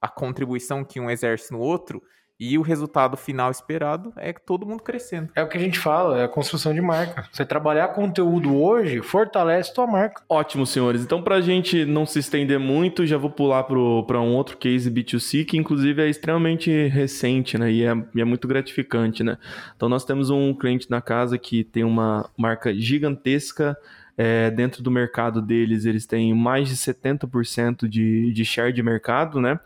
a 0.00 0.08
contribuição 0.08 0.84
que 0.84 1.00
um 1.00 1.10
exerce 1.10 1.52
no 1.52 1.58
outro, 1.58 2.02
e 2.40 2.56
o 2.56 2.62
resultado 2.62 3.18
final 3.18 3.50
esperado 3.50 4.14
é 4.16 4.32
todo 4.32 4.64
mundo 4.64 4.82
crescendo. 4.82 5.28
É 5.36 5.42
o 5.42 5.48
que 5.48 5.58
a 5.58 5.60
gente 5.60 5.78
fala, 5.78 6.18
é 6.18 6.24
a 6.24 6.28
construção 6.28 6.72
de 6.72 6.80
marca. 6.80 7.28
Você 7.30 7.44
trabalhar 7.44 7.88
conteúdo 7.88 8.56
hoje 8.56 9.02
fortalece 9.02 9.74
tua 9.74 9.86
marca. 9.86 10.22
Ótimo, 10.26 10.64
senhores. 10.64 11.02
Então, 11.02 11.22
para 11.22 11.34
a 11.34 11.40
gente 11.42 11.84
não 11.84 12.06
se 12.06 12.18
estender 12.18 12.58
muito, 12.58 13.04
já 13.04 13.18
vou 13.18 13.30
pular 13.30 13.64
para 13.64 14.20
um 14.20 14.34
outro 14.34 14.56
case 14.56 14.90
B2C, 14.90 15.44
que 15.44 15.58
inclusive 15.58 16.00
é 16.00 16.08
extremamente 16.08 16.88
recente, 16.88 17.58
né? 17.58 17.70
E 17.70 17.84
é, 17.84 17.92
e 18.14 18.20
é 18.22 18.24
muito 18.24 18.48
gratificante, 18.48 19.22
né? 19.22 19.36
Então, 19.76 19.90
nós 19.90 20.06
temos 20.06 20.30
um 20.30 20.54
cliente 20.54 20.90
na 20.90 21.02
casa 21.02 21.36
que 21.36 21.62
tem 21.62 21.84
uma 21.84 22.30
marca 22.38 22.74
gigantesca. 22.74 23.76
É, 24.16 24.50
dentro 24.50 24.82
do 24.82 24.90
mercado 24.90 25.40
deles, 25.40 25.86
eles 25.86 26.04
têm 26.04 26.34
mais 26.34 26.68
de 26.68 26.76
70% 26.76 27.88
de, 27.88 28.30
de 28.32 28.44
share 28.44 28.70
de 28.70 28.82
mercado, 28.82 29.40
né? 29.40 29.58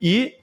E 0.00 0.36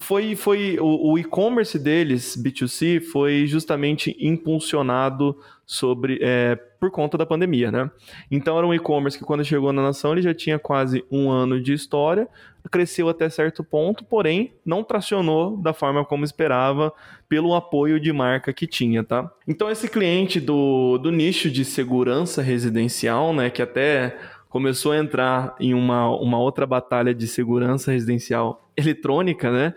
foi, 0.00 0.36
foi 0.36 0.78
o, 0.80 1.12
o 1.12 1.18
e-commerce 1.18 1.78
deles, 1.78 2.36
B2C, 2.36 3.00
foi 3.00 3.46
justamente 3.46 4.16
impulsionado 4.20 5.36
sobre 5.64 6.18
é, 6.22 6.56
por 6.80 6.90
conta 6.90 7.18
da 7.18 7.26
pandemia, 7.26 7.70
né? 7.70 7.90
Então 8.30 8.56
era 8.56 8.66
um 8.66 8.72
e-commerce 8.72 9.18
que 9.18 9.24
quando 9.24 9.44
chegou 9.44 9.72
na 9.72 9.82
nação 9.82 10.12
ele 10.12 10.22
já 10.22 10.32
tinha 10.32 10.58
quase 10.58 11.04
um 11.10 11.30
ano 11.30 11.60
de 11.60 11.72
história, 11.72 12.28
cresceu 12.70 13.08
até 13.08 13.28
certo 13.28 13.64
ponto, 13.64 14.04
porém 14.04 14.52
não 14.64 14.82
tracionou 14.82 15.56
da 15.56 15.72
forma 15.72 16.04
como 16.04 16.24
esperava 16.24 16.92
pelo 17.28 17.54
apoio 17.54 17.98
de 18.00 18.12
marca 18.12 18.52
que 18.52 18.66
tinha, 18.66 19.02
tá? 19.02 19.30
Então 19.46 19.70
esse 19.70 19.88
cliente 19.88 20.40
do, 20.40 20.98
do 20.98 21.10
nicho 21.10 21.50
de 21.50 21.64
segurança 21.64 22.40
residencial, 22.42 23.34
né, 23.34 23.50
que 23.50 23.62
até 23.62 24.16
começou 24.48 24.92
a 24.92 24.98
entrar 24.98 25.54
em 25.60 25.74
uma, 25.74 26.08
uma 26.18 26.38
outra 26.38 26.66
batalha 26.66 27.14
de 27.14 27.26
segurança 27.26 27.92
residencial 27.92 28.67
eletrônica, 28.78 29.50
né? 29.50 29.74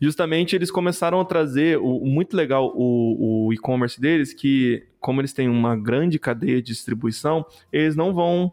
Justamente 0.00 0.54
eles 0.54 0.70
começaram 0.70 1.18
a 1.18 1.24
trazer 1.24 1.78
o, 1.78 2.04
muito 2.04 2.36
legal 2.36 2.70
o, 2.74 3.46
o 3.46 3.52
e-commerce 3.52 4.00
deles, 4.00 4.34
que 4.34 4.84
como 5.00 5.20
eles 5.20 5.32
têm 5.32 5.48
uma 5.48 5.74
grande 5.74 6.18
cadeia 6.18 6.56
de 6.56 6.72
distribuição, 6.72 7.44
eles 7.72 7.96
não 7.96 8.12
vão 8.12 8.52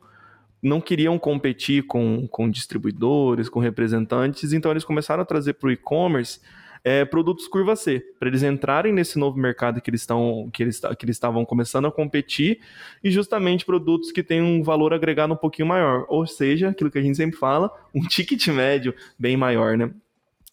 não 0.61 0.81
queriam 0.81 1.17
competir 1.17 1.83
com, 1.83 2.27
com 2.27 2.49
distribuidores, 2.49 3.47
com 3.47 3.61
representantes, 3.61 4.51
então 4.51 4.71
eles 4.71 4.83
começaram 4.83 5.23
a 5.23 5.25
trazer 5.25 5.53
para 5.53 5.69
o 5.69 5.71
e-commerce 5.71 6.41
é, 6.83 7.05
produtos 7.05 7.47
curva 7.47 7.75
C, 7.75 8.03
para 8.19 8.27
eles 8.29 8.43
entrarem 8.43 8.93
nesse 8.93 9.17
novo 9.17 9.37
mercado 9.37 9.81
que 9.81 9.89
eles, 9.89 10.01
estão, 10.01 10.49
que, 10.53 10.63
eles, 10.63 10.79
que 10.79 11.05
eles 11.05 11.15
estavam 11.15 11.45
começando 11.45 11.87
a 11.87 11.91
competir, 11.91 12.59
e 13.03 13.11
justamente 13.11 13.65
produtos 13.65 14.11
que 14.11 14.23
têm 14.23 14.41
um 14.41 14.63
valor 14.63 14.93
agregado 14.93 15.33
um 15.33 15.37
pouquinho 15.37 15.67
maior, 15.67 16.05
ou 16.07 16.25
seja, 16.25 16.69
aquilo 16.69 16.91
que 16.91 16.97
a 16.97 17.01
gente 17.01 17.17
sempre 17.17 17.37
fala, 17.37 17.71
um 17.93 18.01
ticket 18.01 18.47
médio 18.47 18.93
bem 19.17 19.35
maior, 19.35 19.77
né? 19.77 19.91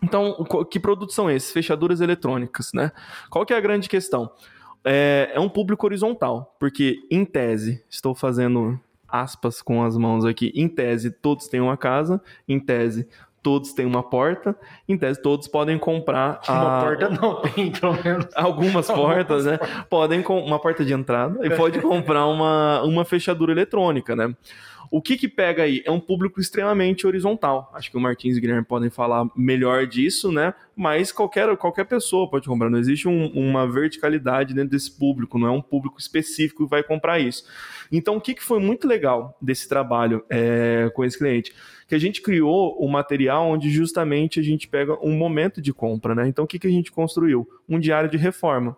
Então, 0.03 0.45
que 0.71 0.79
produtos 0.79 1.15
são 1.15 1.31
esses? 1.31 1.51
Fechaduras 1.51 2.01
eletrônicas, 2.01 2.73
né? 2.73 2.93
Qual 3.31 3.47
que 3.47 3.55
é 3.55 3.57
a 3.57 3.61
grande 3.61 3.89
questão? 3.89 4.31
É, 4.85 5.33
é 5.35 5.41
um 5.41 5.49
público 5.49 5.87
horizontal, 5.87 6.55
porque 6.61 6.99
em 7.11 7.25
tese, 7.25 7.83
estou 7.89 8.15
fazendo 8.15 8.79
aspas 9.09 9.63
com 9.63 9.83
as 9.83 9.97
mãos 9.97 10.25
aqui, 10.25 10.53
em 10.55 10.69
tese 10.69 11.11
todos 11.11 11.49
têm 11.49 11.61
uma 11.61 11.77
casa, 11.77 12.21
em 12.47 12.59
tese 12.61 13.09
todos 13.47 13.73
têm 13.73 13.87
uma 13.87 14.03
porta, 14.03 14.57
em 14.89 14.99
tese 14.99 15.23
todos 15.23 15.47
podem 15.47 15.79
comprar 15.79 16.41
uma 16.51 16.79
a... 16.79 16.83
porta 16.83 17.09
não 17.09 17.41
tem, 17.41 17.71
pelo 17.71 17.93
menos. 18.03 18.27
Algumas 18.35 18.91
portas, 18.91 19.45
né? 19.45 19.57
Podem 19.89 20.21
com 20.21 20.41
uma 20.41 20.59
porta 20.59 20.85
de 20.85 20.93
entrada 20.93 21.47
e 21.47 21.51
pode 21.51 21.81
comprar 21.81 22.27
uma, 22.27 22.83
uma 22.83 23.05
fechadura 23.05 23.53
eletrônica, 23.53 24.17
né? 24.17 24.35
O 24.91 25.03
que 25.03 25.17
que 25.17 25.29
pega 25.29 25.63
aí? 25.63 25.83
É 25.85 25.91
um 25.91 26.01
público 26.01 26.41
extremamente 26.41 27.07
horizontal. 27.07 27.71
Acho 27.75 27.91
que 27.91 27.97
o 27.97 28.01
Martins 28.01 28.37
e 28.37 28.39
o 28.39 28.41
Guilherme 28.41 28.65
podem 28.65 28.91
falar 28.91 29.29
melhor 29.37 29.87
disso, 29.87 30.31
né? 30.33 30.55
Mas 30.75 31.13
qualquer, 31.13 31.57
qualquer 31.57 31.85
pessoa 31.85 32.29
pode 32.29 32.47
comprar. 32.47 32.71
Não 32.71 32.79
existe 32.79 33.09
um, 33.09 33.27
uma 33.29 33.67
verticalidade 33.67 34.55
dentro 34.55 34.71
desse 34.71 34.91
público, 34.91 35.39
não 35.39 35.49
é 35.49 35.51
um 35.51 35.63
público 35.63 35.99
específico 35.99 36.65
que 36.65 36.71
vai 36.71 36.83
comprar 36.83 37.19
isso. 37.19 37.45
Então, 37.91 38.17
o 38.17 38.21
que, 38.21 38.35
que 38.35 38.43
foi 38.43 38.61
muito 38.61 38.87
legal 38.87 39.37
desse 39.41 39.69
trabalho 39.69 40.25
é, 40.31 40.91
com 40.95 41.05
esse 41.05 41.19
cliente? 41.19 41.53
que 41.89 41.95
a 41.95 41.99
gente 41.99 42.21
criou 42.21 42.77
o 42.81 42.87
um 42.87 42.89
material 42.89 43.49
onde 43.49 43.71
justamente 43.71 44.41
a 44.41 44.43
gente 44.43 44.67
pega 44.67 44.99
um 45.01 45.17
momento 45.17 45.63
de 45.63 45.73
compra, 45.73 46.15
né? 46.15 46.27
Então 46.27 46.45
o 46.45 46.49
que, 46.49 46.59
que 46.59 46.67
a 46.67 46.71
gente 46.71 46.91
construiu? 46.91 47.49
Um 47.69 47.79
diário 47.79 48.11
de 48.11 48.17
reforma, 48.17 48.77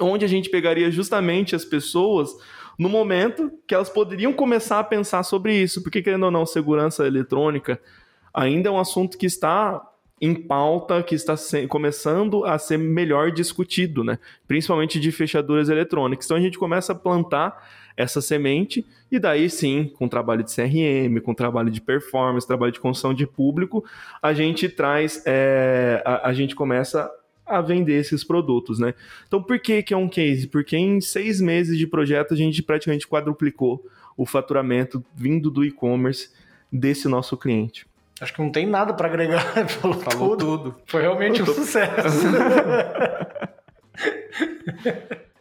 onde 0.00 0.24
a 0.24 0.28
gente 0.28 0.48
pegaria 0.48 0.90
justamente 0.90 1.56
as 1.56 1.64
pessoas 1.64 2.30
no 2.78 2.88
momento 2.88 3.50
que 3.66 3.74
elas 3.74 3.90
poderiam 3.90 4.32
começar 4.32 4.78
a 4.78 4.84
pensar 4.84 5.24
sobre 5.24 5.54
isso, 5.54 5.82
porque 5.82 6.00
querendo 6.00 6.24
ou 6.24 6.30
não, 6.30 6.46
segurança 6.46 7.06
eletrônica 7.06 7.80
ainda 8.32 8.68
é 8.68 8.72
um 8.72 8.78
assunto 8.78 9.18
que 9.18 9.26
está 9.26 9.82
em 10.20 10.34
pauta 10.34 11.02
que 11.02 11.14
está 11.14 11.34
começando 11.68 12.44
a 12.44 12.58
ser 12.58 12.76
melhor 12.76 13.30
discutido, 13.30 14.02
né? 14.02 14.18
Principalmente 14.46 14.98
de 14.98 15.12
fechaduras 15.12 15.68
eletrônicas. 15.68 16.26
Então 16.26 16.36
a 16.36 16.40
gente 16.40 16.58
começa 16.58 16.92
a 16.92 16.96
plantar 16.96 17.68
essa 17.96 18.20
semente, 18.20 18.86
e 19.10 19.18
daí 19.18 19.50
sim, 19.50 19.92
com 19.96 20.08
trabalho 20.08 20.44
de 20.44 20.54
CRM, 20.54 21.20
com 21.20 21.34
trabalho 21.34 21.68
de 21.68 21.80
performance, 21.80 22.46
trabalho 22.46 22.70
de 22.70 22.78
construção 22.78 23.12
de 23.12 23.26
público, 23.26 23.84
a 24.22 24.32
gente 24.32 24.68
traz, 24.68 25.22
é, 25.26 26.00
a, 26.04 26.28
a 26.28 26.32
gente 26.32 26.54
começa 26.54 27.10
a 27.48 27.60
vender 27.60 27.94
esses 27.94 28.22
produtos, 28.22 28.78
né? 28.78 28.94
Então, 29.26 29.42
por 29.42 29.58
que, 29.58 29.82
que 29.82 29.94
é 29.94 29.96
um 29.96 30.08
case? 30.08 30.46
Porque 30.46 30.76
em 30.76 31.00
seis 31.00 31.40
meses 31.40 31.78
de 31.78 31.86
projeto 31.86 32.34
a 32.34 32.36
gente 32.36 32.62
praticamente 32.62 33.06
quadruplicou 33.06 33.84
o 34.16 34.26
faturamento 34.26 35.04
vindo 35.14 35.50
do 35.50 35.64
e-commerce 35.64 36.30
desse 36.70 37.08
nosso 37.08 37.36
cliente. 37.36 37.86
Acho 38.20 38.34
que 38.34 38.42
não 38.42 38.50
tem 38.50 38.66
nada 38.66 38.92
para 38.92 39.08
agregar. 39.08 39.40
Falou, 39.68 39.98
Falou 40.00 40.36
tudo. 40.36 40.58
tudo. 40.58 40.76
Foi 40.86 41.02
realmente 41.02 41.42
um 41.42 41.46
sucesso. 41.46 42.26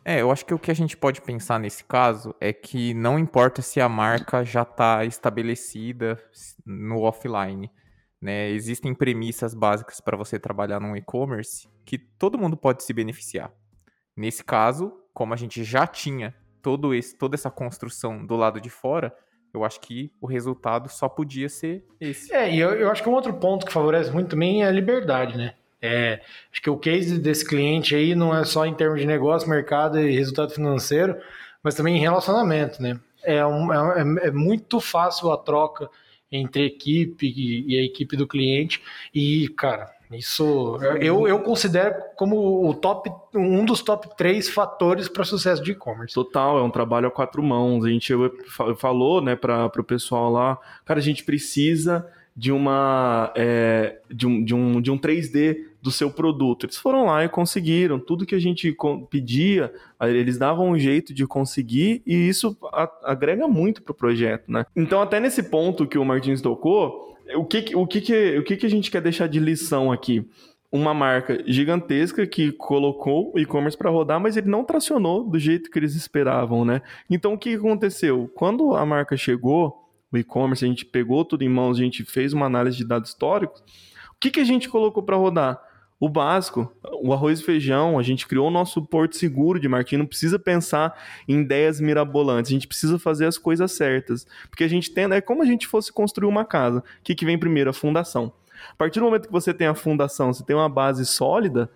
É, 0.09 0.21
eu 0.21 0.31
acho 0.31 0.45
que 0.45 0.53
o 0.53 0.57
que 0.57 0.71
a 0.71 0.73
gente 0.73 0.95
pode 0.95 1.19
pensar 1.19 1.59
nesse 1.59 1.83
caso 1.83 2.33
é 2.39 2.53
que 2.53 2.93
não 2.93 3.19
importa 3.19 3.61
se 3.61 3.81
a 3.81 3.89
marca 3.89 4.41
já 4.41 4.61
está 4.61 5.03
estabelecida 5.03 6.17
no 6.65 7.01
offline. 7.01 7.69
Né? 8.21 8.49
Existem 8.49 8.93
premissas 8.93 9.53
básicas 9.53 9.99
para 10.01 10.17
você 10.17 10.39
trabalhar 10.39 10.79
no 10.79 10.95
e-commerce 10.95 11.67
que 11.85 11.97
todo 11.97 12.37
mundo 12.37 12.57
pode 12.57 12.83
se 12.83 12.93
beneficiar. 12.93 13.51
Nesse 14.15 14.43
caso, 14.43 14.91
como 15.13 15.33
a 15.33 15.37
gente 15.37 15.63
já 15.63 15.85
tinha 15.85 16.35
todo 16.61 16.93
esse, 16.93 17.15
toda 17.15 17.35
essa 17.35 17.51
construção 17.51 18.25
do 18.25 18.35
lado 18.35 18.59
de 18.59 18.69
fora, 18.69 19.15
eu 19.53 19.63
acho 19.63 19.79
que 19.79 20.11
o 20.19 20.27
resultado 20.27 20.89
só 20.89 21.07
podia 21.07 21.49
ser 21.49 21.85
esse. 21.99 22.33
É, 22.33 22.53
e 22.53 22.59
eu, 22.59 22.71
eu 22.71 22.91
acho 22.91 23.01
que 23.01 23.09
um 23.09 23.13
outro 23.13 23.33
ponto 23.33 23.65
que 23.65 23.71
favorece 23.71 24.11
muito 24.11 24.29
também 24.29 24.63
é 24.63 24.67
a 24.67 24.71
liberdade, 24.71 25.37
né? 25.37 25.53
É, 25.81 26.21
acho 26.51 26.61
que 26.61 26.69
o 26.69 26.77
case 26.77 27.19
desse 27.19 27.45
cliente 27.45 27.95
aí 27.95 28.15
não 28.15 28.35
é 28.35 28.43
só 28.43 28.65
em 28.65 28.73
termos 28.73 28.99
de 28.99 29.05
negócio, 29.05 29.47
mercado 29.47 29.99
e 29.99 30.15
resultado 30.15 30.51
financeiro, 30.51 31.15
mas 31.61 31.75
também 31.75 31.95
em 31.95 32.01
relacionamento, 32.01 32.81
né? 32.81 32.99
É, 33.23 33.45
um, 33.45 33.73
é, 33.73 34.27
é 34.27 34.31
muito 34.31 34.79
fácil 34.79 35.31
a 35.31 35.37
troca 35.37 35.89
entre 36.31 36.65
equipe 36.65 37.33
e, 37.35 37.77
a 37.77 37.83
equipe 37.83 38.15
do 38.17 38.27
cliente. 38.27 38.81
E, 39.13 39.47
cara, 39.49 39.91
isso 40.11 40.77
eu, 41.01 41.27
eu 41.27 41.39
considero 41.39 41.95
como 42.15 42.67
o 42.69 42.73
top, 42.73 43.09
um 43.35 43.65
dos 43.65 43.81
top 43.81 44.15
três 44.15 44.49
fatores 44.49 45.09
para 45.09 45.23
sucesso 45.23 45.61
de 45.61 45.71
e-commerce. 45.71 46.13
Total, 46.13 46.57
é 46.57 46.63
um 46.63 46.69
trabalho 46.69 47.07
a 47.07 47.11
quatro 47.11 47.43
mãos. 47.43 47.83
A 47.83 47.89
gente 47.89 48.13
falou, 48.77 49.21
né, 49.21 49.35
para 49.35 49.65
o 49.77 49.83
pessoal 49.83 50.31
lá, 50.31 50.57
cara, 50.85 50.99
a 50.99 51.03
gente 51.03 51.23
precisa 51.23 52.07
de 52.37 52.51
uma 52.51 53.33
é, 53.35 53.97
de, 54.13 54.27
um, 54.27 54.43
de, 54.43 54.53
um, 54.53 54.79
de 54.79 54.91
um 54.91 54.97
3D 54.97 55.57
do 55.81 55.89
seu 55.89 56.11
produto. 56.11 56.67
Eles 56.67 56.77
foram 56.77 57.05
lá 57.05 57.25
e 57.25 57.29
conseguiram 57.29 57.97
tudo 57.99 58.27
que 58.27 58.35
a 58.35 58.39
gente 58.39 58.75
pedia, 59.09 59.73
eles 60.01 60.37
davam 60.37 60.69
um 60.69 60.77
jeito 60.77 61.15
de 61.15 61.25
conseguir 61.25 62.03
e 62.05 62.13
isso 62.13 62.55
agrega 63.03 63.47
muito 63.47 63.81
para 63.81 63.91
o 63.91 63.95
projeto, 63.95 64.51
né? 64.51 64.67
Então 64.75 65.01
até 65.01 65.19
nesse 65.19 65.41
ponto 65.41 65.87
que 65.87 65.97
o 65.97 66.05
Martins 66.05 66.39
tocou, 66.39 67.17
o 67.35 67.43
que, 67.43 67.75
o 67.75 67.87
que, 67.87 68.01
que, 68.01 68.37
o 68.37 68.43
que, 68.43 68.55
que 68.55 68.65
a 68.67 68.69
gente 68.69 68.91
quer 68.91 69.01
deixar 69.01 69.27
de 69.27 69.39
lição 69.39 69.91
aqui? 69.91 70.23
Uma 70.71 70.93
marca 70.93 71.41
gigantesca 71.47 72.27
que 72.27 72.51
colocou 72.51 73.31
o 73.33 73.39
e-commerce 73.39 73.77
para 73.77 73.89
rodar, 73.89 74.19
mas 74.19 74.37
ele 74.37 74.49
não 74.49 74.63
tracionou 74.63 75.23
do 75.23 75.39
jeito 75.39 75.71
que 75.71 75.79
eles 75.79 75.95
esperavam, 75.95 76.63
né? 76.63 76.83
Então 77.09 77.33
o 77.33 77.37
que 77.37 77.55
aconteceu? 77.55 78.29
Quando 78.35 78.75
a 78.75 78.85
marca 78.85 79.17
chegou, 79.17 79.86
o 80.11 80.17
e-commerce, 80.17 80.63
a 80.63 80.67
gente 80.67 80.85
pegou 80.85 81.25
tudo 81.25 81.43
em 81.43 81.49
mãos, 81.49 81.77
a 81.77 81.83
gente 81.83 82.03
fez 82.03 82.33
uma 82.33 82.45
análise 82.45 82.77
de 82.77 82.85
dados 82.85 83.09
históricos. 83.09 83.61
O 84.11 84.19
que, 84.19 84.31
que 84.31 84.39
a 84.39 84.43
gente 84.43 84.69
colocou 84.69 85.03
para 85.03 85.15
rodar? 85.15 85.61
O 85.99 86.07
básico, 86.07 86.71
o 87.01 87.11
arroz 87.11 87.39
e 87.39 87.43
feijão, 87.43 87.97
a 87.97 88.03
gente 88.03 88.27
criou 88.27 88.47
o 88.47 88.51
nosso 88.51 88.85
porto 88.85 89.17
seguro 89.17 89.59
de 89.59 89.67
marketing, 89.67 89.97
não 89.97 90.05
precisa 90.05 90.37
pensar 90.37 90.95
em 91.27 91.41
ideias 91.41 91.81
mirabolantes, 91.81 92.51
a 92.51 92.53
gente 92.53 92.67
precisa 92.67 92.99
fazer 92.99 93.25
as 93.25 93.37
coisas 93.37 93.71
certas. 93.71 94.27
Porque 94.49 94.63
a 94.63 94.67
gente 94.67 94.91
tem, 94.91 95.05
é 95.11 95.21
como 95.21 95.41
a 95.41 95.45
gente 95.45 95.65
fosse 95.65 95.91
construir 95.91 96.29
uma 96.29 96.45
casa. 96.45 96.79
O 96.79 96.83
que, 97.03 97.15
que 97.15 97.25
vem 97.25 97.37
primeiro? 97.37 97.71
A 97.71 97.73
fundação. 97.73 98.31
A 98.71 98.75
partir 98.75 98.99
do 98.99 99.05
momento 99.05 99.25
que 99.25 99.31
você 99.31 99.53
tem 99.53 99.67
a 99.67 99.75
fundação, 99.75 100.31
você 100.31 100.43
tem 100.43 100.55
uma 100.55 100.69
base 100.69 101.05
sólida, 101.05 101.69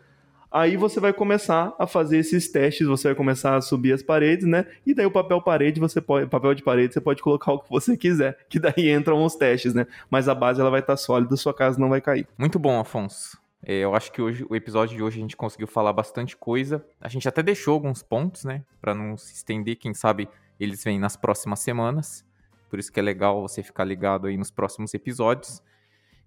Aí 0.51 0.75
você 0.75 0.99
vai 0.99 1.13
começar 1.13 1.73
a 1.79 1.87
fazer 1.87 2.17
esses 2.17 2.51
testes, 2.51 2.85
você 2.85 3.07
vai 3.07 3.15
começar 3.15 3.55
a 3.55 3.61
subir 3.61 3.93
as 3.93 4.03
paredes, 4.03 4.45
né? 4.45 4.65
E 4.85 4.93
daí 4.93 5.05
o 5.05 5.11
papel 5.11 5.41
parede, 5.41 5.79
você 5.79 6.01
pode, 6.01 6.27
papel 6.27 6.53
de 6.53 6.61
parede, 6.61 6.93
você 6.93 6.99
pode 6.99 7.21
colocar 7.21 7.53
o 7.55 7.59
que 7.59 7.69
você 7.69 7.95
quiser, 7.95 8.37
que 8.49 8.59
daí 8.59 8.91
entram 8.91 9.23
os 9.23 9.35
testes, 9.35 9.73
né? 9.73 9.87
Mas 10.09 10.27
a 10.27 10.35
base 10.35 10.59
ela 10.59 10.69
vai 10.69 10.81
estar 10.81 10.97
sólida, 10.97 11.37
sua 11.37 11.53
casa 11.53 11.79
não 11.79 11.87
vai 11.87 12.01
cair. 12.01 12.27
Muito 12.37 12.59
bom, 12.59 12.77
Afonso. 12.77 13.39
É, 13.63 13.75
eu 13.75 13.95
acho 13.95 14.11
que 14.11 14.21
hoje 14.21 14.45
o 14.49 14.55
episódio 14.55 14.97
de 14.97 15.01
hoje 15.01 15.19
a 15.19 15.21
gente 15.21 15.37
conseguiu 15.37 15.67
falar 15.67 15.93
bastante 15.93 16.35
coisa. 16.35 16.85
A 16.99 17.07
gente 17.07 17.29
até 17.29 17.41
deixou 17.41 17.73
alguns 17.73 18.03
pontos, 18.03 18.43
né, 18.43 18.63
para 18.81 18.93
não 18.93 19.15
se 19.15 19.33
estender, 19.33 19.77
quem 19.77 19.93
sabe 19.93 20.27
eles 20.59 20.83
vêm 20.83 20.99
nas 20.99 21.15
próximas 21.15 21.61
semanas. 21.61 22.25
Por 22.69 22.77
isso 22.77 22.91
que 22.91 22.99
é 22.99 23.03
legal 23.03 23.41
você 23.41 23.63
ficar 23.63 23.85
ligado 23.85 24.27
aí 24.27 24.35
nos 24.35 24.51
próximos 24.51 24.93
episódios. 24.93 25.63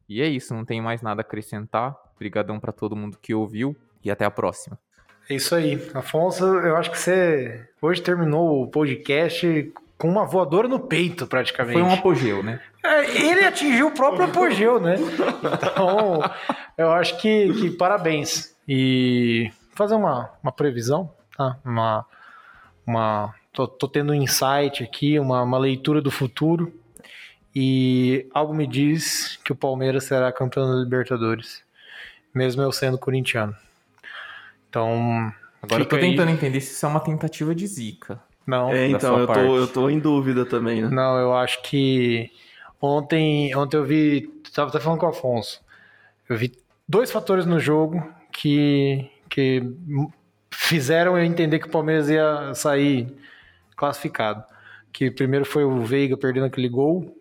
E 0.08 0.22
é 0.22 0.28
isso, 0.28 0.54
não 0.54 0.64
tem 0.64 0.80
mais 0.80 1.02
nada 1.02 1.20
a 1.20 1.24
acrescentar. 1.24 1.94
Obrigadão 2.14 2.58
para 2.58 2.72
todo 2.72 2.96
mundo 2.96 3.18
que 3.20 3.34
ouviu 3.34 3.76
e 4.04 4.10
até 4.10 4.24
a 4.24 4.30
próxima. 4.30 4.78
É 5.28 5.34
isso 5.34 5.54
aí. 5.54 5.80
Afonso, 5.94 6.44
eu 6.44 6.76
acho 6.76 6.90
que 6.90 6.98
você 6.98 7.66
hoje 7.80 8.02
terminou 8.02 8.62
o 8.62 8.68
podcast 8.68 9.72
com 9.96 10.08
uma 10.08 10.26
voadora 10.26 10.68
no 10.68 10.80
peito, 10.80 11.26
praticamente. 11.26 11.80
Foi 11.80 11.82
um 11.82 11.92
apogeu, 11.92 12.42
né? 12.42 12.60
É, 12.84 13.10
ele 13.22 13.44
atingiu 13.44 13.88
o 13.88 13.90
próprio 13.92 14.26
apogeu, 14.26 14.78
né? 14.78 14.96
Então, 14.98 16.20
eu 16.76 16.90
acho 16.92 17.18
que, 17.18 17.52
que 17.54 17.70
parabéns. 17.70 18.54
E 18.68 19.50
fazer 19.74 19.94
uma, 19.94 20.30
uma 20.42 20.52
previsão, 20.52 21.10
tá? 21.36 21.58
Uma, 21.64 22.04
uma, 22.86 23.34
tô, 23.52 23.66
tô 23.66 23.88
tendo 23.88 24.12
um 24.12 24.14
insight 24.14 24.82
aqui, 24.82 25.18
uma, 25.18 25.42
uma 25.42 25.58
leitura 25.58 26.02
do 26.02 26.10
futuro. 26.10 26.72
E 27.54 28.28
algo 28.34 28.52
me 28.52 28.66
diz 28.66 29.38
que 29.44 29.52
o 29.52 29.56
Palmeiras 29.56 30.04
será 30.04 30.32
campeão 30.32 30.68
da 30.68 30.82
Libertadores, 30.82 31.62
mesmo 32.34 32.60
eu 32.60 32.72
sendo 32.72 32.98
corintiano. 32.98 33.56
Então. 34.74 35.32
Agora 35.62 35.82
eu 35.82 35.86
tô 35.86 35.96
tentando 35.96 36.28
aí. 36.28 36.34
entender 36.34 36.60
se 36.60 36.72
isso 36.72 36.84
é 36.84 36.88
uma 36.88 36.98
tentativa 36.98 37.54
de 37.54 37.64
zica. 37.64 38.20
Não. 38.44 38.70
É, 38.70 38.88
então, 38.88 39.18
eu 39.20 39.26
tô, 39.26 39.56
eu 39.56 39.68
tô 39.68 39.88
em 39.88 40.00
dúvida 40.00 40.44
também, 40.44 40.82
né? 40.82 40.88
Não, 40.88 41.16
eu 41.16 41.32
acho 41.32 41.62
que. 41.62 42.28
Ontem, 42.80 43.54
ontem 43.54 43.76
eu 43.76 43.84
vi. 43.84 44.28
Tava 44.52 44.70
até 44.70 44.80
falando 44.80 44.98
com 44.98 45.06
o 45.06 45.10
Afonso. 45.10 45.62
Eu 46.28 46.36
vi 46.36 46.52
dois 46.88 47.10
fatores 47.12 47.46
no 47.46 47.60
jogo 47.60 48.02
que, 48.32 49.08
que 49.30 49.62
fizeram 50.50 51.16
eu 51.16 51.24
entender 51.24 51.60
que 51.60 51.68
o 51.68 51.70
Palmeiras 51.70 52.10
ia 52.10 52.52
sair 52.54 53.06
classificado. 53.76 54.42
Que 54.92 55.08
primeiro 55.10 55.44
foi 55.44 55.64
o 55.64 55.82
Veiga 55.82 56.16
perdendo 56.16 56.46
aquele 56.46 56.68
gol 56.68 57.16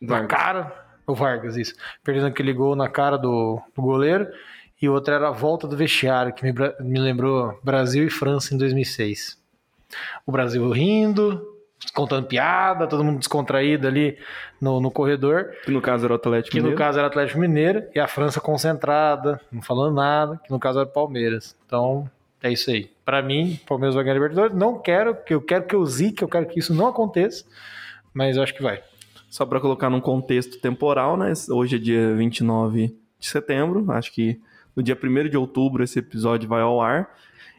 Vargas. 0.00 0.22
na 0.22 0.36
cara. 0.36 0.86
O 1.06 1.14
Vargas, 1.14 1.56
isso. 1.56 1.74
Perdendo 2.02 2.26
aquele 2.26 2.52
gol 2.52 2.74
na 2.74 2.88
cara 2.88 3.16
do, 3.16 3.60
do 3.74 3.82
goleiro 3.82 4.26
e 4.80 4.88
outra 4.88 5.14
era 5.14 5.28
a 5.28 5.32
volta 5.32 5.66
do 5.66 5.76
vestiário, 5.76 6.32
que 6.32 6.44
me, 6.44 6.52
me 6.80 6.98
lembrou 6.98 7.58
Brasil 7.62 8.06
e 8.06 8.10
França 8.10 8.54
em 8.54 8.58
2006. 8.58 9.38
O 10.26 10.32
Brasil 10.32 10.68
rindo, 10.70 11.56
contando 11.94 12.26
piada, 12.26 12.86
todo 12.86 13.04
mundo 13.04 13.18
descontraído 13.18 13.86
ali 13.86 14.18
no, 14.60 14.80
no 14.80 14.90
corredor. 14.90 15.50
Que 15.64 15.70
no 15.70 15.80
caso 15.80 16.04
era 16.04 16.12
o 16.12 16.16
Atlético 16.16 16.50
que 16.50 16.56
Mineiro. 16.58 16.76
Que 16.76 16.82
no 16.82 16.86
caso 16.86 16.98
era 16.98 17.06
o 17.06 17.10
Atlético 17.10 17.40
Mineiro, 17.40 17.84
e 17.94 18.00
a 18.00 18.06
França 18.06 18.40
concentrada, 18.40 19.40
não 19.50 19.62
falando 19.62 19.94
nada, 19.94 20.40
que 20.44 20.50
no 20.50 20.58
caso 20.58 20.78
era 20.80 20.88
o 20.88 20.92
Palmeiras. 20.92 21.56
Então, 21.66 22.10
é 22.42 22.52
isso 22.52 22.70
aí. 22.70 22.90
Para 23.04 23.22
mim, 23.22 23.58
o 23.62 23.66
Palmeiras 23.66 23.94
vai 23.94 24.04
ganhar 24.04 24.14
a 24.14 24.18
Libertadores. 24.18 24.56
Não 24.56 24.78
quero, 24.78 25.14
que 25.14 25.34
eu 25.34 25.40
quero 25.40 25.64
que 25.64 25.74
eu 25.74 25.84
zique, 25.86 26.22
eu 26.22 26.28
quero 26.28 26.46
que 26.46 26.58
isso 26.58 26.74
não 26.74 26.88
aconteça, 26.88 27.44
mas 28.12 28.36
eu 28.36 28.42
acho 28.42 28.54
que 28.54 28.62
vai. 28.62 28.82
Só 29.30 29.46
para 29.46 29.60
colocar 29.60 29.88
num 29.90 30.00
contexto 30.00 30.58
temporal, 30.58 31.16
né? 31.16 31.32
Hoje 31.50 31.76
é 31.76 31.78
dia 31.78 32.14
29 32.14 32.94
de 33.18 33.26
setembro, 33.26 33.90
acho 33.92 34.12
que 34.12 34.40
no 34.76 34.82
dia 34.82 34.96
1 35.02 35.28
de 35.30 35.36
outubro 35.36 35.82
esse 35.82 35.98
episódio 35.98 36.48
vai 36.48 36.60
ao 36.60 36.80
ar. 36.80 37.10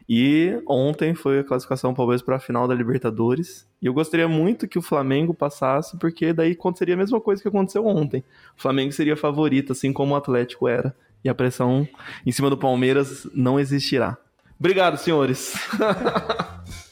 E 0.08 0.58
ontem 0.66 1.14
foi 1.14 1.40
a 1.40 1.44
classificação 1.44 1.92
Palmeiras 1.92 2.22
para 2.22 2.36
a 2.36 2.40
final 2.40 2.66
da 2.66 2.74
Libertadores. 2.74 3.68
E 3.82 3.86
eu 3.86 3.92
gostaria 3.92 4.26
muito 4.26 4.66
que 4.66 4.78
o 4.78 4.82
Flamengo 4.82 5.34
passasse, 5.34 5.98
porque 5.98 6.32
daí 6.32 6.52
aconteceria 6.52 6.94
a 6.94 6.96
mesma 6.96 7.20
coisa 7.20 7.42
que 7.42 7.48
aconteceu 7.48 7.86
ontem. 7.86 8.24
O 8.56 8.62
Flamengo 8.62 8.90
seria 8.92 9.16
favorito, 9.16 9.72
assim 9.72 9.92
como 9.92 10.14
o 10.14 10.16
Atlético 10.16 10.66
era. 10.66 10.96
E 11.22 11.28
a 11.28 11.34
pressão 11.34 11.86
em 12.24 12.32
cima 12.32 12.48
do 12.48 12.56
Palmeiras 12.56 13.28
não 13.34 13.60
existirá. 13.60 14.16
Obrigado, 14.58 14.96
senhores. 14.96 15.54